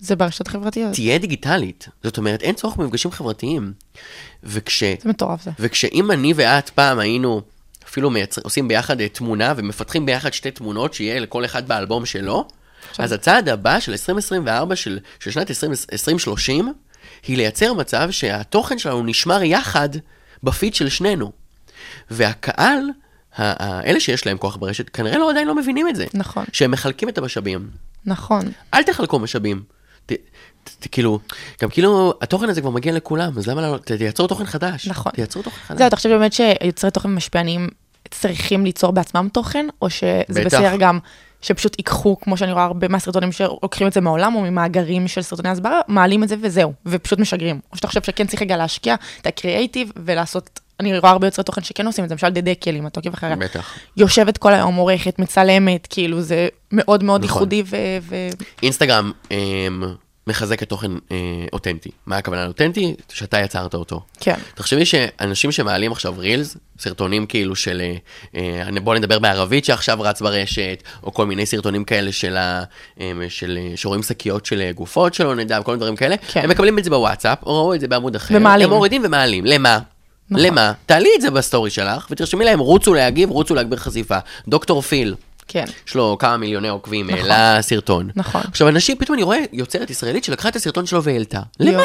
זה 0.02 0.16
ברשתות 0.16 0.48
חברתיות. 0.48 0.94
תהיה 0.94 1.18
דיגיטלית. 1.18 1.88
זאת 2.02 2.18
אומרת, 2.18 2.42
אין 2.42 2.54
צורך 2.54 2.76
במפגשים 2.76 3.10
חברתיים. 3.10 3.72
וכש... 4.44 4.84
זה 4.84 5.08
מטורף 5.08 5.42
זה. 5.42 5.50
וכשאם 5.58 6.10
אני 6.10 6.32
ואת 6.36 6.70
פעם 6.70 6.98
היינו 6.98 7.40
אפילו 7.88 8.10
מייצר, 8.10 8.40
עושים 8.44 8.68
ביחד 8.68 9.00
אה, 9.00 9.08
תמונה 9.08 9.54
ומפתחים 9.56 10.06
ביחד 10.06 10.32
שתי 10.32 10.50
תמונות 10.50 10.94
שיהיה 10.94 11.20
לכל 11.20 11.44
אחד 11.44 11.68
באלבום 11.68 12.06
שלו, 12.06 12.48
אז 12.98 13.12
הצעד 13.12 13.48
הבא 13.48 13.80
של 13.80 13.92
2024, 13.92 14.76
של, 14.76 14.98
של 15.20 15.30
שנת 15.30 15.50
20, 15.50 15.72
2030, 15.92 16.72
היא 17.26 17.36
לייצר 17.36 17.74
מצב 17.74 18.10
שהתוכן 18.10 18.78
שלנו 18.78 19.02
נשמר 19.02 19.42
יחד 19.42 19.88
בפיד 20.42 20.74
של 20.74 20.88
שנינו. 20.88 21.32
והקהל, 22.10 22.84
אלה 23.38 24.00
שיש 24.00 24.26
להם 24.26 24.38
כוח 24.38 24.56
ברשת, 24.56 24.88
כנראה 24.88 25.18
לא 25.18 25.30
עדיין 25.30 25.48
לא 25.48 25.54
מבינים 25.54 25.88
את 25.88 25.96
זה. 25.96 26.06
נכון. 26.14 26.44
שהם 26.52 26.70
מחלקים 26.70 27.08
את 27.08 27.18
המשאבים. 27.18 27.70
נכון. 28.06 28.52
אל 28.74 28.82
תחלקו 28.82 29.18
משאבים. 29.18 29.62
כאילו, 30.92 31.18
גם 31.62 31.68
כאילו, 31.68 32.14
התוכן 32.20 32.48
הזה 32.48 32.60
כבר 32.60 32.70
מגיע 32.70 32.92
לכולם, 32.92 33.38
אז 33.38 33.46
למה 33.46 33.62
לא, 33.62 33.78
תייצרו 33.78 34.26
תוכן 34.26 34.44
חדש. 34.44 34.88
נכון. 34.88 35.12
תייצרו 35.12 35.42
תוכן 35.42 35.56
חדש. 35.66 35.78
זהו, 35.78 35.86
אתה 35.86 35.96
חושב 35.96 36.08
באמת 36.08 36.32
שיוצרי 36.32 36.90
תוכן 36.90 37.14
משפיענים 37.14 37.68
צריכים 38.10 38.64
ליצור 38.64 38.92
בעצמם 38.92 39.28
תוכן, 39.32 39.66
או 39.82 39.90
שזה. 39.90 40.44
בסדר 40.44 40.76
גם 40.78 40.98
שפשוט 41.42 41.78
ייקחו, 41.78 42.16
כמו 42.20 42.36
שאני 42.36 42.52
רואה 42.52 42.64
הרבה 42.64 42.88
מהסרטונים 42.88 43.32
שלוקחים 43.32 43.86
את 43.86 43.92
זה 43.92 44.00
מהעולם, 44.00 44.34
או 44.34 44.40
ממאגרים 44.40 45.08
של 45.08 45.22
סרטוני 45.22 45.48
הסברה, 45.48 45.80
מעלים 45.88 46.22
את 46.22 46.28
זה 46.28 46.36
וזהו, 46.42 46.72
ופשוט 46.86 47.18
משגרים. 47.18 47.60
או 47.72 47.76
שאתה 47.76 47.88
חושב 47.88 48.02
שכן 48.02 48.26
צריך 48.26 48.42
רגע 48.42 48.56
להשקיע 48.56 48.94
את 49.20 49.26
הקריאייטיב 49.26 49.92
ולעשות, 49.96 50.60
אני 50.90 50.98
רואה 50.98 51.12
הרבה 51.12 51.26
יוצרי 51.26 51.44
תוכן 51.44 51.62
שכן 51.62 51.86
עושים 51.86 52.04
את 52.04 52.08
זה, 52.08 52.14
למשל 52.14 52.28
דדי 52.28 52.54
קלים, 52.54 52.86
אתה 52.86 53.00
עוקב 53.00 53.12
אחריה. 53.12 53.36
בטח. 53.36 53.74
יושבת 53.96 54.38
כל 54.38 54.52
היום, 54.52 54.74
עורכת, 54.74 55.18
מצלמת, 55.18 55.86
כאילו 55.90 56.20
זה 56.20 56.48
מאוד 56.72 57.04
מאוד 57.04 57.24
נכון. 57.24 57.36
ייחודי 57.36 57.62
ו... 57.66 57.76
ו... 58.02 58.16
אינסטגרם 58.62 59.12
אמ, 59.30 59.82
מחזקת 60.26 60.68
תוכן 60.68 60.90
אה, 61.12 61.16
אותנטי. 61.52 61.90
מה 62.06 62.16
הכוונה 62.16 62.44
לאותנטי? 62.44 62.94
שאתה 63.12 63.40
יצרת 63.40 63.74
אותו. 63.74 64.00
כן. 64.20 64.34
תחשבי 64.54 64.84
שאנשים 64.84 65.52
שמעלים 65.52 65.92
עכשיו 65.92 66.14
רילס, 66.18 66.56
סרטונים 66.78 67.26
כאילו 67.26 67.56
של, 67.56 67.82
אה, 68.36 68.62
אה, 68.66 68.80
בוא 68.80 68.94
נדבר 68.94 69.18
בערבית 69.18 69.64
שעכשיו 69.64 70.00
רץ 70.00 70.20
ברשת, 70.20 70.82
או 71.02 71.14
כל 71.14 71.26
מיני 71.26 71.46
סרטונים 71.46 71.84
כאלה 71.84 72.12
של, 72.12 72.36
ה, 72.36 72.62
אה, 73.00 73.12
של 73.28 73.58
אה, 73.60 73.76
שרואים 73.76 74.02
שקיות 74.02 74.46
של 74.46 74.70
גופות 74.74 75.14
שלא 75.14 75.34
נדע, 75.34 75.60
וכל 75.60 75.72
מיני 75.72 75.80
דברים 75.80 75.96
כאלה, 75.96 76.16
כן. 76.16 76.40
הם 76.44 76.50
מקבלים 76.50 76.78
את 76.78 76.84
זה 76.84 76.90
בוואטסאפ, 76.90 77.38
או 77.42 77.62
ראו 77.62 77.74
את 77.74 77.80
זה 77.80 77.88
בעמוד 77.88 78.16
אחר, 78.16 78.34
ומעלים. 78.36 78.68
הם 78.68 78.74
מורידים 78.74 79.02
ומעלים, 79.04 79.44
למה? 79.46 79.78
נכון. 80.32 80.46
למה? 80.46 80.72
תעלי 80.86 81.08
את 81.16 81.20
זה 81.20 81.30
בסטורי 81.30 81.70
שלך, 81.70 82.06
ותרשמי 82.10 82.44
להם, 82.44 82.58
רוצו 82.58 82.94
להגיב, 82.94 83.30
רוצו 83.30 83.54
להגביר 83.54 83.78
חשיפה. 83.78 84.18
דוקטור 84.48 84.82
פיל, 84.82 85.14
כן. 85.48 85.64
יש 85.88 85.94
לו 85.94 86.16
כמה 86.18 86.36
מיליוני 86.36 86.68
עוקבים, 86.68 87.10
נכון. 87.10 87.18
העלה 87.30 87.62
סרטון. 87.62 88.10
נכון. 88.16 88.40
עכשיו, 88.48 88.68
אנשים, 88.68 88.96
פתאום 88.96 89.14
אני 89.14 89.22
רואה 89.22 89.38
יוצרת 89.52 89.90
ישראלית 89.90 90.24
שלקחה 90.24 90.48
את 90.48 90.56
הסרטון 90.56 90.86
שלו 90.86 91.02
והעלתה. 91.02 91.40
למה? 91.60 91.82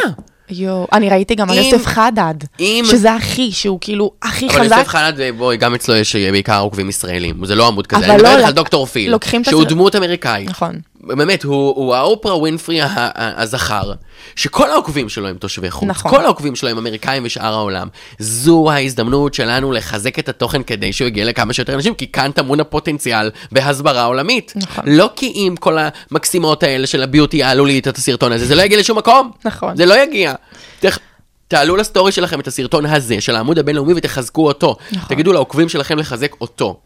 יואו, 0.50 0.88
אני 0.94 1.10
ראיתי 1.10 1.36
גם 1.36 1.50
על 1.50 1.58
יוסף 1.58 1.86
חדד, 1.86 2.34
אם- 2.60 2.86
שזה 2.92 3.14
הכי, 3.14 3.52
שהוא 3.52 3.78
כאילו 3.82 4.12
הכי 4.24 4.48
אבל 4.50 4.60
חזק. 4.64 4.76
יוסף 4.78 4.88
חלד, 4.88 5.20
בואי, 5.38 5.58
גם 5.58 5.76
אצלו 5.76 5.96
יש 5.96 6.16
אה, 6.16 6.32
בעיקר 6.32 6.60
עוקבים 6.60 6.90
ישראלים, 6.90 7.46
זה 7.46 7.56
לא 7.56 7.68
עמוד 7.68 7.88
כזה. 7.88 8.00
אבל 8.00 8.10
אני 8.10 8.18
מדבר 8.18 8.30
לא, 8.38 8.44
על 8.44 8.50
לק- 8.50 8.56
דוקטור 8.56 8.86
פיל, 8.86 9.14
שהוא 9.30 9.42
הסרט- 9.62 9.68
דמות 9.70 9.96
אמריקאית. 9.96 10.50
נכון. 10.50 10.80
באמת, 11.08 11.44
הוא, 11.44 11.76
הוא 11.76 11.96
האופרה 11.96 12.38
ווינפרי 12.38 12.80
הזכר, 13.16 13.94
שכל 14.36 14.72
העוקבים 14.72 15.10
שלו 15.10 15.28
הם 15.28 15.38
תושבי 15.38 15.72
חוץ. 15.72 15.90
נכון. 15.90 16.12
כל 16.12 16.26
העוקבים 16.26 16.56
שלו 16.56 16.70
הם 16.70 16.78
אמריקאים 16.78 17.24
ושאר 17.26 17.54
העולם. 17.54 17.88
זו 18.20 18.72
ההזדמנות 18.72 19.34
שלנו 19.34 19.72
לחזק 19.72 20.20
את 20.20 20.30
התוכן 20.30 20.64
כדי 20.64 20.94
שהוא 20.94 21.08
יגיע 21.08 21.26
לכמה 21.26 21.54
שיותר 21.54 21.74
אנשים, 21.74 21.94
כי 21.94 22.12
כאן 22.12 22.32
טמון 22.32 22.60
הפוטנציאל 22.60 23.32
בהסברה 23.52 24.04
עולמית. 24.04 24.54
נכון. 24.56 24.84
לא 24.88 25.10
כי 25.16 25.26
אם 25.36 25.56
כל 25.60 25.78
המקסימות 26.12 26.64
האלה 26.64 26.88
של 26.88 27.04
הביוטי 27.04 27.38
יעלו 27.38 27.66
לי 27.66 27.80
את 27.80 27.98
הסרטון 27.98 28.32
הזה, 28.32 28.46
זה 28.46 28.56
לא 28.56 28.62
יגיע 28.62 28.80
לשום 28.80 28.98
מקום. 28.98 29.32
נכון. 29.46 29.78
זה 29.78 29.86
לא 29.86 30.04
יגיע. 30.04 30.34
תח... 30.80 31.00
תעלו 31.48 31.76
לסטורי 31.76 32.12
שלכם 32.12 32.40
את 32.40 32.48
הסרטון 32.48 32.86
הזה, 32.86 33.22
של 33.22 33.36
העמוד 33.36 33.60
הבינלאומי, 33.60 33.94
ותחזקו 33.96 34.48
אותו. 34.48 34.76
נכון. 34.92 35.10
תגידו 35.10 35.34
לעוקבים 35.34 35.70
שלכם 35.70 35.98
לחזק 35.98 36.32
אותו. 36.42 36.80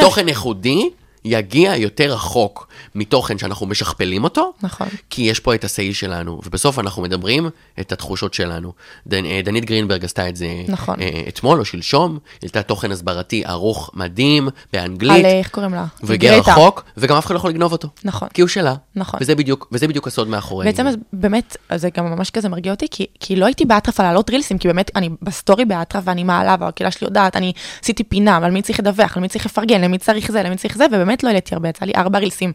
תוכן 0.00 0.28
איכודי 0.28 0.90
יגיע 1.24 1.76
יותר 1.76 2.12
רחוק 2.12 2.67
מתוכן 2.94 3.38
שאנחנו 3.38 3.66
משכפלים 3.66 4.24
אותו, 4.24 4.52
נכון. 4.62 4.88
כי 5.10 5.22
יש 5.22 5.40
פה 5.40 5.54
את 5.54 5.64
ה-say 5.64 5.94
שלנו, 5.94 6.40
ובסוף 6.46 6.78
אנחנו 6.78 7.02
מדברים 7.02 7.48
את 7.80 7.92
התחושות 7.92 8.34
שלנו. 8.34 8.72
דנ, 9.06 9.24
אה, 9.24 9.40
דנית 9.44 9.64
גרינברג 9.64 10.04
עשתה 10.04 10.28
את 10.28 10.36
זה 10.36 10.46
נכון. 10.68 11.00
אה, 11.00 11.22
אתמול 11.28 11.58
או 11.58 11.64
שלשום, 11.64 12.18
העלתה 12.42 12.62
תוכן 12.62 12.92
הסברתי 12.92 13.42
ערוך 13.44 13.90
מדהים, 13.94 14.48
באנגלית, 14.72 15.18
על 15.18 15.24
אה, 15.24 15.38
איך 15.38 15.50
קוראים 15.50 15.74
לה? 15.74 15.86
גרטה. 16.04 16.52
רחוק, 16.52 16.84
וגם 16.96 17.16
אף 17.16 17.26
אחד 17.26 17.34
לא 17.34 17.38
יכול 17.38 17.50
לגנוב 17.50 17.72
אותו. 17.72 17.88
נכון. 18.04 18.28
כי 18.34 18.40
הוא 18.40 18.48
שלה. 18.48 18.74
נכון. 18.96 19.20
וזה 19.22 19.34
בדיוק, 19.34 19.68
וזה 19.72 19.88
בדיוק 19.88 20.06
הסוד 20.06 20.28
מאחורי. 20.28 20.66
בעצם 20.66 20.86
אז 20.86 20.96
באמת, 21.12 21.56
זה 21.74 21.88
גם 21.96 22.06
ממש 22.10 22.30
כזה 22.30 22.48
מרגיע 22.48 22.72
אותי, 22.72 22.86
כי, 22.90 23.06
כי 23.20 23.36
לא 23.36 23.46
הייתי 23.46 23.64
באטרף 23.64 24.00
על 24.00 24.06
להעלות 24.06 24.30
רילסים, 24.30 24.58
כי 24.58 24.68
באמת 24.68 24.90
אני 24.96 25.08
בסטורי 25.22 25.64
באטרף 25.64 26.04
ואני 26.06 26.24
מעלה, 26.24 26.56
והקהילה 26.60 26.90
שלי 26.90 27.06
יודעת, 27.06 27.36
אני 27.36 27.52
עשיתי 27.82 28.04
פינה, 28.04 28.36
אבל 28.36 28.50
מי 28.50 28.62
צריך 28.62 28.80
לדווח, 28.80 29.16
על 29.16 29.22
מי 29.22 29.28
צריך 29.28 29.46
לפרגן, 29.46 29.80
למי 29.80 29.98
צריך 29.98 30.32
זה, 30.32 30.42
למי 30.42 30.56
צריך 30.56 30.76
זה, 30.76 30.86
ובאמת 30.86 31.22
לא 31.22 31.28
העליתי 31.28 31.54
הרבה, 31.54 31.68
יצא 31.68 31.84
לי 31.84 31.92
ארבע 31.96 32.18
רילסים. 32.18 32.52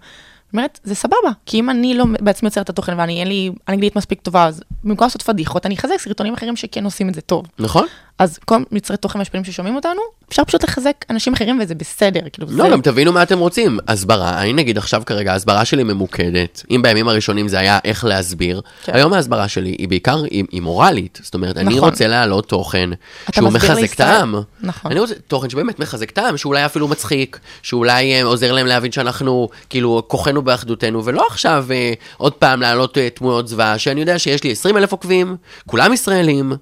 אומרת, 0.53 0.79
זה 0.83 0.95
סבבה, 0.95 1.31
כי 1.45 1.59
אם 1.59 1.69
אני 1.69 1.93
לא 1.93 2.05
בעצמי 2.21 2.47
יוצרת 2.47 2.63
את 2.65 2.69
התוכן 2.69 2.99
ואני, 2.99 3.19
אין 3.19 3.27
לי 3.27 3.51
אנגלית 3.69 3.95
מספיק 3.95 4.21
טובה, 4.21 4.45
אז 4.45 4.61
במקום 4.83 5.05
לעשות 5.05 5.21
פדיחות, 5.21 5.65
אני 5.65 5.75
אחזק 5.75 5.95
סרטונים 5.99 6.33
אחרים 6.33 6.55
שכן 6.55 6.85
עושים 6.85 7.09
את 7.09 7.15
זה 7.15 7.21
טוב. 7.21 7.45
נכון? 7.59 7.87
אז 8.19 8.37
כל 8.45 8.63
יוצרי 8.71 8.97
תוכן 8.97 9.19
משפיעים 9.19 9.45
ששומעים 9.45 9.75
אותנו, 9.75 10.01
אפשר 10.33 10.43
פשוט 10.43 10.63
לחזק 10.63 11.05
אנשים 11.09 11.33
אחרים 11.33 11.59
וזה 11.61 11.75
בסדר, 11.75 12.19
כאילו 12.33 12.47
לא, 12.51 12.63
זה... 12.63 12.69
גם 12.69 12.81
תבינו 12.81 13.11
מה 13.13 13.23
אתם 13.23 13.39
רוצים. 13.39 13.79
הסברה, 13.87 14.41
אני 14.41 14.53
נגיד 14.53 14.77
עכשיו 14.77 15.03
כרגע, 15.05 15.33
ההסברה 15.33 15.65
שלי 15.65 15.83
ממוקדת. 15.83 16.63
אם 16.71 16.81
בימים 16.81 17.07
הראשונים 17.07 17.47
זה 17.47 17.59
היה 17.59 17.79
איך 17.83 18.05
להסביר, 18.05 18.61
כן. 18.83 18.95
היום 18.95 19.13
ההסברה 19.13 19.47
שלי 19.47 19.69
היא 19.69 19.87
בעיקר, 19.87 20.23
היא, 20.23 20.43
היא 20.51 20.61
מורלית. 20.61 21.19
זאת 21.23 21.33
אומרת, 21.33 21.57
אני 21.57 21.75
נכון. 21.75 21.89
רוצה 21.89 22.07
להעלות 22.07 22.49
תוכן 22.49 22.89
שהוא 23.31 23.49
מחזק 23.49 23.93
את. 23.93 23.99
העם. 23.99 24.35
נכון. 24.61 24.91
אני 24.91 24.99
רוצה 24.99 25.13
תוכן 25.27 25.49
שבאמת 25.49 25.79
מחזק 25.79 26.09
את 26.09 26.17
העם, 26.17 26.37
שאולי 26.37 26.65
אפילו 26.65 26.87
מצחיק, 26.87 27.39
שאולי 27.61 28.13
אה, 28.13 28.23
עוזר 28.23 28.51
להם 28.51 28.65
להבין 28.65 28.91
שאנחנו, 28.91 29.49
כאילו, 29.69 30.03
כוחנו 30.07 30.41
באחדותנו, 30.41 31.05
ולא 31.05 31.27
עכשיו 31.27 31.65
אה, 31.71 31.93
עוד 32.17 32.33
פעם 32.33 32.61
להעלות 32.61 32.97
אה, 32.97 33.09
תמונות 33.09 33.47
זוועה, 33.47 33.77
שאני 33.77 33.99
יודע 33.99 34.19
שיש 34.19 34.43
לי 34.43 34.51
20 34.51 34.77
אלף 34.77 34.91
עוקבים, 34.91 35.35
כולם 35.65 35.93
ישראלים. 35.93 36.53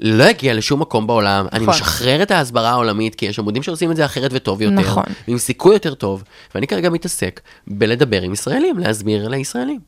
לא 0.00 0.24
יגיע 0.24 0.54
לשום 0.54 0.80
מקום 0.80 1.06
בעולם, 1.06 1.46
אני 1.52 1.62
נכון. 1.62 1.74
משחרר 1.74 2.22
את 2.22 2.30
ההסברה 2.30 2.70
העולמית, 2.70 3.14
כי 3.14 3.26
יש 3.26 3.38
עמודים 3.38 3.62
שעושים 3.62 3.90
את 3.90 3.96
זה 3.96 4.04
אחרת 4.04 4.30
וטוב 4.34 4.62
יותר, 4.62 4.74
נכון. 4.74 5.04
עם 5.26 5.38
סיכוי 5.38 5.74
יותר 5.74 5.94
טוב, 5.94 6.24
ואני 6.54 6.66
כרגע 6.66 6.90
מתעסק 6.90 7.40
בלדבר 7.66 8.22
עם 8.22 8.32
ישראלים, 8.32 8.78
להסביר 8.78 9.28
לישראלים. 9.28 9.80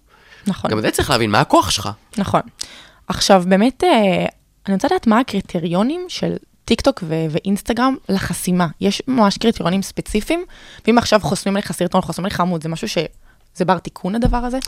נכון. 0.47 0.71
גם 0.71 0.79
בזה 0.79 0.91
צריך 0.91 1.11
להבין 1.11 1.31
מה 1.31 1.41
הכוח 1.41 1.71
שלך. 1.71 1.89
נכון. 2.19 2.41
עכשיו, 3.09 3.43
באמת, 3.47 3.85
אה, 3.85 4.27
אני 4.67 4.75
רוצה 4.75 4.89
לדעת 4.89 5.07
מה 5.07 5.21
הקריטריונים 5.21 6.07
של 6.09 6.37
טיק 6.65 6.81
טוק 6.81 7.05
ו- 7.07 7.27
ואינסטגרם 7.31 7.97
לחסימה. 8.09 8.67
יש 8.81 9.03
ממש 9.09 9.39
קריטריונים 9.39 9.83
ספציפיים, 9.83 10.45
ואם 10.87 10.99
עכשיו 10.99 11.21
חוסמים 11.23 11.57
לך 11.57 11.73
סרטון, 11.73 12.01
חוסמים 12.01 12.27
לך 12.27 12.41
עמוד, 12.41 12.63
זה 12.63 12.69
משהו 12.69 12.89
ש... 12.89 12.99
זה 13.55 13.65
בר 13.65 13.79
תיקון 13.79 14.15
הדבר 14.15 14.37
הזה? 14.37 14.59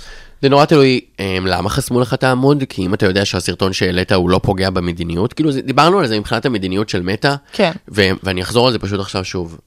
זה 0.43 0.49
נורא 0.49 0.65
תלוי 0.65 1.01
um, 1.17 1.21
למה 1.47 1.71
חסמו 1.71 2.01
לך 2.01 2.15
את 2.15 2.25
העמוד, 2.25 2.65
כי 2.69 2.87
אם 2.87 2.95
אתה 2.95 3.07
יודע 3.07 3.25
שהסרטון 3.25 3.73
שהעלית 3.73 4.13
הוא 4.13 4.31
לא 4.31 4.41
פוגע 4.43 4.71
במדיניות, 4.71 5.33
כאילו 5.33 5.51
דיברנו 5.65 5.99
על 5.99 6.07
זה 6.07 6.19
מבחינת 6.19 6.47
המדיניות 6.47 6.89
של 6.89 7.03
מטא, 7.03 7.35
כן. 7.53 7.73
ו- 7.95 8.11
ואני 8.23 8.43
אחזור 8.43 8.67
על 8.67 8.73
זה 8.73 8.79
פשוט 8.79 9.01
עכשיו 9.01 9.25
שוב. 9.25 9.59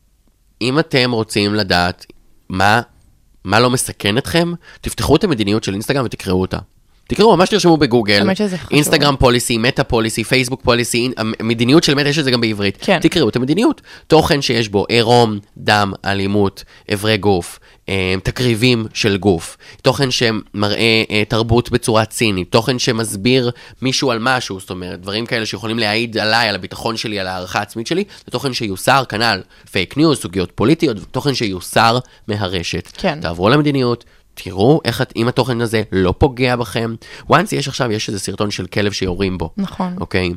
אם 0.61 0.79
אתם 0.79 1.11
רוצים 1.11 1.55
לדעת 1.55 2.05
מה, 2.49 2.81
מה 3.43 3.59
לא 3.59 3.69
מסכן 3.69 4.17
אתכם, 4.17 4.53
תפתחו 4.81 5.15
את 5.15 5.23
המדיניות 5.23 5.63
של 5.63 5.73
אינסטגרם 5.73 6.05
ותקראו 6.05 6.41
אותה. 6.41 6.57
תקראו, 7.07 7.37
ממש 7.37 7.49
תרשמו 7.49 7.77
בגוגל. 7.77 8.27
אינסטגרם 8.71 9.15
פוליסי, 9.19 9.57
מטא 9.57 9.83
פוליסי, 9.83 10.23
פייסבוק 10.23 10.61
פוליסי, 10.63 11.11
המדיניות 11.17 11.83
של 11.83 11.95
מטא 11.95 12.07
יש 12.07 12.19
את 12.19 12.23
זה 12.23 12.31
גם 12.31 12.41
בעברית. 12.41 12.77
כן. 12.81 12.99
תקראו 12.99 13.29
את 13.29 13.35
המדיניות. 13.35 13.81
תוכן 14.07 14.41
שיש 14.41 14.69
בו 14.69 14.85
עירום, 14.89 15.39
דם, 15.57 15.93
אלימות, 16.05 16.63
אברי 16.93 17.17
גוף, 17.17 17.59
אה, 17.89 18.15
תקריבים 18.23 18.85
של 18.93 19.17
גוף, 19.17 19.57
תוכן 19.81 20.11
שמראה 20.11 21.03
אה, 21.11 21.23
תרבות 21.27 21.71
בצורה 21.71 22.05
צינית, 22.05 22.51
תוכן 22.51 22.79
שמסביר 22.79 23.51
מישהו 23.81 24.11
על 24.11 24.17
משהו, 24.21 24.59
זאת 24.59 24.69
אומרת, 24.69 25.01
דברים 25.01 25.25
כאלה 25.25 25.45
שיכולים 25.45 25.79
להעיד 25.79 26.17
עליי, 26.17 26.49
על 26.49 26.55
הביטחון 26.55 26.97
שלי, 26.97 27.19
על 27.19 27.27
הערכה 27.27 27.59
העצמית 27.59 27.87
שלי, 27.87 28.03
זה 28.25 28.31
תוכן 28.31 28.53
שיוסר, 28.53 29.03
כנ"ל 29.09 29.41
פייק 29.71 29.97
ניוז, 29.97 30.17
סוגיות 30.17 30.51
פוליטיות, 30.55 30.97
תוכן 31.11 31.33
שיוסר 31.33 31.99
מהרשת. 32.27 32.89
כן. 32.97 33.19
תעברו 33.21 33.49
למדיניות. 33.49 34.05
תראו 34.35 34.81
איך, 34.85 35.01
את- 35.01 35.13
אם 35.15 35.27
התוכן 35.27 35.61
הזה 35.61 35.83
לא 35.91 36.13
פוגע 36.17 36.55
בכם. 36.55 36.95
once 37.31 37.35
יש 37.51 37.67
עכשיו, 37.67 37.91
יש 37.91 38.07
איזה 38.09 38.19
סרטון 38.19 38.51
של 38.51 38.65
כלב 38.65 38.91
שיורים 38.91 39.37
בו. 39.37 39.49
נכון. 39.57 39.95
אוקיי? 39.99 40.29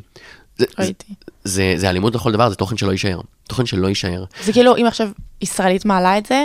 זה, 0.59 0.65
ראיתי. 0.79 1.15
זה, 1.45 1.75
זה 1.77 1.91
אלימות 1.91 2.15
לכל 2.15 2.33
דבר, 2.33 2.49
זה 2.51 2.55
תוכן 2.57 2.77
שלא 2.77 2.93
יישאר. 2.93 3.21
תוכן 3.49 3.67
שלא 3.67 3.89
יישאר. 3.89 4.25
זה 4.45 4.53
כאילו, 4.53 4.77
אם 4.77 4.87
עכשיו 4.87 5.09
ישראלית 5.43 5.85
מעלה 5.85 6.19
את 6.19 6.27
זה, 6.27 6.45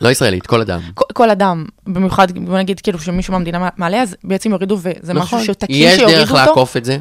לא 0.00 0.08
ישראלית, 0.08 0.46
כל 0.46 0.60
אדם. 0.60 0.80
כל, 0.94 1.04
כל 1.12 1.30
אדם, 1.30 1.64
במיוחד, 1.86 2.32
בוא 2.38 2.58
נגיד 2.58 2.80
כאילו 2.80 2.98
שמישהו 2.98 3.32
מהמדינה 3.32 3.68
מעלה, 3.76 4.02
אז 4.02 4.16
בעצם 4.24 4.50
יורידו, 4.50 4.78
וזה 4.82 5.14
משהו 5.14 5.44
שתקין 5.44 5.76
נכון. 5.76 5.88
יש 5.92 5.96
שיורידו 5.96 6.18
דרך 6.18 6.30
אותו. 6.30 6.40
לעקוף 6.46 6.76
את 6.76 6.84
זה, 6.84 6.98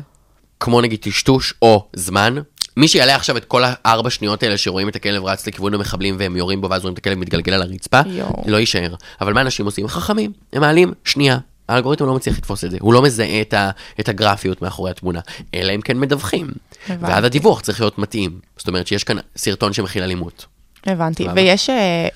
כמו 0.60 0.82
נגיד 0.82 1.00
טשטוש 1.02 1.54
או 1.62 1.86
זמן. 1.96 2.36
מי 2.78 2.88
שיעלה 2.88 3.16
עכשיו 3.16 3.38
את 3.38 3.46
כל 3.46 3.64
הארבע 3.66 4.10
שניות 4.10 4.44
האלה 4.44 4.58
שרואים 4.58 4.90
את 4.90 4.96
הכלב 4.96 5.26
רץ 5.26 5.48
לכיוון 5.48 5.74
המחבלים 5.74 6.16
והם 6.20 6.36
יורים 6.36 6.62
בו 6.62 6.70
ואז 6.70 6.82
רואים 6.82 6.94
את 6.94 6.98
הכלב 6.98 7.18
מתגלגל 7.18 7.54
על 7.54 7.62
הרצפה, 7.62 8.02
יואו. 8.06 8.44
לא 8.48 8.58
יישאר. 8.58 8.96
אבל 9.22 9.34
מה 9.34 9.42
אנשים 9.42 9.66
עושים? 9.66 9.88
חכמים. 9.88 10.32
הם 10.54 10.62
מעלים 10.62 10.94
שנייה. 11.06 11.38
האלגוריתם 11.70 12.06
לא 12.06 12.16
מצליח 12.16 12.38
לתפוס 12.38 12.64
את 12.64 12.72
זה, 12.72 12.78
הוא 12.82 12.94
לא 12.94 13.02
מזהה 13.02 13.42
את, 13.42 13.54
ה, 13.54 13.70
את 14.00 14.10
הגרפיות 14.10 14.62
מאחורי 14.62 14.92
התמונה, 14.92 15.20
אלא 15.56 15.76
אם 15.76 15.82
כן 15.82 16.00
מדווחים. 16.00 16.48
הבנתי. 16.90 17.12
ואז 17.12 17.24
הדיווח 17.24 17.62
צריך 17.62 17.80
להיות 17.82 17.98
מתאים. 17.98 18.40
זאת 18.58 18.68
אומרת 18.68 18.88
שיש 18.88 19.04
כאן 19.04 19.18
סרטון 19.38 19.74
שמכיל 19.74 20.04
אלימות. 20.04 20.46
הבנתי. 20.86 21.28
ויש, 21.36 21.70
אה, 21.70 22.08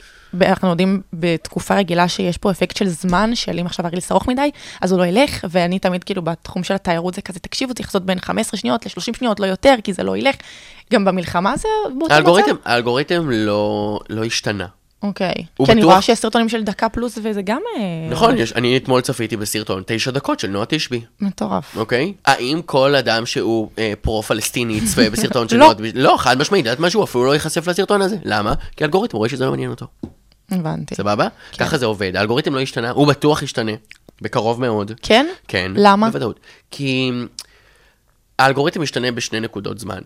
אנחנו 0.42 0.70
יודעים 0.70 1.02
בתקופה 1.14 1.76
רגילה 1.76 2.08
שיש 2.08 2.38
פה 2.38 2.52
אפקט 2.52 2.76
של 2.78 2.88
זמן, 2.88 3.32
של 3.36 3.60
אם 3.60 3.66
עכשיו 3.66 3.86
הרילס 3.88 4.12
ארוך 4.12 4.28
מדי, 4.28 4.50
אז 4.82 4.92
הוא 4.92 5.00
לא 5.00 5.06
ילך, 5.06 5.46
ואני 5.50 5.80
תמיד 5.80 6.04
כאילו 6.04 6.22
בתחום 6.22 6.64
של 6.64 6.74
התיירות 6.74 7.14
זה 7.14 7.22
כזה, 7.22 7.40
תקשיבו, 7.40 7.74
צריך 7.74 7.88
לעשות 7.88 8.06
בין 8.06 8.20
15 8.20 8.58
שניות 8.60 8.86
ל-30 8.86 9.18
שניות, 9.18 9.40
לא 9.40 9.46
יותר, 9.46 9.76
כי 9.84 9.94
זה 9.94 10.04
לא 10.04 10.18
ילך. 10.18 10.36
גם 10.94 11.06
במלחמה 11.06 11.58
זה 11.58 11.68
באותו 12.00 12.14
האלגוריתם, 12.14 12.50
מצב? 12.52 12.60
האלגוריתם 12.66 13.30
לא, 13.32 14.00
לא 14.10 14.24
השתנה. 14.24 14.66
אוקיי. 15.04 15.34
הוא 15.58 15.66
כי 15.68 15.72
אני 15.72 15.82
בטוח- 15.82 15.92
רואה 15.92 16.02
שיש 16.02 16.20
סרטונים 16.20 16.50
של 16.50 16.64
דקה 16.64 16.90
פלוס, 16.90 17.18
וזה 17.24 17.42
גם... 17.42 17.60
אה, 17.78 17.82
נכון, 18.12 18.38
יש, 18.38 18.54
אני 18.54 18.78
אתמול 18.78 19.02
צפיתי 19.02 19.38
בסרטון 19.38 19.84
תשע 19.86 20.12
דקות 20.12 20.40
של 20.40 20.48
נועה 20.48 20.66
תשבי. 20.70 21.02
מטורף. 21.22 21.78
אוקיי? 21.78 22.14
האם 22.26 22.62
כל 22.66 22.96
אדם 22.96 23.26
שהוא 23.26 23.70
אה, 23.80 23.94
פרו-פלסטיני 24.02 24.74
יצפה 24.74 25.10
בסרטון 25.10 25.50
של 25.50 25.58
לא. 25.58 25.64
נועה 25.64 25.76
תשבי? 25.76 25.92
לא, 25.96 26.16
חד 26.18 26.38
משמעית, 26.38 26.66
יודעת 26.66 26.80
משהו, 26.80 27.04
אפילו 27.04 27.26
לא 27.26 27.34
ייחשף 27.34 27.68
לסרטון 27.68 28.02
הזה. 28.02 28.18
למה? 28.24 28.54
כי 28.78 28.84
האלגוריתם 28.84 29.18
רואה 29.18 29.30
שזה 29.30 29.46
לא 29.46 29.52
מעניין 29.52 29.70
אותו. 29.70 29.86
הבנתי. 30.52 30.96
סבבה? 30.96 31.28
כן. 31.52 31.66
ככה 31.66 31.78
זה 31.78 31.86
עובד. 31.86 32.16
האלגוריתם 32.16 32.56
לא 32.56 32.60
ישתנה, 32.60 32.90
הוא 32.90 33.08
בטוח 33.08 33.44
ישתנה. 33.44 33.72
בקרוב 34.22 34.62
מאוד. 34.62 34.92
כן? 35.02 35.28
כן. 35.48 35.72
למה? 35.76 36.08
בוודאות. 36.10 36.40
כי 36.72 37.12
האלגוריתם 38.40 38.82
משתנה 38.82 39.12
בשני 39.12 39.40
נקודות 39.40 39.80
זמן. 39.80 40.02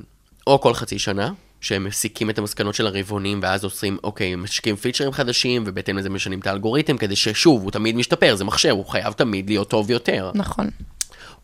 או 0.48 0.62
כל 0.62 0.74
חצי 0.74 1.00
שנה, 1.00 1.32
שהם 1.62 1.84
מסיקים 1.84 2.30
את 2.30 2.38
המסקנות 2.38 2.76
של 2.76 2.88
הרבעונים, 2.88 3.40
ואז 3.44 3.64
עושים, 3.64 3.98
אוקיי, 4.04 4.36
משקיעים 4.36 4.76
פיצ'רים 4.76 5.12
חדשים, 5.12 5.64
ובהתאם 5.66 5.98
לזה 5.98 6.10
משנים 6.10 6.40
את 6.40 6.48
האלגוריתם, 6.48 6.98
כדי 6.98 7.16
ששוב, 7.16 7.64
הוא 7.64 7.72
תמיד 7.72 7.96
משתפר, 7.96 8.36
זה 8.36 8.44
מחשב, 8.44 8.70
הוא 8.70 8.86
חייב 8.86 9.14
תמיד 9.14 9.50
להיות 9.50 9.70
טוב 9.70 9.92
יותר. 9.92 10.32
נכון. 10.36 10.70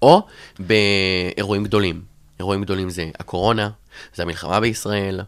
או 0.01 0.21
באירועים 0.59 1.63
גדולים. 1.63 2.14
אירועים 2.39 2.63
גדולים 2.63 2.89
זה 2.89 3.09
הקורונה, 3.19 3.69
זה 4.15 4.23
המלחמה 4.23 4.59
בישראל, 4.59 5.21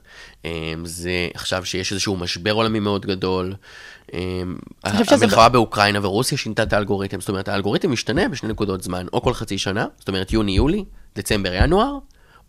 אמ, 0.45 0.51
זה 0.85 1.11
עכשיו 1.33 1.65
שיש 1.65 1.91
איזשהו 1.91 2.17
משבר 2.17 2.51
עולמי 2.51 2.79
מאוד 2.79 3.05
גדול. 3.05 3.53
שזה- 5.03 5.25
המלחמה 5.25 5.49
באוקראינה 5.49 5.99
ורוסיה 6.01 6.37
שינתה 6.37 6.63
את 6.63 6.73
האלגוריתם, 6.73 7.19
זאת 7.19 7.29
אומרת 7.29 7.47
האלגוריתם 7.47 7.91
משתנה 7.91 8.29
בשני 8.29 8.49
נקודות 8.49 8.83
זמן, 8.83 9.05
או 9.13 9.21
כל 9.21 9.33
חצי 9.33 9.57
שנה, 9.57 9.85
זאת 9.99 10.07
אומרת 10.07 10.33
יוני-יולי, 10.33 10.85
דצמבר-ינואר, 11.15 11.97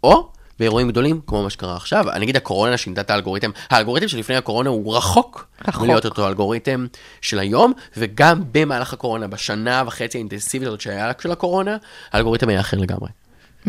או 0.05 0.29
באירועים 0.59 0.89
גדולים, 0.89 1.21
כמו 1.27 1.43
מה 1.43 1.51
שקרה 1.51 1.77
עכשיו. 1.77 2.11
אני 2.11 2.25
אגיד 2.25 2.37
הקורונה 2.37 2.77
שינתה 2.77 3.01
את 3.01 3.11
האלגוריתם, 3.11 3.51
האלגוריתם 3.71 4.09
שלפני 4.09 4.37
הקורונה 4.37 4.71
הוא 4.71 4.97
רחוק, 4.97 5.47
רחוק. 5.69 5.83
מלהיות 5.83 6.05
אותו 6.05 6.29
אלגוריתם 6.29 6.87
של 7.21 7.39
היום, 7.39 7.73
וגם 7.97 8.43
במהלך 8.53 8.93
הקורונה, 8.93 9.27
בשנה 9.29 9.83
וחצי 9.87 10.19
האינטנסיבית 10.19 10.69
הזאת 10.69 10.81
שהיה 10.81 11.13
של 11.21 11.33
הקורונה, 11.33 11.77
האלגוריתם 12.13 12.49
היה 12.49 12.61
אחר 12.61 12.77
לגמרי. 12.79 13.09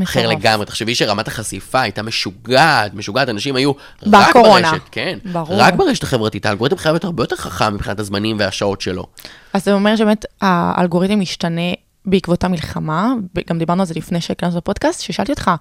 אחר 0.01 0.19
מטורף. 0.19 0.39
לגמרי, 0.39 0.65
תחשבי 0.65 0.95
שרמת 0.95 1.27
החשיפה 1.27 1.81
הייתה 1.81 2.03
משוגעת, 2.03 2.93
משוגעת, 2.93 3.29
אנשים 3.29 3.55
היו 3.55 3.71
בקורונה. 4.01 4.67
רק 4.67 4.73
ברשת, 4.73 4.89
כן, 4.91 5.19
ברור. 5.31 5.61
רק 5.61 5.73
ברשת 5.73 6.03
החברתית, 6.03 6.45
האלגוריתם 6.45 6.77
חייב 6.77 6.93
להיות 6.93 7.03
הרבה 7.03 7.23
יותר 7.23 7.35
חכם 7.35 7.73
מבחינת 7.73 7.99
הזמנים 7.99 8.39
והשעות 8.39 8.81
שלו. 8.81 9.05
אז 9.53 9.65
זה 9.65 9.73
אומר 9.73 9.95
שבאמת 9.95 10.25
האלגוריתם 10.41 11.19
משתנה 11.19 11.71
בעקבות 12.05 12.43
המלחמה, 12.43 13.13
גם 13.49 13.59
דיברנו 13.59 13.81
על 13.81 13.87
זה 13.87 13.93
לפני 13.93 14.21
שהקלטנו 14.21 14.57
את 14.57 14.63
הפודקאסט, 14.63 15.01
ששאלתי 15.01 15.31
אותך, 15.31 15.51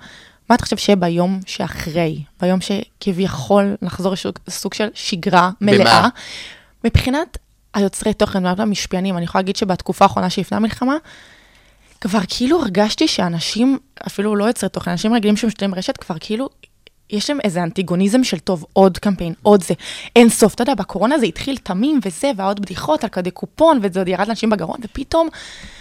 מה 0.50 0.56
אתה 0.56 0.64
חושב 0.64 0.76
שיהיה 0.76 0.96
ביום 0.96 1.40
שאחרי, 1.46 2.22
ביום 2.40 2.58
שכביכול 2.60 3.76
נחזור 3.82 4.14
לסוג 4.48 4.74
של 4.74 4.88
שגרה 4.94 5.50
מלאה? 5.60 5.98
במה? 6.00 6.08
מבחינת 6.84 7.38
היוצרי 7.74 8.14
תוכן, 8.14 8.38
מבחינת 8.38 8.60
המשפיענים, 8.60 9.16
אני 9.16 9.24
יכולה 9.24 9.42
להגיד 9.42 9.56
שבתקופה 9.56 10.04
האחרונה 10.04 10.30
שלפני 10.30 10.56
המלחמה, 10.56 10.96
כבר 12.00 12.18
כאילו 12.28 12.60
הרגשתי 12.62 13.08
שאנשים, 13.08 13.78
אפילו 14.06 14.36
לא 14.36 14.44
יוצרי 14.44 14.68
תוכן, 14.68 14.90
אנשים 14.90 15.14
רגילים 15.14 15.36
שמשתתפים 15.36 15.70
ברשת, 15.70 15.96
כבר 15.96 16.14
כאילו, 16.20 16.48
יש 17.10 17.30
להם 17.30 17.38
איזה 17.44 17.62
אנטיגוניזם 17.62 18.24
של 18.24 18.38
טוב, 18.38 18.64
עוד 18.72 18.98
קמפיין, 18.98 19.32
עוד 19.42 19.62
זה. 19.62 19.74
אין 20.16 20.28
סוף, 20.28 20.54
אתה 20.54 20.62
יודע, 20.62 20.74
בקורונה 20.74 21.18
זה 21.18 21.26
התחיל 21.26 21.56
תמים 21.56 22.00
וזה, 22.04 22.30
והעוד 22.36 22.60
בדיחות 22.60 23.04
על 23.04 23.10
כדי 23.10 23.30
קופון, 23.30 23.78
וזה 23.82 24.00
עוד 24.00 24.08
ירד 24.08 24.28
לאנשים 24.28 24.50
בגרון, 24.50 24.76
ופתאום, 24.82 25.28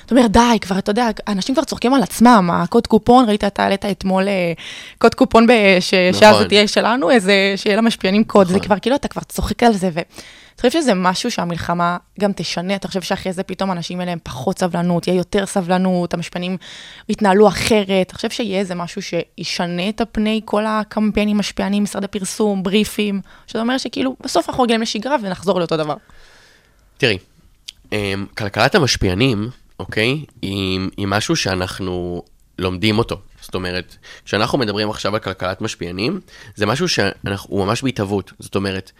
אתה 0.06 0.16
אומר, 0.16 0.28
די, 0.28 0.58
כבר, 0.62 0.78
אתה 0.78 0.90
יודע, 0.92 1.08
אנשים 1.28 1.56
כבר 1.56 1.64
צוחקים 1.64 1.94
על 1.94 2.04
עצמם, 2.04 2.50
הקוד 2.54 2.88
קופון, 2.88 3.26
ראית, 3.30 3.44
אתה 3.44 3.64
העלית 3.64 3.86
אתמול 3.86 4.28
אה, 4.28 4.54
קוד 4.98 5.16
קופון, 5.16 5.48
בש- 5.48 5.94
שעה 6.20 6.30
נכון. 6.32 6.44
זה 6.44 6.50
תהיה 6.50 6.68
שלנו, 6.68 7.12
איזה, 7.12 7.54
שיהיה 7.56 7.78
למשפיענים 7.78 8.24
קוד, 8.24 8.48
זה 8.48 8.54
נכון. 8.54 8.66
כבר, 8.66 8.80
כאילו, 8.80 8.96
אתה 8.96 9.08
כבר 9.08 9.22
צוחק 9.22 9.64
על 9.64 9.74
זה, 9.74 9.90
ו... 9.94 10.00
אתה 10.58 10.68
חושב 10.68 10.82
שזה 10.82 10.94
משהו 10.94 11.32
שהמלחמה 11.32 11.98
גם 12.20 12.32
תשנה? 12.36 12.76
אתה 12.76 12.88
חושב 12.88 13.02
שאחרי 13.02 13.34
זה 13.34 13.44
פתאום 13.44 13.72
אנשים 13.72 14.02
אלה 14.02 14.12
הם 14.12 14.20
פחות 14.24 14.60
סבלנות, 14.60 15.08
יהיה 15.08 15.18
יותר 15.18 15.46
סבלנות, 15.46 16.14
המשפיענים 16.14 16.58
יתנהלו 17.10 17.48
אחרת? 17.48 18.08
אתה 18.08 18.16
חושב 18.16 18.30
שיהיה 18.30 18.60
איזה 18.60 18.76
משהו 18.76 19.02
שישנה 19.02 19.90
את 19.90 20.02
הפני 20.02 20.42
כל 20.46 20.66
הקמפיינים, 20.66 21.38
משפיענים, 21.38 21.84
משרדי 21.84 22.08
פרסום, 22.08 22.64
בריפים? 22.64 23.22
שזה 23.48 23.60
אומר 23.60 23.78
שכאילו, 23.78 24.16
בסוף 24.22 24.50
אנחנו 24.50 24.64
רגילים 24.64 24.82
לשגרה 24.82 25.16
ונחזור 25.24 25.60
לאותו 25.60 25.78
דבר. 25.78 25.96
תראי, 26.98 27.18
אמ, 27.92 28.26
כלכלת 28.38 28.76
המשפיענים, 28.76 29.50
אוקיי, 29.80 30.26
היא, 30.42 30.80
היא 30.98 31.08
משהו 31.08 31.36
שאנחנו 31.36 32.24
לומדים 32.60 32.98
אותו. 32.98 33.22
זאת 33.42 33.56
אומרת, 33.56 33.96
כשאנחנו 34.26 34.58
מדברים 34.58 34.90
עכשיו 34.90 35.14
על 35.14 35.20
כלכלת 35.20 35.62
משפיענים, 35.62 36.20
זה 36.56 36.66
משהו 36.66 36.88
שהוא 36.88 37.66
ממש 37.66 37.84
בהתהוות. 37.84 38.32
זאת 38.40 38.56
אומרת, 38.56 38.92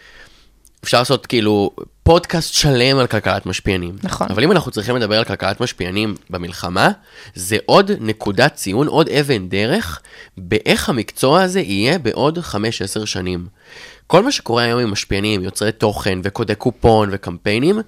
אפשר 0.84 1.00
לעשות 1.00 1.26
כאילו 1.26 1.72
פודקאסט 2.04 2.54
שלם 2.54 2.98
על 2.98 3.08
כלכלת 3.08 3.46
משפיענים. 3.46 3.96
נכון. 4.04 4.28
אבל 4.30 4.44
אם 4.44 4.52
אנחנו 4.52 4.72
צריכים 4.72 4.96
לדבר 4.96 5.18
על 5.18 5.24
כלכלת 5.24 5.62
משפיענים 5.62 6.16
במלחמה, 6.30 6.92
זה 7.36 7.58
עוד 7.66 7.92
נקודת 8.00 8.56
ציון, 8.56 8.88
עוד 8.88 9.10
אבן 9.10 9.50
דרך, 9.50 10.02
באיך 10.38 10.90
המקצוע 10.90 11.42
הזה 11.42 11.60
יהיה 11.60 12.00
בעוד 12.00 12.38
5-10 12.38 13.06
שנים. 13.06 13.48
כל 14.08 14.24
מה 14.24 14.32
שקורה 14.32 14.64
היום 14.64 14.80
עם 14.80 14.92
משפיענים, 14.92 15.44
יוצרי 15.44 15.72
תוכן 15.72 16.20
וקודי 16.24 16.56
קופון 16.56 17.10
וקמפיינים, 17.12 17.82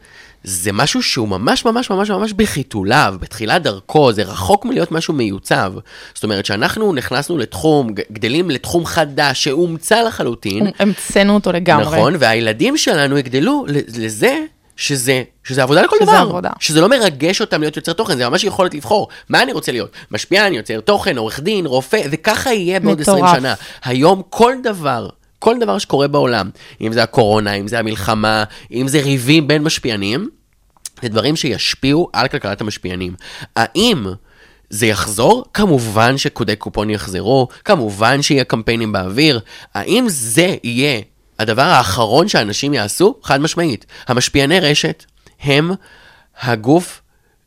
זה 0.50 0.72
משהו 0.72 1.04
שהוא 1.04 1.28
ממש 1.28 1.66
ממש 1.66 1.90
ממש 1.90 2.10
ממש 2.10 2.34
בחיתוליו, 2.34 3.16
בתחילת 3.20 3.64
דרכו, 3.64 4.12
זה 4.12 4.24
רחוק 4.24 4.66
מלהיות 4.66 4.92
משהו 4.92 5.14
מיוצב. 5.14 5.74
זאת 6.14 6.24
אומרת 6.24 6.46
שאנחנו 6.46 6.94
נכנסנו 6.94 7.38
לתחום, 7.38 7.90
גדלים 8.12 8.50
לתחום 8.50 8.86
חדש 8.86 9.44
שהומצא 9.44 10.02
לחלוטין. 10.02 10.68
המצאנו 10.80 11.34
אותו 11.34 11.52
לגמרי. 11.52 11.86
נכון, 11.86 12.16
והילדים 12.20 12.78
שלנו 12.78 13.18
יגדלו 13.18 13.66
לזה 13.68 14.38
שזה, 14.76 15.24
שזה 15.44 15.64
עבודה 15.64 15.82
לכל 15.82 15.96
שזה 15.96 16.06
דבר. 16.06 16.18
עבודה. 16.18 16.50
שזה 16.60 16.82
לא 16.82 16.90
מרגש 16.90 17.42
אותם 17.42 17.62
להיות 17.62 17.78
יוצר 17.78 17.94
תוכן, 17.94 18.18
זה 18.18 18.30
ממש 18.30 18.44
יכולת 18.44 18.74
לבחור. 18.74 19.08
מה 19.30 19.44
אני 19.44 19.54
רוצה 19.54 19.72
להיות? 19.72 19.92
משפיען, 20.12 20.54
יוצר 20.54 20.80
תוכן, 20.80 21.18
עורך 21.18 21.40
דין, 21.40 21.66
רופא, 21.66 22.02
וככה 22.12 22.54
יהיה 22.54 22.80
בעוד 22.80 23.02
20 23.02 23.18
מטורף. 23.18 23.38
שנה. 23.38 23.54
היום 23.84 24.22
כל 24.30 24.54
דבר, 24.64 25.10
כל 25.40 25.60
דבר 25.60 25.78
שקורה 25.78 26.08
בעולם, 26.08 26.50
אם 26.82 26.94
זה 26.94 27.04
הקורונה, 27.04 27.54
אם 27.54 27.68
זה 27.68 27.80
המלחמה, 27.80 28.44
אם 28.72 28.88
זה 28.88 29.00
ריבים 29.00 29.48
בין 29.48 29.64
משפיענים, 29.64 30.30
זה 31.02 31.10
דברים 31.10 31.36
שישפיעו 31.36 32.10
על 32.14 32.28
כלכלת 32.28 32.62
המשפיענים. 32.62 33.16
האם 33.56 34.06
זה 34.70 34.86
יחזור? 34.86 35.46
כמובן 35.54 36.18
שקודי 36.18 36.56
קופון 36.56 36.90
יחזרו, 36.90 37.48
כמובן 37.66 38.22
שיהיה 38.22 38.44
קמפיינים 38.44 38.92
באוויר. 38.92 39.40
האם 39.74 40.06
זה 40.10 40.56
יהיה 40.64 41.02
הדבר 41.40 41.62
האחרון 41.62 42.28
שאנשים 42.28 42.74
יעשו? 42.74 43.16
חד 43.24 43.42
משמעית. 43.42 43.86
המשפיעני 44.08 44.60
רשת 44.60 45.06
הם 45.42 45.72
הגוף 46.42 47.02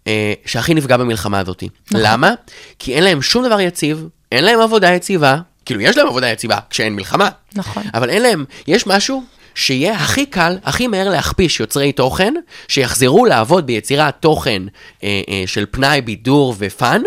אה, 0.07 0.33
שהכי 0.47 0.75
נפגע 0.75 0.97
במלחמה 0.97 1.39
הזאת. 1.39 1.65
למה? 1.95 2.35
כי 2.79 2.95
אין 2.95 3.05
להם 3.05 3.23
שום 3.23 3.47
דבר 3.47 3.61
יציב, 3.61 4.09
אין 4.33 4.45
להם 4.45 4.61
עבודה 4.61 4.93
יציבה, 4.93 5.37
כאילו 5.65 5.81
יש 5.81 5.97
להם 5.97 6.07
עבודה 6.07 6.29
יציבה 6.29 6.59
כשאין 6.71 6.97
מלחמה. 6.97 7.29
נכון. 7.55 7.83
אבל 7.95 8.11
אין 8.11 8.23
להם, 8.23 8.45
יש 8.67 8.87
משהו 8.87 9.25
שיהיה 9.55 9.95
הכי 9.95 10.27
קל, 10.27 10.57
הכי 10.65 10.87
מהר 10.87 11.09
להכפיש 11.09 11.61
יוצרי 11.61 11.93
תוכן, 11.93 12.35
שיחזרו 12.69 13.25
לעבוד 13.27 13.67
ביצירת 13.67 14.15
תוכן 14.21 14.63
אה, 15.03 15.21
אה, 15.29 15.43
של 15.47 15.65
פנאי, 15.71 16.01
בידור 16.01 16.55
ופאן. 16.59 17.03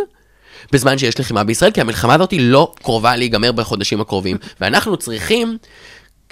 בזמן 0.71 0.97
שיש 0.97 1.19
לחימה 1.19 1.43
בישראל, 1.43 1.71
כי 1.71 1.81
המלחמה 1.81 2.13
הזאת 2.13 2.33
לא 2.39 2.73
קרובה 2.81 3.15
להיגמר 3.15 3.51
בחודשים 3.51 4.01
הקרובים. 4.01 4.37
ואנחנו 4.61 4.97
צריכים, 4.97 5.57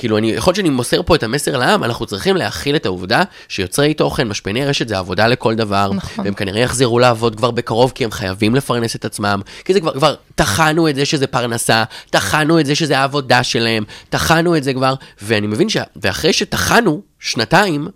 כאילו, 0.04 0.18
אני, 0.18 0.32
יכול 0.32 0.52
להיות 0.52 0.56
שאני 0.56 0.70
מוסר 0.70 1.02
פה 1.04 1.16
את 1.16 1.24
המסר 1.24 1.58
לעם, 1.58 1.84
אנחנו 1.84 2.06
צריכים 2.06 2.36
להכיל 2.36 2.76
את 2.76 2.86
העובדה 2.86 3.24
שיוצרי 3.48 3.94
תוכן, 3.94 4.28
משפיעני 4.28 4.66
רשת, 4.66 4.88
זה 4.88 4.98
עבודה 4.98 5.28
לכל 5.28 5.56
דבר. 5.56 5.92
נכון. 5.94 6.26
והם 6.26 6.34
כנראה 6.34 6.62
יחזרו 6.62 7.00
לעבוד 7.00 7.36
כבר 7.36 7.52
בקרוב, 7.52 7.92
כי 7.96 8.04
הם 8.04 8.12
חייבים 8.12 8.56
לפרנס 8.56 8.96
את 8.96 9.06
עצמם. 9.06 9.42
כי 9.66 9.74
זה 9.74 9.80
כבר, 9.80 9.94
כבר 9.94 10.16
טחנו 10.36 10.90
את 10.90 10.96
זה 10.96 11.06
שזה 11.06 11.28
פרנסה, 11.28 11.84
טחנו 12.10 12.60
את 12.60 12.66
זה 12.66 12.76
שזה 12.76 13.00
העבודה 13.00 13.44
שלהם, 13.44 13.84
טחנו 14.10 14.58
את 14.58 14.64
זה 14.64 14.74
כבר, 14.74 14.94
ואני 15.22 15.48
מבין 15.48 15.70
ש... 15.70 15.78
ואחרי 15.96 16.34
שטחנו 16.34 17.02
שנתיים, 17.20 17.88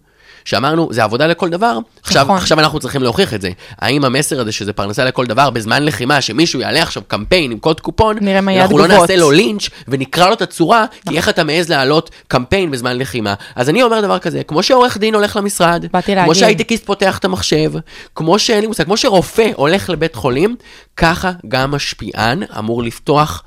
שאמרנו, 0.48 0.88
זה 0.92 1.04
עבודה 1.04 1.28
לכל 1.28 1.50
דבר, 1.50 1.80
עכשיו, 2.04 2.24
נכון. 2.24 2.38
עכשיו 2.38 2.60
אנחנו 2.60 2.80
צריכים 2.80 3.04
להוכיח 3.04 3.34
את 3.34 3.42
זה. 3.42 3.50
האם 3.80 4.06
המסר 4.06 4.42
הזה 4.42 4.52
שזה 4.52 4.74
פרנסה 4.74 5.06
לכל 5.06 5.26
דבר 5.26 5.50
בזמן 5.50 5.84
לחימה, 5.84 6.22
שמישהו 6.22 6.60
יעלה 6.60 6.82
עכשיו 6.82 7.04
קמפיין 7.08 7.52
עם 7.52 7.60
קוד 7.60 7.80
קופון, 7.80 8.18
אנחנו 8.28 8.78
לא. 8.78 8.88
נעשה 8.88 9.16
לו 9.16 9.32
לינץ' 9.32 9.70
ונקרא 9.88 10.28
לו 10.28 10.34
את 10.34 10.42
הצורה, 10.42 10.86
כי 11.10 11.18
איך 11.18 11.30
אתה 11.30 11.44
מעז 11.44 11.70
להעלות 11.70 12.10
קמפיין 12.28 12.72
בזמן 12.72 12.98
לחימה. 12.98 13.34
אז 13.56 13.70
אני 13.70 13.84
אומר 13.84 14.02
דבר 14.02 14.20
כזה, 14.20 14.44
כמו 14.44 14.64
שעורך 14.64 14.98
דין 14.98 15.16
הולך 15.16 15.36
למשרד, 15.36 15.86
כמו. 16.26 16.36
שהייטקיסט 16.36 16.86
פותח 16.86 17.18
את 17.18 17.26
המחשב, 17.26 17.72
כמו 18.16 18.40
שאין 18.40 18.62
לי 18.62 18.68
מושג, 18.68 18.84
כמו 18.84 18.98
שרופא 18.98 19.50
הולך 19.56 19.90
לבית 19.90 20.16
חולים, 20.16 20.56
ככה 20.98 21.32
גם 21.48 21.72
משפיען 21.72 22.44
אמור 22.58 22.84
לפתוח 22.84 23.44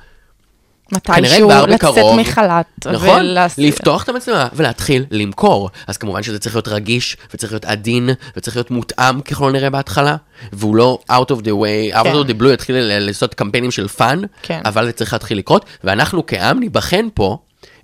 מתישהו 0.93 1.49
לצאת 1.51 1.69
בקרוב, 1.71 2.21
מחל"ת. 2.21 2.87
נכון, 2.87 3.21
ולהס- 3.21 3.55
לפתוח 3.59 4.05
את 4.05 4.09
המצלמה 4.09 4.49
ולהתחיל 4.53 5.05
למכור. 5.11 5.71
אז 5.87 5.97
כמובן 5.97 6.23
שזה 6.23 6.39
צריך 6.39 6.55
להיות 6.55 6.69
רגיש, 6.69 7.17
וצריך 7.35 7.53
להיות 7.53 7.65
עדין, 7.65 8.11
וצריך 8.37 8.57
להיות 8.57 8.71
מותאם 8.71 9.21
ככל 9.21 9.49
הנראה 9.49 9.71
בהתחלה, 9.71 10.17
והוא 10.53 10.77
לא 10.77 10.99
out 11.11 11.31
of 11.31 11.41
the 11.41 11.49
way, 11.49 11.95
out 11.97 12.03
כן. 12.05 12.13
of 12.13 12.31
the 12.31 12.43
blue 12.43 12.49
יתחיל 12.53 12.77
לעשות 12.79 13.35
קמפיינים 13.35 13.71
של 13.71 13.89
fun, 13.89 14.21
כן. 14.43 14.61
אבל 14.65 14.87
זה 14.87 14.93
צריך 14.93 15.13
להתחיל 15.13 15.39
לקרות, 15.39 15.65
ואנחנו 15.85 16.27
כעם 16.27 16.61
ניבחן 16.61 17.07
פה 17.15 17.39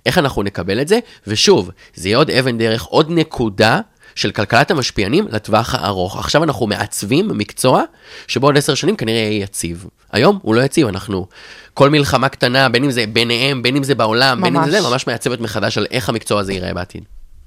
איך 0.05 0.17
אנחנו 0.17 0.43
נקבל 0.43 0.81
את 0.81 0.87
זה, 0.87 0.99
ושוב, 1.27 1.71
זה 1.95 2.07
יהיה 2.09 2.17
עוד 2.17 2.31
אבן 2.31 2.57
דרך, 2.57 2.83
עוד 2.83 3.07
נקודה. 3.11 3.79
של 4.17 4.31
כלכלת 4.31 4.71
המשפיענים 4.71 5.27
לטווח 5.31 5.75
הארוך. 5.75 6.17
עכשיו 6.17 6.43
אנחנו 6.43 6.67
מעצבים 6.67 7.31
מקצוע 7.33 7.83
שבעוד 8.27 8.57
עשר 8.57 8.75
שנים 8.75 8.95
כנראה 8.95 9.17
יהיה 9.17 9.43
יציב. 9.43 9.85
היום 10.11 10.39
הוא 10.41 10.55
לא 10.55 10.61
יציב, 10.61 10.87
אנחנו, 10.87 11.27
כל 11.73 11.89
מלחמה 11.89 12.29
קטנה, 12.29 12.69
בין 12.69 12.83
אם 12.83 12.91
זה 12.91 13.05
ביניהם, 13.13 13.61
בין 13.63 13.75
אם 13.75 13.83
זה 13.83 13.95
בעולם, 13.95 14.41
בין 14.41 14.55
אם 14.55 14.71
זה 14.71 14.81
ממש. 14.81 14.91
ממש 14.91 15.07
מעצבת 15.07 15.39
מחדש 15.39 15.77
על 15.77 15.85
איך 15.91 16.09
המקצוע 16.09 16.39
הזה 16.39 16.53
ייראה 16.53 16.73
בעתיד. 16.73 17.03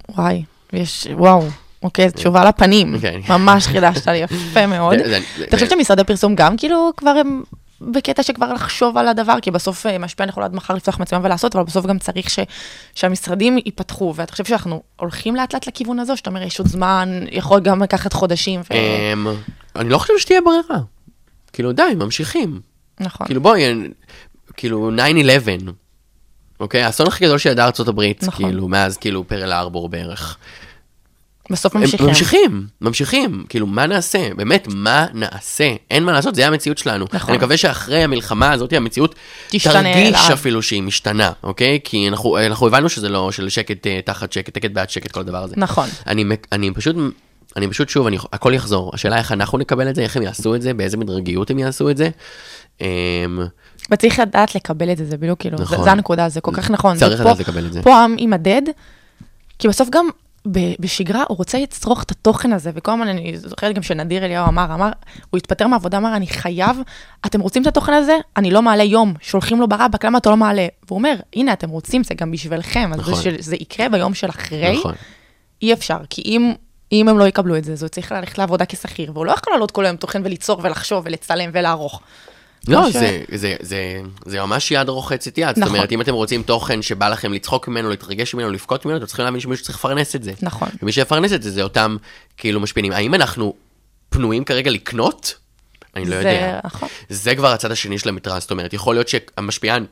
וואי, 0.08 0.42
יש, 0.72 1.06
וואו. 1.12 1.48
אוקיי, 1.82 2.10
תשובה 2.10 2.44
לפנים. 2.44 2.98
כן. 3.00 3.20
ממש 3.28 3.66
חידשת 3.66 4.08
לי, 4.08 4.16
יפה 4.16 4.66
מאוד. 4.74 4.94
אתה 5.42 5.56
חושב 5.56 5.70
שמשרדי 5.70 6.04
פרסום 6.04 6.34
גם 6.34 6.56
כאילו 6.56 6.90
כבר 6.96 7.10
הם 7.10 7.42
בקטע 7.80 8.22
שכבר 8.22 8.52
לחשוב 8.52 8.96
על 8.96 9.08
הדבר, 9.08 9.40
כי 9.42 9.50
בסוף 9.50 9.86
אה, 9.86 9.98
משפיען 9.98 10.28
יכול 10.28 10.42
עד 10.42 10.54
מחר 10.54 10.74
לפתוח 10.74 10.98
מצלמה 11.00 11.24
ולעשות, 11.24 11.56
אבל 11.56 11.64
בסוף 11.64 11.86
גם 11.86 11.98
צריך 11.98 12.30
ש, 12.30 12.38
שהמשרדים 12.94 13.58
ייפתחו, 13.58 14.12
ואתה 14.16 14.32
חושב 14.32 14.44
שאנחנו 14.44 14.82
הולכים 14.96 15.36
לאט 15.36 15.54
לאט 15.54 15.66
לכיוון 15.66 15.98
הזה, 15.98 16.16
שאתה 16.16 16.30
אומר, 16.30 16.42
יש 16.42 16.58
עוד 16.58 16.68
זמן, 16.68 17.24
יכול 17.30 17.60
גם 17.60 17.82
לקחת 17.82 18.12
חודשים, 18.12 18.60
ו... 18.60 18.74
אמ, 18.74 19.26
אני 19.76 19.88
לא 19.88 19.98
חושב 19.98 20.14
שתהיה 20.18 20.40
ברירה. 20.40 20.82
כאילו, 21.52 21.72
די, 21.72 21.82
ממשיכים. 21.96 22.60
נכון. 23.00 23.26
כאילו, 23.26 23.40
בואי, 23.40 23.62
כאילו, 24.56 24.90
9-11, 24.90 25.70
אוקיי? 26.60 26.82
האסון 26.82 27.06
הכי 27.06 27.24
גדול 27.24 27.38
שידעה 27.38 27.70
הברית, 27.86 28.22
נכון. 28.22 28.46
כאילו, 28.46 28.68
מאז 28.68 28.96
כאילו 28.96 29.28
פרל 29.28 29.52
ארבור 29.52 29.88
בערך. 29.88 30.38
בסוף 31.50 31.74
ממשיכים. 31.74 32.06
ממשיכים, 32.06 32.66
ממשיכים, 32.80 33.44
כאילו, 33.48 33.66
מה 33.66 33.86
נעשה? 33.86 34.28
באמת, 34.36 34.68
מה 34.70 35.06
נעשה? 35.14 35.74
אין 35.90 36.04
מה 36.04 36.12
לעשות, 36.12 36.34
זה 36.34 36.46
המציאות 36.46 36.78
שלנו. 36.78 37.06
נכון. 37.12 37.28
אני 37.28 37.38
מקווה 37.38 37.56
שאחרי 37.56 38.02
המלחמה 38.02 38.52
הזאת, 38.52 38.72
המציאות 38.72 39.14
תרגיש 39.48 39.66
לעד. 39.66 40.32
אפילו 40.32 40.62
שהיא 40.62 40.82
משתנה, 40.82 41.32
אוקיי? 41.42 41.78
כי 41.84 42.08
אנחנו, 42.08 42.38
אנחנו 42.38 42.66
הבנו 42.66 42.88
שזה 42.88 43.08
לא 43.08 43.32
של 43.32 43.48
שקט 43.48 43.86
אה, 43.86 44.00
תחת 44.04 44.32
שקט, 44.32 44.56
שקט 44.56 44.70
בעד 44.70 44.90
שקט, 44.90 45.12
כל 45.12 45.20
הדבר 45.20 45.42
הזה. 45.42 45.54
נכון. 45.56 45.88
אני, 46.06 46.24
אני 46.52 46.70
פשוט, 46.70 46.96
אני 47.56 47.68
פשוט, 47.68 47.88
שוב, 47.88 48.06
אני, 48.06 48.18
הכל 48.32 48.54
יחזור. 48.54 48.90
השאלה 48.94 49.18
איך 49.18 49.32
אנחנו 49.32 49.58
נקבל 49.58 49.90
את 49.90 49.94
זה, 49.94 50.02
איך 50.02 50.16
הם 50.16 50.22
יעשו 50.22 50.54
את 50.54 50.62
זה, 50.62 50.74
באיזה 50.74 50.96
מדרגיות 50.96 51.50
הם 51.50 51.58
יעשו 51.58 51.90
את 51.90 51.96
זה. 51.96 52.08
אמ, 52.80 52.86
וצריך 53.90 54.18
לדעת 54.18 54.54
לקבל 54.54 54.92
את 54.92 54.96
זה, 54.96 55.04
זה 55.04 55.16
בדיוק 55.16 55.40
כאילו, 55.40 55.58
נכון. 55.60 55.78
זה, 55.78 55.84
זה 55.84 55.90
הנקודה, 55.90 56.28
זה 56.28 56.40
כל 56.40 56.52
כך 56.54 56.70
נכון. 56.70 56.96
צריך 56.96 57.20
לדעת 57.20 57.38
לקבל 57.38 57.66
את 57.66 57.72
זה. 57.72 57.82
פה 57.82 57.96
העם 57.96 58.18
יימדד, 58.18 58.62
כי 59.58 59.68
בסוף 59.68 59.88
גם 59.90 60.08
בשגרה 60.80 61.24
הוא 61.28 61.38
רוצה 61.38 61.58
לצרוך 61.58 62.02
את 62.02 62.10
התוכן 62.10 62.52
הזה, 62.52 62.70
וכל 62.74 62.92
הזמן 62.92 63.08
אני 63.08 63.38
זוכרת 63.38 63.74
גם 63.74 63.82
שנדיר 63.82 64.24
אליהו 64.24 64.48
אמר, 64.48 64.74
אמר, 64.74 64.90
הוא 65.30 65.38
התפטר 65.38 65.66
מהעבודה, 65.66 65.96
אמר, 65.96 66.16
אני 66.16 66.26
חייב, 66.26 66.76
אתם 67.26 67.40
רוצים 67.40 67.62
את 67.62 67.66
התוכן 67.66 67.92
הזה? 67.92 68.16
אני 68.36 68.50
לא 68.50 68.62
מעלה 68.62 68.82
יום, 68.82 69.14
שולחים 69.20 69.60
לו 69.60 69.68
ברבק, 69.68 70.04
למה 70.04 70.18
אתה 70.18 70.30
לא 70.30 70.36
מעלה? 70.36 70.66
והוא 70.86 70.98
אומר, 70.98 71.16
הנה, 71.36 71.52
אתם 71.52 71.70
רוצים, 71.70 72.04
זה 72.04 72.14
גם 72.14 72.30
בשבילכם, 72.30 72.90
אז 72.92 73.00
נכון. 73.00 73.14
זה, 73.38 73.56
יקרה 73.56 73.88
ביום 73.88 74.14
של 74.14 74.28
אחרי, 74.28 74.78
נכון. 74.78 74.94
אי 75.62 75.72
אפשר, 75.72 75.98
כי 76.10 76.22
אם... 76.22 76.52
אם 76.92 77.08
הם 77.08 77.18
לא 77.18 77.24
יקבלו 77.24 77.56
את 77.56 77.64
זה, 77.64 77.72
אז 77.72 77.82
הוא 77.82 77.88
צריך 77.88 78.12
ללכת 78.12 78.38
לעבודה 78.38 78.64
כשכיר, 78.64 79.10
והוא 79.14 79.26
לא 79.26 79.32
יכול 79.32 79.52
לעלות 79.52 79.70
כל 79.70 79.86
היום 79.86 79.96
תוכן 79.96 80.22
וליצור 80.24 80.60
ולחשוב 80.62 81.02
ולצלם 81.06 81.50
ולערוך. 81.52 82.00
לא, 82.68 82.90
ש- 82.90 82.92
זה, 82.92 83.20
זה, 83.34 83.56
זה, 83.60 84.00
זה 84.26 84.40
ממש 84.40 84.70
יד 84.70 84.88
רוחצת 84.88 85.38
יד. 85.38 85.48
זאת 85.48 85.58
נכון. 85.58 85.74
אומרת, 85.76 85.92
אם 85.92 86.00
אתם 86.00 86.14
רוצים 86.14 86.42
תוכן 86.42 86.82
שבא 86.82 87.08
לכם 87.08 87.32
לצחוק 87.32 87.68
ממנו, 87.68 87.88
להתרגש 87.90 88.34
ממנו, 88.34 88.50
לבכות 88.50 88.84
ממנו, 88.86 88.96
אתם 88.96 89.06
צריכים 89.06 89.24
להבין 89.24 89.40
שמישהו 89.40 89.64
צריך 89.64 89.78
לפרנס 89.78 90.16
את 90.16 90.22
זה. 90.22 90.32
נכון. 90.42 90.68
ומי 90.82 90.92
שיפרנס 90.92 91.32
את 91.32 91.42
זה, 91.42 91.50
זה 91.50 91.62
אותם 91.62 91.96
כאילו 92.36 92.60
משפיענים. 92.60 92.92
האם 92.92 93.14
אנחנו 93.14 93.54
פנויים 94.08 94.44
כרגע 94.44 94.70
לקנות? 94.70 95.34
אני 95.96 96.04
לא 96.04 96.10
זה- 96.10 96.16
יודע. 96.16 96.60
נכון. 96.64 96.88
זה 97.08 97.34
כבר 97.34 97.52
הצד 97.52 97.70
השני 97.72 97.98
של 97.98 98.08
המתרס. 98.08 98.42
זאת 98.42 98.50
אומרת, 98.50 98.72
יכול 98.72 98.94
להיות 98.94 99.08
שהמשפיען 99.08 99.84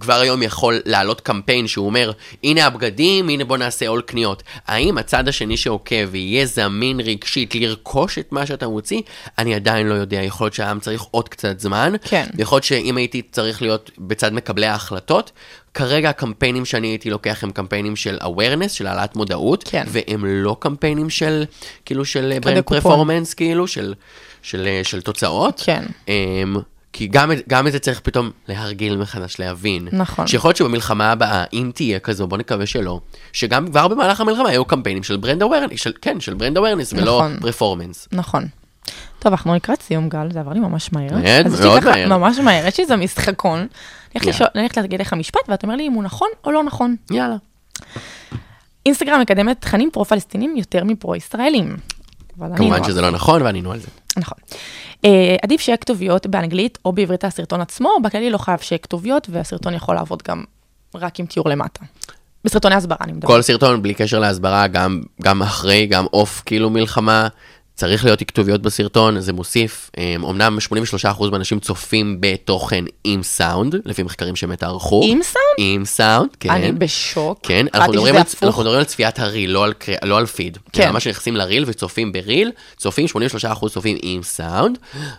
כבר 0.00 0.20
היום 0.20 0.42
יכול 0.42 0.80
להעלות 0.84 1.20
קמפיין 1.20 1.66
שהוא 1.66 1.86
אומר, 1.86 2.12
הנה 2.44 2.66
הבגדים, 2.66 3.28
הנה 3.28 3.44
בוא 3.44 3.56
נעשה 3.56 3.88
עול 3.88 4.02
קניות. 4.02 4.42
האם 4.66 4.98
הצד 4.98 5.28
השני 5.28 5.56
שעוקב 5.56 6.14
יהיה 6.14 6.46
זמין 6.46 7.00
רגשית 7.00 7.54
לרכוש 7.54 8.18
את 8.18 8.32
מה 8.32 8.46
שאתה 8.46 8.68
מוציא? 8.68 9.02
אני 9.38 9.54
עדיין 9.54 9.86
לא 9.86 9.94
יודע. 9.94 10.22
יכול 10.22 10.44
להיות 10.44 10.54
שהעם 10.54 10.80
צריך 10.80 11.02
עוד 11.10 11.28
קצת 11.28 11.60
זמן. 11.60 11.92
כן. 12.02 12.26
יכול 12.38 12.56
להיות 12.56 12.64
שאם 12.64 12.96
הייתי 12.96 13.22
צריך 13.32 13.62
להיות 13.62 13.90
בצד 13.98 14.32
מקבלי 14.32 14.66
ההחלטות, 14.66 15.32
כרגע 15.74 16.10
הקמפיינים 16.10 16.64
שאני 16.64 16.86
הייתי 16.86 17.10
לוקח 17.10 17.44
הם 17.44 17.50
קמפיינים 17.50 17.96
של 17.96 18.18
awareness, 18.22 18.68
של 18.68 18.86
העלאת 18.86 19.16
מודעות, 19.16 19.64
כן. 19.66 19.84
והם 19.88 20.24
לא 20.24 20.56
קמפיינים 20.60 21.10
של, 21.10 21.44
כאילו, 21.84 22.04
של 22.04 22.38
brand. 22.42 22.64
performance, 22.64 23.34
כאילו, 23.34 23.66
של, 23.66 23.94
של, 24.42 24.68
של 24.82 25.00
תוצאות. 25.00 25.62
כן. 25.64 25.84
אמ, 26.08 26.56
כי 26.92 27.06
גם, 27.06 27.30
גם 27.48 27.66
את 27.66 27.72
זה 27.72 27.78
צריך 27.78 28.00
פתאום 28.00 28.30
להרגיל 28.48 28.96
מחדש, 28.96 29.38
להבין. 29.38 29.88
נכון. 29.92 30.26
שיכול 30.26 30.48
להיות 30.48 30.56
שבמלחמה 30.56 31.12
הבאה, 31.12 31.44
אם 31.52 31.70
תהיה 31.74 31.98
כזו, 31.98 32.26
בוא 32.26 32.38
נקווה 32.38 32.66
שלא, 32.66 33.00
שגם 33.32 33.66
כבר 33.66 33.88
במהלך 33.88 34.20
המלחמה 34.20 34.48
היו 34.48 34.64
קמפיינים 34.64 35.02
של 35.02 35.16
brand 35.16 35.42
awareness, 35.42 35.86
כן, 36.02 36.20
של 36.20 36.34
brand 36.34 36.56
awareness, 36.58 36.92
ולא 36.92 37.02
נכון. 37.18 37.38
performance. 37.40 38.08
נכון. 38.12 38.46
טוב, 39.18 39.32
אנחנו 39.32 39.54
לקראת 39.54 39.82
סיום, 39.82 40.08
גל, 40.08 40.28
זה 40.32 40.40
עבר 40.40 40.52
לי 40.52 40.60
ממש 40.60 40.92
מהר. 40.92 41.08
כן, 41.22 41.42
אז 41.46 41.60
מאוד 41.60 41.80
ככה- 41.80 41.90
מהר. 41.90 42.18
ממש 42.18 42.38
מהר, 42.38 42.66
יש 42.66 42.78
לי 42.78 42.82
איזה 42.84 42.96
משחקון. 42.96 43.66
אני 44.16 44.30
הולכת 44.54 44.76
להגיד 44.76 45.00
לך 45.00 45.12
משפט, 45.12 45.40
ואתה 45.48 45.66
אומר 45.66 45.76
לי 45.76 45.86
אם 45.86 45.92
הוא 45.92 46.02
נכון 46.02 46.28
או 46.44 46.50
לא 46.52 46.64
נכון. 46.64 46.96
יאללה. 47.10 47.36
אינסטגרם 48.86 49.20
מקדמת 49.20 49.60
תכנים 49.60 49.90
פרו-פלסטינים 49.92 50.56
יותר 50.56 50.84
מפרו-ישראלים. 50.84 51.76
אבל 52.38 52.46
אני 52.46 52.56
כמובן 52.56 52.78
לא 52.78 52.84
שזה 52.84 53.00
לא 53.00 53.10
נכון, 53.10 53.42
וענינו 53.42 53.72
על 53.72 53.78
זה. 53.78 53.88
נכון. 54.16 54.38
אה, 55.04 55.36
עדיף 55.42 55.60
שיהיה 55.60 55.76
כתוביות 55.76 56.26
באנגלית 56.26 56.78
או 56.84 56.92
בעברית 56.92 57.24
הסרטון 57.24 57.60
עצמו, 57.60 57.90
בכללי 58.02 58.30
לא 58.30 58.38
חייב 58.38 58.58
שיהיה 58.58 58.78
כתוביות, 58.78 59.28
והסרטון 59.30 59.74
יכול 59.74 59.94
לעבוד 59.94 60.22
גם 60.28 60.44
רק 60.94 61.20
עם 61.20 61.26
תיאור 61.26 61.48
למטה. 61.48 61.84
בסרטוני 62.44 62.74
הסברה 62.74 62.96
אני 63.00 63.12
מדברת. 63.12 63.30
כל 63.30 63.42
סרטון, 63.42 63.82
בלי 63.82 63.94
קשר 63.94 64.18
להסברה, 64.18 64.66
גם, 64.66 65.02
גם 65.22 65.42
אחרי, 65.42 65.86
גם 65.86 66.06
off 66.12 66.42
כאילו 66.46 66.70
מלחמה, 66.70 67.28
צריך 67.78 68.04
להיות 68.04 68.18
כתוביות 68.18 68.62
בסרטון, 68.62 69.20
זה 69.20 69.32
מוסיף. 69.32 69.90
אמ, 69.98 70.24
אמנם 70.24 70.58
83% 70.60 71.30
מהאנשים 71.30 71.60
צופים 71.60 72.16
בתוכן 72.20 72.84
עם 73.04 73.22
סאונד, 73.22 73.76
לפי 73.84 74.02
מחקרים 74.02 74.36
שמטה 74.36 74.66
ערכו. 74.66 75.00
עם 75.04 75.22
סאונד? 75.22 75.44
עם 75.58 75.84
סאונד, 75.84 76.28
כן. 76.40 76.50
אני 76.50 76.72
בשוק. 76.72 77.38
כן, 77.42 77.66
אנחנו 77.74 77.80
חשבתי 77.80 77.96
מדברים, 77.96 78.16
על. 78.16 78.22
אנחנו 78.42 78.62
מדברים 78.62 78.78
על 78.78 78.84
צפיית 78.84 79.18
הריל, 79.18 79.50
לא 79.50 79.64
על, 79.64 79.72
לא 80.02 80.18
על 80.18 80.26
פיד. 80.26 80.58
כן. 80.72 80.90
ממש 80.90 81.06
נכנסים 81.06 81.36
לריל 81.36 81.64
וצופים 81.66 82.12
בריל, 82.12 82.50
צופים, 82.76 83.06
83% 83.06 83.68
צופים 83.68 83.96
עם 84.02 84.22
סאונד. 84.22 84.78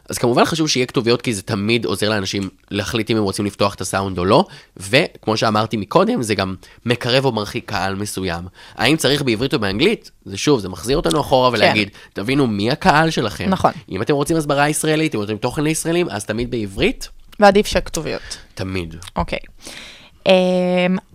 אז 0.10 0.18
כמובן 0.18 0.46
חשוב 0.46 0.68
שיהיה 0.68 0.86
כתוביות, 0.86 1.22
כי 1.22 1.34
זה 1.34 1.42
תמיד 1.42 1.86
עוזר 1.86 2.10
לאנשים 2.10 2.50
להחליט 2.72 3.12
אם 3.12 3.18
הם 3.18 3.24
רוצים 3.24 3.46
לפתוח 3.46 3.74
את 3.74 3.82
הסאונד 3.82 4.18
או 4.18 4.26
לא, 4.26 4.46
וכמו 4.78 5.38
שאמרתי 5.38 5.78
מקודם, 5.78 6.22
זה 6.22 6.36
גם 6.36 6.56
מקרב 6.86 7.26
או 7.26 7.32
מרחיק 7.32 7.70
קהל 7.70 7.96
מסוים. 7.96 8.44
האם 8.76 8.98
צריך 8.98 9.22
בעברית 9.22 9.54
או 9.54 9.60
באנגלית? 9.60 10.12
זה 10.30 10.38
שוב, 10.38 10.60
זה 10.60 10.70
מחזיר 10.70 10.98
אותנו 10.98 11.22
אחורה 11.22 11.50
ולהגיד, 11.50 11.90
תבינו 12.14 12.48
מי 12.48 12.72
הקהל 12.72 13.10
שלכם. 13.10 13.44
כן. 13.44 13.50
נכון. 13.50 13.72
אם 13.90 14.02
אתם 14.02 14.14
רוצים 14.14 14.38
הסברה 14.38 14.70
ישראלית, 14.70 15.16
אם 15.16 15.20
אתם 15.20 15.24
רוצים 15.24 15.38
תוכן 15.38 15.64
לישראלים, 15.64 16.10
אז 16.10 16.26
תמיד 16.26 16.52
בעברית, 16.52 17.10
ועדיף 17.40 17.68
שיהיה 17.68 17.82
כתוביות. 17.82 18.38
תמיד. 18.56 18.96
אוקיי. 19.16 19.40
אה, 19.40 19.74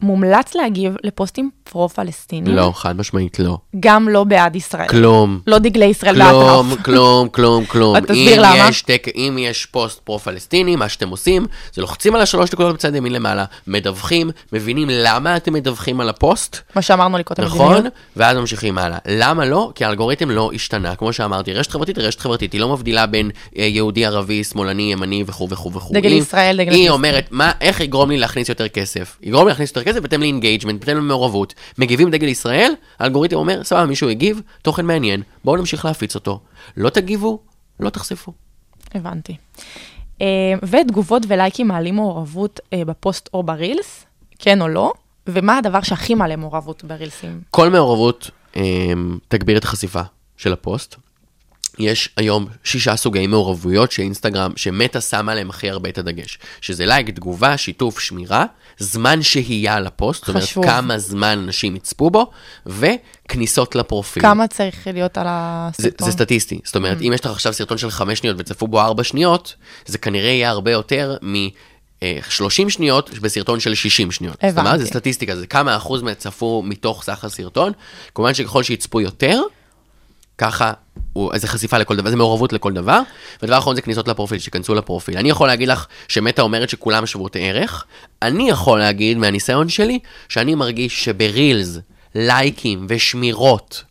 מומלץ 0.02 0.54
להגיב 0.54 0.96
לפוסטים 1.02 1.50
פרו-פלסטינים. 1.70 2.54
לא, 2.56 2.72
חד 2.74 2.96
משמעית 2.96 3.38
לא. 3.38 3.58
גם 3.80 4.08
לא 4.08 4.24
בעד 4.24 4.56
ישראל. 4.56 4.88
כלום. 4.88 5.40
לא 5.46 5.58
דגלי 5.58 5.84
ישראל 5.84 6.14
כלום, 6.14 6.68
באטרף. 6.68 6.84
כלום, 6.84 7.28
כלום, 7.28 7.64
כלום. 7.64 7.96
אז 7.96 8.02
תסביר 8.02 8.42
למה. 8.42 8.68
יש 8.68 8.84
אם 9.16 9.36
יש 9.40 9.66
פוסט 9.66 9.98
פרו-פלסטיני, 9.98 10.76
מה 10.76 10.88
שאתם 10.88 11.08
עושים, 11.08 11.46
זה 11.72 11.82
לוחצים 11.82 12.14
על 12.14 12.20
השלוש 12.20 12.52
נקודות 12.52 12.74
בצד 12.74 12.94
ימין 12.94 13.12
למעלה, 13.12 13.44
מדווחים, 13.66 14.30
מבינים 14.52 14.88
למה 14.90 15.36
אתם 15.36 15.52
מדווחים 15.52 16.00
על 16.00 16.08
הפוסט, 16.08 16.56
מה 16.76 16.82
שאמרנו 16.82 17.18
לי 17.18 17.24
קודם. 17.24 17.44
נכון? 17.44 17.72
מדיניות. 17.72 17.94
ואז 18.16 18.36
ממשיכים 18.36 18.78
הלאה. 18.78 18.98
למה 19.08 19.44
לא? 19.44 19.72
כי 19.74 19.84
האלגוריתם 19.84 20.30
לא 20.30 20.50
השתנה, 20.54 20.96
כמו 20.96 21.12
שאמרתי, 21.12 21.52
רשת 21.52 21.70
חברתית 21.70 21.98
היא 21.98 22.06
רשת 22.06 22.20
חברתית, 22.20 22.52
היא 22.52 22.60
לא 22.60 22.68
מבדילה 22.68 23.06
בין 23.06 23.30
אה, 23.58 23.64
יהודי, 23.64 24.06
ערבי, 24.06 24.44
שמאלני, 24.44 24.92
ימני 24.92 25.24
וכו' 25.26 25.48
וכו' 25.50 25.72
וכו'. 25.72 25.94
דגל 25.94 26.12
ישראל, 26.12 26.56
דגל 26.56 26.60
היא 26.60 26.68
פלסטין. 26.70 26.88
אומרת, 26.92 27.26
מה, 27.30 27.52
איך 27.60 27.80
יגרום 27.80 28.10
לי 28.10 28.18
להכניס 28.18 28.48
יותר 28.48 28.68
כסף? 28.68 28.93
יגרום 29.22 29.44
לי 29.44 29.48
להכניס 29.48 29.70
יותר 29.70 29.84
כסף 29.84 30.00
בהתאם 30.00 30.20
ל 30.20 30.25
engagement, 30.25 30.80
בהתאם 30.80 30.96
למעורבות. 30.96 31.54
מגיבים 31.78 32.10
דגל 32.10 32.28
ישראל, 32.28 32.72
האלגוריתם 32.98 33.36
אומר, 33.36 33.64
סבבה, 33.64 33.86
מישהו 33.86 34.08
הגיב, 34.08 34.40
תוכן 34.62 34.86
מעניין, 34.86 35.22
בואו 35.44 35.56
נמשיך 35.56 35.84
להפיץ 35.84 36.14
אותו. 36.14 36.40
לא 36.76 36.90
תגיבו, 36.90 37.38
לא 37.80 37.90
תחשפו. 37.90 38.32
הבנתי. 38.94 39.36
אה, 40.20 40.26
ותגובות 40.62 41.22
ולייקים 41.28 41.68
מעלים 41.68 41.94
מעורבות 41.94 42.60
אה, 42.72 42.84
בפוסט 42.84 43.28
או 43.34 43.42
ברילס, 43.42 44.04
כן 44.38 44.62
או 44.62 44.68
לא, 44.68 44.92
ומה 45.26 45.58
הדבר 45.58 45.82
שהכי 45.82 46.14
מעלה 46.14 46.36
מעורבות 46.36 46.84
ברילסים? 46.84 47.40
כל 47.50 47.70
מעורבות 47.70 48.30
אמ, 48.56 49.18
תגביר 49.28 49.58
את 49.58 49.64
החשיפה 49.64 50.02
של 50.36 50.52
הפוסט. 50.52 50.96
יש 51.78 52.08
היום 52.16 52.46
שישה 52.64 52.96
סוגי 52.96 53.26
מעורבויות 53.26 53.92
שאינסטגרם, 53.92 54.52
שמטה 54.56 55.00
שמה 55.00 55.32
עליהם 55.32 55.50
הכי 55.50 55.70
הרבה 55.70 55.88
את 55.88 55.98
הדגש. 55.98 56.38
שזה 56.60 56.86
לייק, 56.86 57.10
תגובה, 57.10 57.56
שיתוף, 57.56 57.98
שמירה, 58.00 58.44
זמן 58.78 59.22
שהייה 59.22 59.74
על 59.74 59.86
הפוסט, 59.86 60.20
זאת 60.20 60.28
אומרת 60.28 60.42
חשוב. 60.42 60.66
כמה 60.66 60.98
זמן 60.98 61.38
אנשים 61.44 61.76
יצפו 61.76 62.10
בו, 62.10 62.30
וכניסות 62.66 63.74
לפרופיל. 63.74 64.22
כמה 64.22 64.48
צריך 64.48 64.86
להיות 64.92 65.18
על 65.18 65.24
זה, 65.24 65.30
הסרטון? 65.30 66.06
זה 66.06 66.12
סטטיסטי, 66.12 66.60
זאת 66.64 66.74
Mm. 66.74 66.78
אומרת, 66.78 67.00
אם 67.00 67.12
יש 67.14 67.24
לך 67.24 67.30
עכשיו 67.30 67.52
סרטון 67.52 67.78
של 67.78 67.90
חמש 67.90 68.18
שניות 68.18 68.36
וצפו 68.38 68.68
בו 68.68 68.80
ארבע 68.80 69.04
שניות, 69.04 69.54
זה 69.86 69.98
כנראה 69.98 70.30
יהיה 70.30 70.50
הרבה 70.50 70.70
יותר 70.70 71.16
מ... 71.22 71.34
אה, 72.02 72.18
30 72.28 72.70
שניות 72.70 73.10
בסרטון 73.10 73.60
של 73.60 73.74
60 73.74 74.10
שניות. 74.12 74.34
זאת 74.34 74.58
אומרת, 74.58 74.66
הבנתי. 74.66 74.78
זה 74.84 74.86
סטטיסטיקה, 74.86 75.36
זה 75.36 75.46
כמה 75.46 75.76
אחוז 75.76 76.02
מהצפו 76.02 76.62
מתוך 76.66 77.02
סך 77.02 77.24
הסרטון. 77.24 77.72
כמובן 78.14 78.34
שככל 78.34 78.62
שיצפו 78.62 79.00
יותר, 79.00 79.40
ככה, 80.38 80.72
הוא, 81.12 81.38
זה 81.38 81.48
חשיפה 81.48 81.78
לכל 81.78 81.96
דבר, 81.96 82.10
זה 82.10 82.16
מעורבות 82.16 82.52
לכל 82.52 82.72
דבר. 82.72 83.00
ודבר 83.42 83.58
אחרון 83.58 83.76
זה 83.76 83.82
כניסות 83.82 84.08
לפרופיל, 84.08 84.38
שייכנסו 84.38 84.74
לפרופיל. 84.74 85.18
אני 85.18 85.30
יכול 85.30 85.48
להגיד 85.48 85.68
לך 85.68 85.86
שמטה 86.08 86.42
אומרת 86.42 86.68
שכולם 86.68 87.06
שוות 87.06 87.36
ערך. 87.40 87.84
אני 88.22 88.50
יכול 88.50 88.78
להגיד 88.78 89.18
מהניסיון 89.18 89.68
שלי, 89.68 89.98
שאני 90.28 90.54
מרגיש 90.54 91.04
שברילס, 91.04 91.78
לייקים 92.14 92.86
ושמירות, 92.88 93.84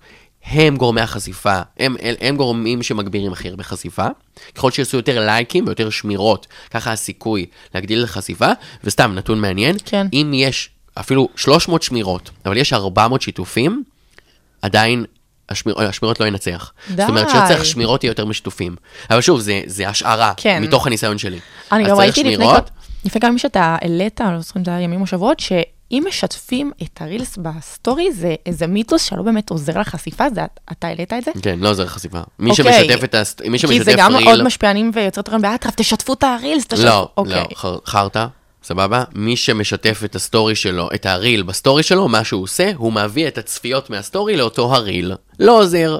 הם 0.45 0.77
גורמי 0.77 1.01
החשיפה, 1.01 1.61
הם, 1.79 1.95
הם, 2.01 2.15
הם 2.21 2.37
גורמים 2.37 2.83
שמגבירים 2.83 3.31
הכי 3.31 3.49
הרבה 3.49 3.63
חשיפה. 3.63 4.07
ככל 4.55 4.71
שיעשו 4.71 4.97
יותר 4.97 5.25
לייקים 5.25 5.65
ויותר 5.67 5.89
שמירות, 5.89 6.47
ככה 6.71 6.91
הסיכוי 6.91 7.45
להגדיל 7.75 8.03
את 8.03 8.09
החשיפה. 8.09 8.47
וסתם, 8.83 9.11
נתון 9.15 9.41
מעניין, 9.41 9.75
כן. 9.85 10.07
אם 10.13 10.31
יש 10.33 10.69
אפילו 10.99 11.29
300 11.35 11.83
שמירות, 11.83 12.29
אבל 12.45 12.57
יש 12.57 12.73
400 12.73 13.21
שיתופים, 13.21 13.83
עדיין 14.61 15.05
השמיר, 15.49 15.81
השמירות 15.81 16.19
לא 16.19 16.25
ינצח. 16.25 16.71
די. 16.89 17.01
זאת 17.01 17.09
אומרת 17.09 17.29
שצריך 17.29 17.65
שמירות 17.65 18.03
יהיה 18.03 18.11
יותר 18.11 18.25
משיתופים. 18.25 18.75
אבל 19.09 19.21
שוב, 19.21 19.39
זה, 19.39 19.61
זה 19.65 19.89
השערה, 19.89 20.33
כן. 20.37 20.63
מתוך 20.63 20.87
הניסיון 20.87 21.17
שלי. 21.17 21.39
אני 21.71 21.83
גם 21.83 21.97
ראיתי 21.97 22.19
לפני 22.19 22.33
שמירות, 22.35 22.55
כמה- 22.69 22.77
לפני 23.05 23.21
כמה 23.21 23.27
ימים 23.27 23.37
שאתה 23.39 23.77
העלית, 23.81 24.21
אני 24.21 24.33
לא 24.33 24.39
זוכרת 24.39 24.57
אם 24.57 24.65
זה 24.65 24.71
היה 24.71 24.81
ימים 24.81 25.01
או 25.01 25.07
שבועות, 25.07 25.39
שאם 25.39 26.03
משתפים 26.07 26.71
את 26.83 27.01
הרילס 27.01 27.37
בסטורי, 27.37 28.11
זה 28.11 28.35
איזה 28.45 28.67
מיתוס 28.67 29.03
שלא 29.03 29.23
באמת 29.23 29.49
עוזר 29.49 29.79
לחשיפה, 29.79 30.23
זה 30.35 30.41
אתה 30.71 30.87
העלית 30.87 31.13
את 31.13 31.23
זה? 31.25 31.31
כן, 31.41 31.59
לא 31.59 31.69
עוזר 31.69 31.87
חשיפה. 31.87 32.19
מי 32.39 32.49
אוקיי. 32.51 32.83
שמשתף 32.85 33.03
את 33.03 33.15
הסט... 33.15 33.41
מי 33.41 33.51
כי 33.51 33.67
שמשתף 33.67 33.83
זה 33.83 33.93
גם 33.97 34.15
ריל... 34.15 34.27
עוד 34.27 34.43
משפיענים 34.43 34.91
ויוצרי 34.93 35.23
תוכן 35.23 35.41
באטרף, 35.41 35.75
תשתפו 35.75 36.13
את 36.13 36.23
הרילס, 36.23 36.63
תשתפו. 36.67 36.85
לא, 36.87 37.09
אוקיי. 37.17 37.33
לא, 37.35 37.47
חר- 37.55 37.77
חרטא, 37.85 38.25
סבבה? 38.63 39.03
מי 39.15 39.35
שמשתף 39.35 40.01
את 40.05 40.15
הסטורי 40.15 40.55
שלו, 40.55 40.89
את 40.95 41.05
הריל 41.05 41.43
בסטורי 41.43 41.83
שלו, 41.83 42.07
מה 42.07 42.23
שהוא 42.23 42.43
עושה, 42.43 42.71
הוא 42.75 42.93
מביא 42.93 43.27
את 43.27 43.37
הצפיות 43.37 43.89
מהסטורי 43.89 44.37
לאותו 44.37 44.75
הריל. 44.75 45.13
לא 45.39 45.59
עוזר. 45.59 45.97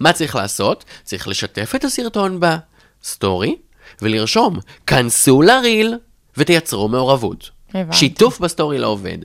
מה 0.00 0.12
צריך 0.12 0.36
לעשות? 0.36 0.84
צריך 1.04 1.28
לשתף 1.28 1.72
את 1.74 1.84
הסרטון 1.84 2.40
בסטורי, 2.40 3.56
ולרשום, 4.02 4.58
כנסו 4.86 5.42
לריל 5.42 5.94
ותייצרו 6.36 6.88
מעורבות. 6.88 7.50
הבנתי. 7.74 7.96
שיתוף 7.96 8.40
בסטורי 8.40 8.78
לא 8.78 8.86
עובד. 8.86 9.18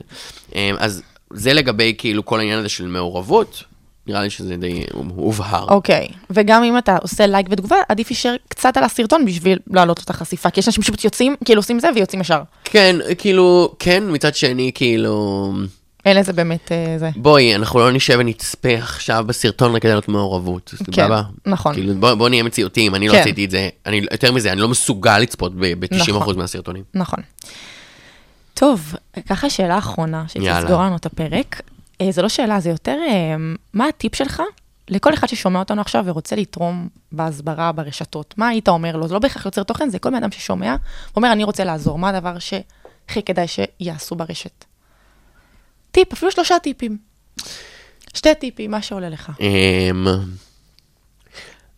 אמ, 0.54 0.76
אז 0.78 1.02
זה 1.30 1.52
לגבי 1.52 1.94
כאילו 1.98 2.24
כל 2.24 2.38
העניין 2.38 2.58
הזה 2.58 2.68
של 2.68 2.86
מעורבות, 2.86 3.62
נראה 4.06 4.22
לי 4.22 4.30
שזה 4.30 4.56
די 4.56 4.84
הובהר. 4.92 5.66
אוקיי, 5.68 6.08
וגם 6.30 6.64
אם 6.64 6.78
אתה 6.78 6.96
עושה 7.02 7.26
לייק 7.26 7.46
ותגובה, 7.50 7.76
עדיף 7.88 8.10
להישאר 8.10 8.36
קצת 8.48 8.76
על 8.76 8.84
הסרטון 8.84 9.24
בשביל 9.24 9.58
להעלות 9.70 10.00
את 10.04 10.10
החשיפה, 10.10 10.50
כי 10.50 10.60
יש 10.60 10.68
אנשים 10.68 10.82
שפשוט 10.82 11.04
יוצאים, 11.04 11.36
כאילו 11.44 11.58
עושים 11.58 11.80
זה 11.80 11.88
ויוצאים 11.94 12.20
ישר. 12.20 12.42
כן, 12.64 12.96
כאילו, 13.18 13.74
כן, 13.78 14.04
מצד 14.06 14.34
שני, 14.34 14.70
כאילו... 14.74 15.52
אין 16.04 16.16
לזה 16.16 16.32
באמת 16.32 16.72
אה, 16.72 16.98
זה. 16.98 17.10
בואי, 17.16 17.54
אנחנו 17.54 17.80
לא 17.80 17.92
נשב 17.92 18.16
ונצפה 18.18 18.74
עכשיו 18.74 19.24
בסרטון 19.26 19.74
רק 19.74 19.82
כדי 19.82 19.92
להיות 19.92 20.08
מעורבות. 20.08 20.74
כן, 20.92 20.92
סבבה? 20.92 21.22
נכון. 21.46 21.74
כאילו, 21.74 21.94
בוא, 21.94 22.14
בוא 22.14 22.28
נהיה 22.28 22.42
מציאותיים, 22.42 22.94
אני 22.94 23.08
לא 23.08 23.12
כן. 23.12 23.20
עשיתי 23.20 23.44
את 23.44 23.50
זה, 23.50 23.68
אני, 23.86 24.02
יותר 24.12 24.32
מזה, 24.32 24.52
אני 24.52 24.60
לא 24.60 24.68
מסוגל 24.68 25.18
לצפות 25.18 25.52
ב-90% 25.56 26.10
נכון. 26.10 26.38
מהסרטונים. 26.38 26.82
נכון. 26.94 27.20
טוב, 28.54 28.94
ככה 29.28 29.50
שאלה 29.50 29.78
אחרונה. 29.78 30.24
שתסגור 30.28 30.82
לנו 30.82 30.96
את 30.96 31.06
הפרק. 31.06 31.60
אה, 32.00 32.12
זו 32.12 32.22
לא 32.22 32.28
שאלה, 32.28 32.60
זה 32.60 32.70
יותר, 32.70 32.98
אה, 33.08 33.36
מה 33.72 33.88
הטיפ 33.88 34.14
שלך 34.14 34.42
לכל 34.88 35.14
אחד 35.14 35.26
ששומע 35.26 35.58
אותנו 35.58 35.80
עכשיו 35.80 36.04
ורוצה 36.06 36.36
לתרום 36.36 36.88
בהסברה 37.12 37.72
ברשתות? 37.72 38.34
מה 38.36 38.48
היית 38.48 38.68
אומר 38.68 38.96
לו? 38.96 39.08
זה 39.08 39.14
לא 39.14 39.20
בהכרח 39.20 39.46
יוצר 39.46 39.62
תוכן, 39.62 39.90
זה 39.90 39.98
כל 39.98 40.10
בן 40.10 40.14
אדם 40.14 40.30
ששומע, 40.30 40.76
ואומר, 41.14 41.32
אני 41.32 41.44
רוצה 41.44 41.64
לעזור, 41.64 41.98
מה 41.98 42.08
הדבר 42.08 42.38
שהכי 42.38 43.22
כדאי 43.22 43.46
שיעשו 43.48 44.14
ברשת? 44.14 44.64
טיפ, 45.90 46.12
אפילו 46.12 46.30
שלושה 46.30 46.58
טיפים. 46.58 46.98
שתי 48.14 48.34
טיפים, 48.34 48.70
מה 48.70 48.82
שעולה 48.82 49.08
לך. 49.08 49.32
אמ, 49.40 50.06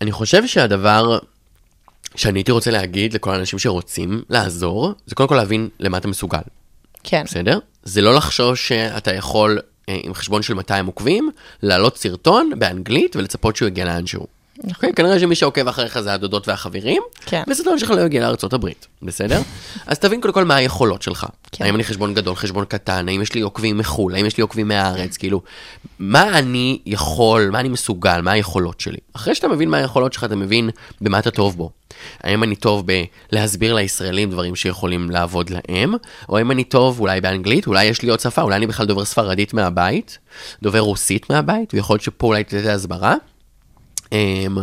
אני 0.00 0.12
חושב 0.12 0.46
שהדבר 0.46 1.18
שאני 2.14 2.38
הייתי 2.38 2.52
רוצה 2.52 2.70
להגיד 2.70 3.12
לכל 3.12 3.34
האנשים 3.34 3.58
שרוצים 3.58 4.22
לעזור, 4.30 4.92
זה 5.06 5.14
קודם 5.14 5.28
כל 5.28 5.34
להבין 5.34 5.68
למה 5.78 5.98
אתה 5.98 6.08
מסוגל. 6.08 6.38
כן, 7.04 7.22
בסדר? 7.24 7.58
זה 7.82 8.00
לא 8.02 8.14
לחשוש 8.14 8.68
שאתה 8.68 9.14
יכול, 9.14 9.58
עם 9.88 10.14
חשבון 10.14 10.42
של 10.42 10.54
200 10.54 10.86
עוקבים, 10.86 11.30
להעלות 11.62 11.96
סרטון 11.96 12.50
באנגלית 12.58 13.16
ולצפות 13.16 13.56
שהוא 13.56 13.68
יגיע 13.68 13.84
לאנשהו. 13.84 14.35
אוקיי? 14.68 14.92
כנראה 14.92 15.18
שמי 15.18 15.34
שעוקב 15.34 15.68
אחריך 15.68 16.00
זה 16.00 16.12
הדודות 16.12 16.48
והחברים, 16.48 17.02
כן. 17.26 17.42
וסרטון 17.48 17.78
שלך 17.78 17.90
לא 17.90 18.00
יגיע 18.00 18.30
הברית, 18.52 18.86
בסדר? 19.02 19.40
אז 19.86 19.98
תבין 19.98 20.20
קודם 20.20 20.34
כל 20.34 20.44
מה 20.44 20.56
היכולות 20.56 21.02
שלך. 21.02 21.26
כן. 21.52 21.64
האם 21.64 21.74
אני 21.74 21.84
חשבון 21.84 22.14
גדול, 22.14 22.34
חשבון 22.34 22.64
קטן, 22.64 23.08
האם 23.08 23.22
יש 23.22 23.34
לי 23.34 23.40
עוקבים 23.40 23.78
מחו"ל, 23.78 24.14
האם 24.14 24.26
יש 24.26 24.36
לי 24.36 24.42
עוקבים 24.42 24.68
מהארץ, 24.68 25.16
כאילו, 25.16 25.42
מה 25.98 26.38
אני 26.38 26.78
יכול, 26.86 27.48
מה 27.52 27.60
אני 27.60 27.68
מסוגל, 27.68 28.20
מה 28.20 28.30
היכולות 28.30 28.80
שלי. 28.80 28.98
אחרי 29.12 29.34
שאתה 29.34 29.48
מבין 29.48 29.68
מה 29.68 29.76
היכולות 29.76 30.12
שלך, 30.12 30.24
אתה 30.24 30.36
מבין 30.36 30.70
במה 31.00 31.18
אתה 31.18 31.30
טוב 31.30 31.56
בו. 31.56 31.70
האם 32.22 32.42
אני 32.42 32.56
טוב 32.56 32.86
בלהסביר 33.32 33.74
לישראלים 33.74 34.30
דברים 34.30 34.56
שיכולים 34.56 35.10
לעבוד 35.10 35.50
להם, 35.50 35.94
או 36.28 36.38
האם 36.38 36.50
אני 36.50 36.64
טוב 36.64 37.00
אולי 37.00 37.20
באנגלית, 37.20 37.66
אולי 37.66 37.84
יש 37.84 38.02
לי 38.02 38.10
עוד 38.10 38.20
שפה, 38.20 38.42
אולי 38.42 38.56
אני 38.56 38.66
בכלל 38.66 38.86
דובר 38.86 39.04
ספרדית 39.04 39.54
מהבית, 39.54 40.18
דובר 40.62 40.80
רוסית 40.80 41.30
מהבית, 41.30 41.74
ויכול 41.74 41.94
להיות 41.94 42.02
שפה 42.02 42.26
אולי 42.26 42.44
תתת 42.44 42.66
הסברה. 42.66 43.14
אמ, 44.12 44.58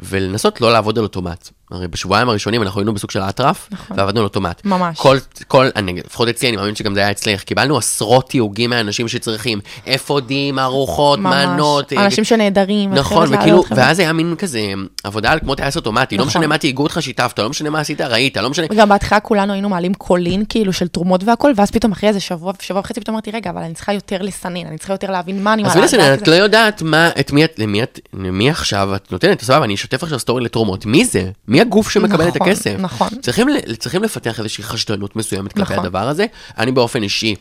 ולנסות 0.00 0.60
לא 0.60 0.72
לעבוד 0.72 0.98
על 0.98 1.04
אוטומט. 1.04 1.48
הרי 1.72 1.88
בשבועיים 1.88 2.28
הראשונים 2.28 2.62
אנחנו 2.62 2.80
היינו 2.80 2.94
בסוג 2.94 3.10
של 3.10 3.20
אטרף, 3.20 3.68
ועבדנו 3.96 4.20
על 4.20 4.24
אוטומט. 4.24 4.64
ממש. 4.64 4.98
כל, 4.98 5.16
כל, 5.48 5.66
אני, 5.76 6.00
לפחות 6.06 6.28
אצלי, 6.28 6.48
אני 6.48 6.56
מאמין 6.56 6.74
שגם 6.74 6.94
זה 6.94 7.00
היה 7.00 7.10
אצלך, 7.10 7.42
קיבלנו 7.42 7.78
עשרות 7.78 8.28
תיוגים 8.28 8.70
מהאנשים 8.70 9.08
שצריכים 9.08 9.60
אפודים, 9.94 10.58
ארוחות. 10.58 11.18
מנות. 11.18 11.92
אה, 11.92 12.04
אנשים 12.04 12.24
שנעדרים. 12.24 12.94
נכון, 12.94 13.34
וכאילו. 13.34 13.64
ואז 13.70 13.98
היה 13.98 14.12
מין 14.12 14.34
כזה 14.38 14.60
עבודה 15.04 15.32
על 15.32 15.40
כמו 15.40 15.54
טייס 15.54 15.76
אוטומטי, 15.76 16.16
לא 16.16 16.24
נכון. 16.24 16.28
משנה 16.28 16.46
מה 16.46 16.58
תהיגו 16.58 16.82
אותך, 16.82 16.98
שיתפת, 17.02 17.38
לא 17.38 17.50
משנה 17.50 17.70
מה 17.70 17.80
עשית, 17.80 18.00
ראית, 18.00 18.36
לא 18.36 18.50
משנה... 18.50 18.66
וגם 18.70 18.88
בהתחלה 18.88 19.20
כולנו 19.20 19.52
היינו 19.52 19.68
מעלים 19.68 19.94
קולין, 19.94 20.44
כאילו, 20.48 20.72
של 20.72 20.88
תרומות 20.88 21.24
והכל, 21.24 21.52
ואז 21.56 21.70
פתאום 21.70 21.92
אחרי 21.92 22.08
איזה 22.08 22.20
שבוע, 22.20 22.52
שבוע 22.60 22.80
וחצי 22.80 23.00
פתאום 23.00 23.14
אמרתי, 23.14 23.30
רגע, 23.30 23.50
אבל 23.50 23.62
אני 23.62 23.74
צריכה 23.74 23.92
יותר 23.92 24.22
לסנן, 24.22 24.66
אני 24.66 24.78
צריכה 24.78 24.94
יותר 24.94 25.10
להבין 25.10 25.42
מה 25.42 25.52
אני 25.52 25.62
מעלה. 25.62 25.80
ולסן, 25.80 25.96
לדעת 25.96 26.22
את 26.22 26.28
לא 26.28 26.34
יודעת 26.34 26.82
מה, 26.82 27.10
את 27.20 27.32
מי 27.32 27.44
את, 27.44 27.58
למי 27.58 27.82
את, 27.82 28.00
למי 28.14 28.50
עכשיו 28.50 28.94
את 28.94 29.12
נותנת, 29.12 29.40
סבבה, 29.40 29.64
אני 29.64 29.74
אשתף 29.74 30.02
עכשיו 30.02 30.18
סטורי 30.18 30.44
לתרומות, 30.44 30.86
מי 30.86 31.04
זה? 31.04 31.30
מי 31.48 31.61
הגוף 31.62 31.90
שמקבל 31.90 32.28
את 32.28 32.36
נכון, 32.36 32.48
הכסף? 32.48 32.74
נכון. 32.78 33.08
צריכים, 33.20 33.46
צריכים 33.78 34.02
לפתח 34.02 34.38
איזושהי 34.38 34.64
חשדנות 34.64 35.16
מסוימת 35.16 35.52
כלפי 35.52 35.72
נכון. 35.72 35.84
הדבר 35.84 36.08
הזה. 36.08 36.26
אני 36.58 36.72
באופן 36.72 37.02
אישי, 37.02 37.34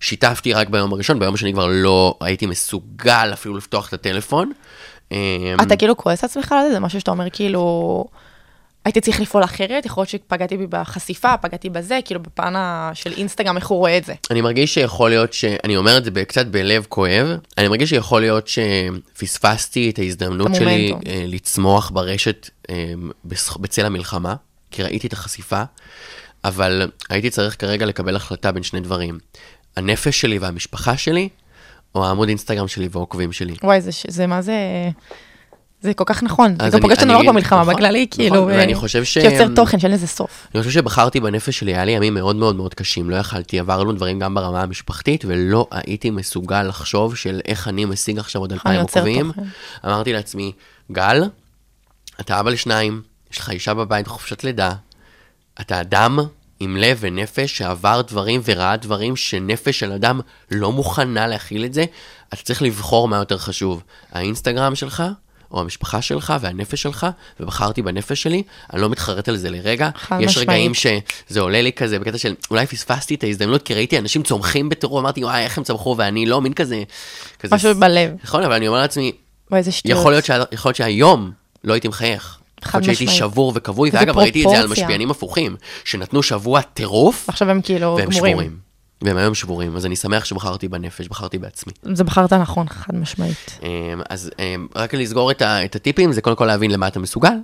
שיתפתי 0.00 0.52
רק 0.52 0.68
ביום 0.68 0.92
הראשון, 0.92 1.18
ביום 1.18 1.34
השני 1.34 1.52
כבר 1.52 1.66
לא 1.72 2.14
הייתי 2.20 2.46
מסוגל 2.46 3.30
אפילו 3.32 3.56
לפתוח 3.56 3.88
את 3.88 3.92
הטלפון. 3.92 4.52
אמ, 5.12 5.16
אתה 5.62 5.76
כאילו 5.76 5.96
כועס 5.96 6.24
עצמך 6.24 6.52
על 6.52 6.66
זה? 6.66 6.72
זה 6.72 6.80
משהו 6.80 7.00
שאתה 7.00 7.10
אומר, 7.10 7.30
כאילו, 7.32 8.04
הייתי 8.84 9.00
צריך 9.00 9.20
לפעול 9.20 9.44
אחרת, 9.44 9.86
יכול 9.86 10.00
להיות 10.00 10.08
שפגעתי 10.08 10.56
בי 10.56 10.66
בחשיפה, 10.66 11.36
פגעתי 11.36 11.70
בזה, 11.70 11.98
כאילו, 12.04 12.22
בפן 12.22 12.54
של 12.94 13.12
אינסטגרם, 13.12 13.56
איך 13.56 13.66
הוא 13.66 13.78
רואה 13.78 13.98
את 13.98 14.04
זה. 14.04 14.14
אני 14.30 14.40
מרגיש 14.40 14.74
שיכול 14.74 15.10
להיות 15.10 15.32
ש... 15.32 15.44
אני 15.44 15.76
אומר 15.76 15.98
את 15.98 16.04
זה 16.04 16.24
קצת 16.24 16.46
בלב 16.46 16.86
כואב, 16.88 17.26
אני 17.58 17.68
מרגיש 17.68 17.90
שיכול 17.90 18.20
להיות 18.20 18.48
שפספסתי 18.48 19.90
את 19.90 19.98
ההזדמנות 19.98 20.54
שלי. 20.54 20.92
אה, 21.06 21.24
לצמוח 21.26 21.90
ברשת 21.90 22.50
אה, 22.70 22.92
בצל 23.60 23.86
המלחמה, 23.86 24.34
כי 24.70 24.82
ראיתי 24.82 25.06
את 25.06 25.12
החשיפה, 25.12 25.62
אבל 26.44 26.90
הייתי 27.10 27.30
צריך 27.30 27.60
כרגע 27.60 27.86
לקבל 27.86 28.16
החלטה 28.16 28.52
בין 28.52 28.62
שני 28.62 28.80
דברים. 28.80 29.18
הנפש 29.76 30.20
שלי 30.20 30.38
והמשפחה 30.38 30.96
שלי, 30.96 31.28
או 31.94 32.06
העמוד 32.06 32.28
אינסטגרם 32.28 32.68
שלי 32.68 32.88
והעוקבים 32.90 33.32
שלי. 33.32 33.54
וואי, 33.62 33.80
זה, 33.80 33.90
זה 34.08 34.26
מה 34.26 34.42
זה... 34.42 34.54
זה 35.82 35.94
כל 35.94 36.04
כך 36.06 36.22
נכון, 36.22 36.56
זה 36.62 36.70
גם 36.70 36.80
פוגש 36.80 36.96
אותנו 36.96 37.12
לא 37.12 37.18
רק 37.18 37.26
במלחמה, 37.26 37.60
נכון, 37.60 37.74
בכללי, 37.74 38.06
נכון, 38.10 38.24
כאילו, 38.24 38.46
ואני 38.46 38.74
אה, 38.74 38.78
חושב 38.78 39.04
ש- 39.04 39.12
שיוצר 39.12 39.48
תוכן 39.54 39.78
שאין 39.78 39.92
לזה 39.92 40.06
סוף. 40.06 40.46
אני 40.54 40.62
חושב 40.62 40.74
שבחרתי 40.74 41.20
בנפש 41.20 41.58
שלי, 41.58 41.74
היה 41.74 41.84
לי 41.84 41.92
ימים 41.92 42.14
מאוד 42.14 42.36
מאוד 42.36 42.56
מאוד 42.56 42.74
קשים, 42.74 43.10
לא 43.10 43.16
יכלתי, 43.16 43.58
עברנו 43.58 43.92
דברים 43.92 44.18
גם 44.18 44.34
ברמה 44.34 44.62
המשפחתית, 44.62 45.24
ולא 45.26 45.66
הייתי 45.70 46.10
מסוגל 46.10 46.62
לחשוב 46.62 47.16
של 47.16 47.40
איך 47.44 47.68
אני 47.68 47.84
משיג 47.84 48.18
עכשיו 48.18 48.40
עוד 48.40 48.52
אלפיים 48.52 48.80
יוצר 48.80 49.00
עוקבים. 49.00 49.32
אמרתי 49.84 50.12
לעצמי, 50.12 50.52
גל, 50.92 51.22
אתה 52.20 52.40
אבא 52.40 52.50
לשניים, 52.50 53.02
יש 53.32 53.38
לך 53.38 53.50
אישה 53.50 53.74
בבית 53.74 54.06
בחופשת 54.06 54.44
לידה, 54.44 54.72
אתה 55.60 55.80
אדם 55.80 56.18
עם 56.60 56.76
לב 56.76 56.98
ונפש 57.00 57.58
שעבר 57.58 58.00
דברים 58.00 58.40
וראה 58.44 58.76
דברים 58.76 59.16
שנפש 59.16 59.78
של 59.78 59.92
אדם 59.92 60.20
לא 60.50 60.72
מוכנה 60.72 61.26
להכיל 61.26 61.64
את 61.64 61.74
זה, 61.74 61.84
אתה 62.28 62.42
צריך 62.42 62.62
לבחור 62.62 63.08
מה 63.08 63.16
יותר 63.16 63.38
חשוב, 63.38 63.82
האינסטגרם 64.12 64.74
שלך, 64.74 65.02
או 65.52 65.60
המשפחה 65.60 66.02
שלך 66.02 66.34
והנפש 66.40 66.82
שלך, 66.82 67.06
ובחרתי 67.40 67.82
בנפש 67.82 68.22
שלי, 68.22 68.42
אני 68.72 68.82
לא 68.82 68.88
מתחרט 68.88 69.28
על 69.28 69.36
זה 69.36 69.50
לרגע. 69.50 69.90
חד 69.94 70.18
יש 70.20 70.30
משמעית. 70.30 70.48
רגעים 70.48 70.74
שזה 70.74 71.40
עולה 71.40 71.62
לי 71.62 71.72
כזה 71.72 71.98
בקטע 71.98 72.18
של 72.18 72.34
אולי 72.50 72.66
פספסתי 72.66 73.14
את 73.14 73.24
ההזדמנות, 73.24 73.62
כי 73.62 73.74
ראיתי 73.74 73.98
אנשים 73.98 74.22
צומחים 74.22 74.68
בטרור, 74.68 75.00
אמרתי, 75.00 75.24
וואי, 75.24 75.42
איך 75.42 75.58
הם 75.58 75.64
צמחו, 75.64 75.94
ואני 75.98 76.26
לא, 76.26 76.40
מין 76.40 76.52
כזה... 76.52 76.82
כזה 77.38 77.54
משהו 77.54 77.74
בלב. 77.74 78.10
נכון, 78.24 78.42
אבל 78.42 78.54
אני 78.54 78.68
אומר 78.68 78.78
לעצמי, 78.78 79.12
שטויות. 79.70 79.98
יכול 79.98 80.12
להיות, 80.12 80.24
שה... 80.24 80.42
יכול 80.52 80.68
להיות 80.68 80.76
שהיום 80.76 81.30
לא 81.64 81.72
הייתי 81.72 81.88
מחייך. 81.88 82.38
חד 82.64 82.78
להיות 82.78 82.84
שהייתי 82.84 83.04
משמעית. 83.04 83.32
שבור 83.32 83.52
וכבוי, 83.54 83.90
ואגב, 83.92 84.18
ראיתי 84.18 84.44
את 84.44 84.48
זה 84.50 84.56
על 84.56 84.60
פרופורציה. 84.60 84.84
משפיענים 84.84 85.10
הפוכים, 85.10 85.56
שנתנו 85.84 86.22
שבוע 86.22 86.60
טירוף, 86.62 87.28
עכשיו 87.28 87.50
הם 87.50 87.60
כאילו 87.62 87.96
והם 87.98 88.10
גמורים. 88.10 88.34
שבורים. 88.34 88.71
והם 89.04 89.16
היום 89.16 89.34
שבורים, 89.34 89.76
אז 89.76 89.86
אני 89.86 89.96
שמח 89.96 90.24
שבחרתי 90.24 90.68
בנפש, 90.68 91.08
בחרתי 91.08 91.38
בעצמי. 91.38 91.72
זה 91.82 92.04
בחרת 92.04 92.32
נכון, 92.32 92.68
חד 92.68 92.94
משמעית. 92.94 93.58
אמ, 93.62 94.00
אז 94.08 94.30
אמ, 94.38 94.66
רק 94.76 94.94
לסגור 94.94 95.30
את, 95.30 95.42
ה, 95.42 95.64
את 95.64 95.76
הטיפים, 95.76 96.12
זה 96.12 96.20
קודם 96.20 96.36
כל 96.36 96.46
להבין 96.46 96.70
למה 96.70 96.88
אתה 96.88 97.00
מסוגל, 97.00 97.34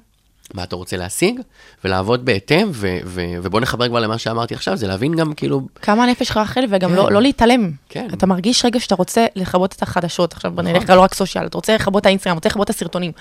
מה 0.55 0.63
אתה 0.63 0.77
רוצה 0.77 0.97
להשיג, 0.97 1.41
ולעבוד 1.85 2.25
בהתאם, 2.25 2.69
ו, 2.73 2.99
ו, 3.05 3.25
ובוא 3.43 3.61
נחבר 3.61 3.89
כבר 3.89 4.01
למה 4.01 4.19
שאמרתי 4.19 4.55
עכשיו, 4.55 4.77
זה 4.77 4.87
להבין 4.87 5.17
גם 5.17 5.35
כאילו, 5.35 5.61
כמה 5.83 6.05
הנפש 6.05 6.29
שלך 6.29 6.37
אחרת, 6.37 6.69
וגם 6.73 6.91
כן. 6.91 6.97
לא, 6.97 7.13
לא 7.13 7.23
להתעלם. 7.23 7.71
כן. 7.89 8.09
אתה 8.13 8.27
מרגיש 8.27 8.65
רגע 8.65 8.81
שאתה 8.81 8.95
רוצה 8.95 9.27
לכבות 9.37 9.73
את 9.73 9.83
החדשות, 9.83 10.33
עכשיו 10.33 10.51
בוא 10.51 10.63
נכון. 10.63 10.77
נלך 10.77 10.91
לא 10.91 11.01
רק 11.01 11.15
סושיאל, 11.15 11.47
אתה 11.47 11.59
רוצה 11.59 11.75
לכבות 11.75 12.01
את 12.01 12.07
האינסטגרם, 12.07 12.35
רוצה 12.35 12.49
לכבות 12.49 12.71
את 12.71 12.75
הסרטונים. 12.75 13.13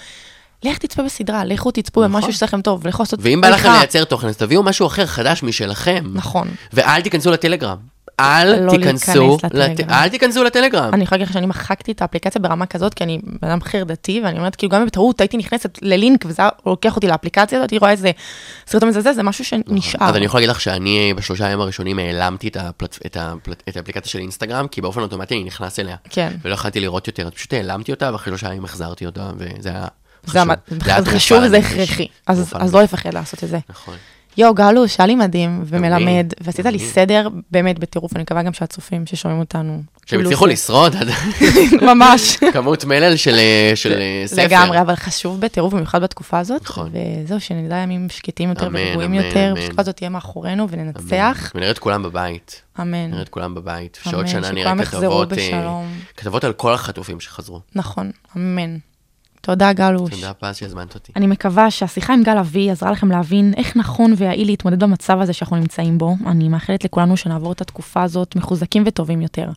לך 0.64 0.78
תצפה 0.78 1.04
בסדרה, 1.04 1.46
לכו 1.46 1.72
תצפו 1.72 2.02
נכון. 2.02 2.14
במשהו 2.14 2.32
שעושה 2.32 2.46
לכם 2.46 2.62
טוב, 2.62 2.88
לכו 2.88 3.04
לעשות 3.04 3.20
ואם 3.24 3.42
בא 3.42 3.50
לכם. 3.50 3.72
לייצר 3.72 4.04
תוכן, 4.04 4.28
אז 4.28 4.38
תביאו 4.38 4.64
משהו 4.64 4.88
אחר, 4.88 5.06
חדש 5.06 5.44
משלכם. 5.44 6.06
נכון. 6.14 6.48
ואל 6.74 7.02
תיכנסו 7.02 7.32
לטלגרם. 7.32 7.97
אל 8.20 8.66
לא 8.66 8.72
תיכנסו, 8.72 9.38
לט... 9.44 9.54
לטלגרם. 9.54 9.90
אל 9.90 10.10
תיכנסו 10.10 10.44
לטלגרם. 10.44 10.94
אני 10.94 11.04
יכולה 11.04 11.18
להגיד 11.18 11.28
לך 11.28 11.34
שאני 11.34 11.46
מחקתי 11.46 11.92
את 11.92 12.02
האפליקציה 12.02 12.42
ברמה 12.42 12.66
כזאת, 12.66 12.94
כי 12.94 13.04
אני 13.04 13.20
בן 13.42 13.48
אדם 13.48 13.62
חרדתי, 13.62 14.22
ואני 14.24 14.38
אומרת, 14.38 14.56
כאילו, 14.56 14.72
גם 14.72 14.86
בטעות 14.86 15.22
הייתי 15.22 15.38
נכנסת 15.38 15.80
ללינק, 15.82 16.26
וזה 16.28 16.44
לוקח 16.66 16.96
אותי 16.96 17.08
לאפליקציה 17.08 17.58
הזאת, 17.58 17.72
היא 17.72 17.80
רואה 17.80 17.92
איזה 17.92 18.12
סרטון 18.68 18.90
מזלזל, 18.90 19.14
זה 19.14 19.24
משהו 19.24 19.46
שנשאר. 19.46 20.10
אז 20.10 20.16
אני 20.16 20.26
יכול 20.26 20.38
להגיד 20.38 20.50
לך 20.50 20.62
שאני 20.62 21.14
בשלושה 21.18 21.46
ימים 21.46 21.62
הראשונים 21.62 22.00
העלמתי 22.00 22.48
את, 22.48 22.58
הפלט... 22.58 23.00
את, 23.06 23.18
הפלט... 23.20 23.64
את 23.70 23.78
האפליקציה 23.78 24.12
של 24.12 24.20
אינסטגרם, 24.20 24.68
כי 24.68 24.82
באופן 24.82 25.02
אוטומטי 25.02 25.36
אני 25.36 25.44
נכנס 25.44 25.80
אליה. 25.80 25.96
כן. 26.10 26.34
ולא 26.42 26.54
יכולתי 26.54 26.80
לראות 26.80 27.08
יותר, 27.08 27.30
פשוט 27.30 27.54
העלמתי 27.54 27.92
אותה, 27.92 28.10
ואחרי 28.14 28.32
שלושה 28.32 28.48
ימים 28.48 28.66
החזרתי 28.66 29.06
אותה, 29.06 29.32
וזה 29.38 29.70
היה 29.70 29.88
זה 30.24 30.40
חשוב. 30.40 30.56
זה 30.86 31.02
זה 31.04 31.12
חשוב 31.12 31.44
לנפש. 31.44 31.72
הכרחי. 31.72 32.08
אז 32.28 32.38
תרופה 32.50 32.66
אז 32.66 32.74
לא. 32.74 32.82
לפחד 32.82 33.14
לעשות 33.14 33.44
את 33.44 33.50
זה. 33.50 33.60
נכון. 33.70 33.96
יואו, 34.38 34.54
גלוש, 34.54 35.00
היה 35.00 35.08
לי 35.08 35.16
מדהים 35.16 35.64
ומלמד, 35.66 36.34
ועשית 36.42 36.66
לי. 36.66 36.80
סדר 36.80 37.28
באמת 37.52 37.80
בטירוף, 37.80 38.16
אני 38.16 38.24
מקווה 38.24 38.44
גם 38.44 38.54
שהצופים 38.54 39.06
ששומעים 39.06 39.40
אותנו. 39.40 39.74
שהם 39.74 39.84
קיבלו 40.06 40.26
הצליחו. 40.26 40.46
לשרוד 40.46 40.96
ממש. 41.90 42.38
כמות 42.54 42.86
מלל 42.86 43.16
של, 43.16 43.40
של 43.76 44.02
ספר. 44.26 44.44
לגמרי, 44.44 44.82
אבל 44.82 44.96
חשוב 44.96 45.42
בטירוף, 45.42 45.74
במיוחד 45.74 46.02
בתקופה 46.02 46.40
הזאת. 46.40 46.62
נכון. 46.62 46.90
וזהו, 47.24 47.40
שנדע 47.40 47.76
ימים 47.76 48.10
שקטים 48.10 48.50
יותר 48.50 48.70
ורגועים 48.74 49.14
יותר, 49.14 49.52
אמן. 49.52 49.62
שהתקופה 49.62 49.82
הזאת 49.82 49.96
תהיה 49.96 50.10
מאחורינו 50.10 50.70
וננצח. 50.70 51.52
ונראה 51.56 51.72
את 51.72 51.80
כולם 51.80 52.04
בבית. 52.04 52.62
אמן. 52.82 53.12
נראה 53.12 53.22
את 53.22 53.30
כולם 53.30 53.56
בבית. 53.56 53.98
אמן, 54.06 54.12
שעוד 54.12 54.28
שנה 54.28 54.52
נראה 54.52 54.72
אה, 54.72 55.26
בשלום. 55.26 55.88
כתבות 56.18 56.44
על 56.44 56.54
כל 56.54 56.74
החטופים 56.74 57.20
שחזרו. 57.20 57.62
נכון, 57.76 58.12
אמן. 58.38 58.78
תודה, 59.48 59.74
גלוש. 59.74 60.12
תודה 60.12 60.34
פז 60.34 60.56
שהזמנת 60.56 60.96
אותי. 60.96 61.12
אני 61.16 61.28
מקווה 61.28 61.72
שהשיחה 61.72 62.14
עם 62.14 62.24
גל 62.24 62.38
אבי 62.38 62.72
עזרה 62.72 62.92
לכם 62.92 63.12
להבין 63.12 63.54
איך 63.58 63.78
נכון 63.78 64.14
ויעיל 64.18 64.48
להתמודד 64.48 64.84
במצב 64.84 65.20
הזה 65.22 65.34
שאנחנו 65.34 65.56
נמצאים 65.56 65.98
בו. 65.98 66.16
אני 66.26 66.50
מאחלת 66.50 66.84
לכולנו 66.84 67.18
שנעבור 67.18 67.52
את 67.52 67.62
התקופה 67.62 68.04
הזאת 68.04 68.36
מחוזקים 68.36 68.84
וטובים 68.86 69.22
יותר. 69.22 69.50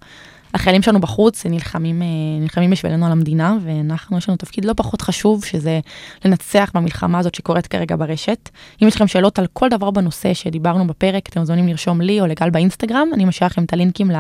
החיילים 0.55 0.83
שלנו 0.83 1.01
בחוץ 1.01 1.47
נלחמים, 1.47 2.03
אה, 2.03 2.07
נלחמים 2.41 2.71
בשבילנו 2.71 3.07
על 3.07 3.13
המדינה, 3.13 3.57
ואנחנו, 3.63 4.19
יש 4.19 4.29
לנו 4.29 4.37
תפקיד 4.37 4.65
לא 4.65 4.73
פחות 4.73 5.01
חשוב, 5.01 5.45
שזה 5.45 5.81
לנצח 6.25 6.71
במלחמה 6.75 7.19
הזאת 7.19 7.35
שקורית 7.35 7.67
כרגע 7.67 7.97
ברשת. 7.97 8.49
אם 8.83 8.89
יש 8.89 8.97
לכם 8.97 9.07
שאלות 9.07 9.39
על 9.39 9.47
כל 9.53 9.69
דבר 9.69 9.91
בנושא 9.91 10.35
שדיברנו 10.35 10.87
בפרק, 10.87 11.29
אתם 11.29 11.41
מוזמנים 11.41 11.69
לרשום 11.69 12.01
לי 12.01 12.21
או 12.21 12.27
לגל 12.27 12.51
באינסטגרם, 12.51 13.09
אני 13.15 13.25
משאיר 13.25 13.47
לכם 13.47 13.65
את 13.65 13.73
הלינקים 13.73 14.11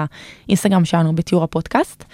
לאינסטגרם 0.47 0.85
שלנו 0.85 1.15
בתיאור 1.15 1.45
הפודקאסט. 1.45 2.05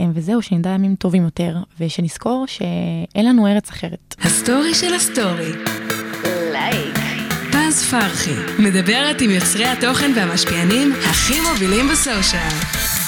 אה, 0.00 0.06
וזהו, 0.14 0.42
שנדע 0.42 0.70
ימים 0.70 0.94
טובים 0.94 1.24
יותר, 1.24 1.56
ושנזכור 1.80 2.44
שאין 2.46 3.26
לנו 3.26 3.46
ארץ 3.46 3.70
אחרת. 3.70 4.14
הסטורי 4.22 4.74
של 4.74 4.94
הסטורי. 4.94 5.52
לייק. 6.52 6.98
פז 7.52 7.90
פרחי, 7.90 8.34
מדברת 8.58 9.20
עם 9.20 9.30
יוצרי 9.30 9.64
התוכן 9.64 10.12
והמשפיענים 10.16 10.92
הכי 10.92 11.40
מובילים 11.40 11.88
בסושיאל. 11.88 13.03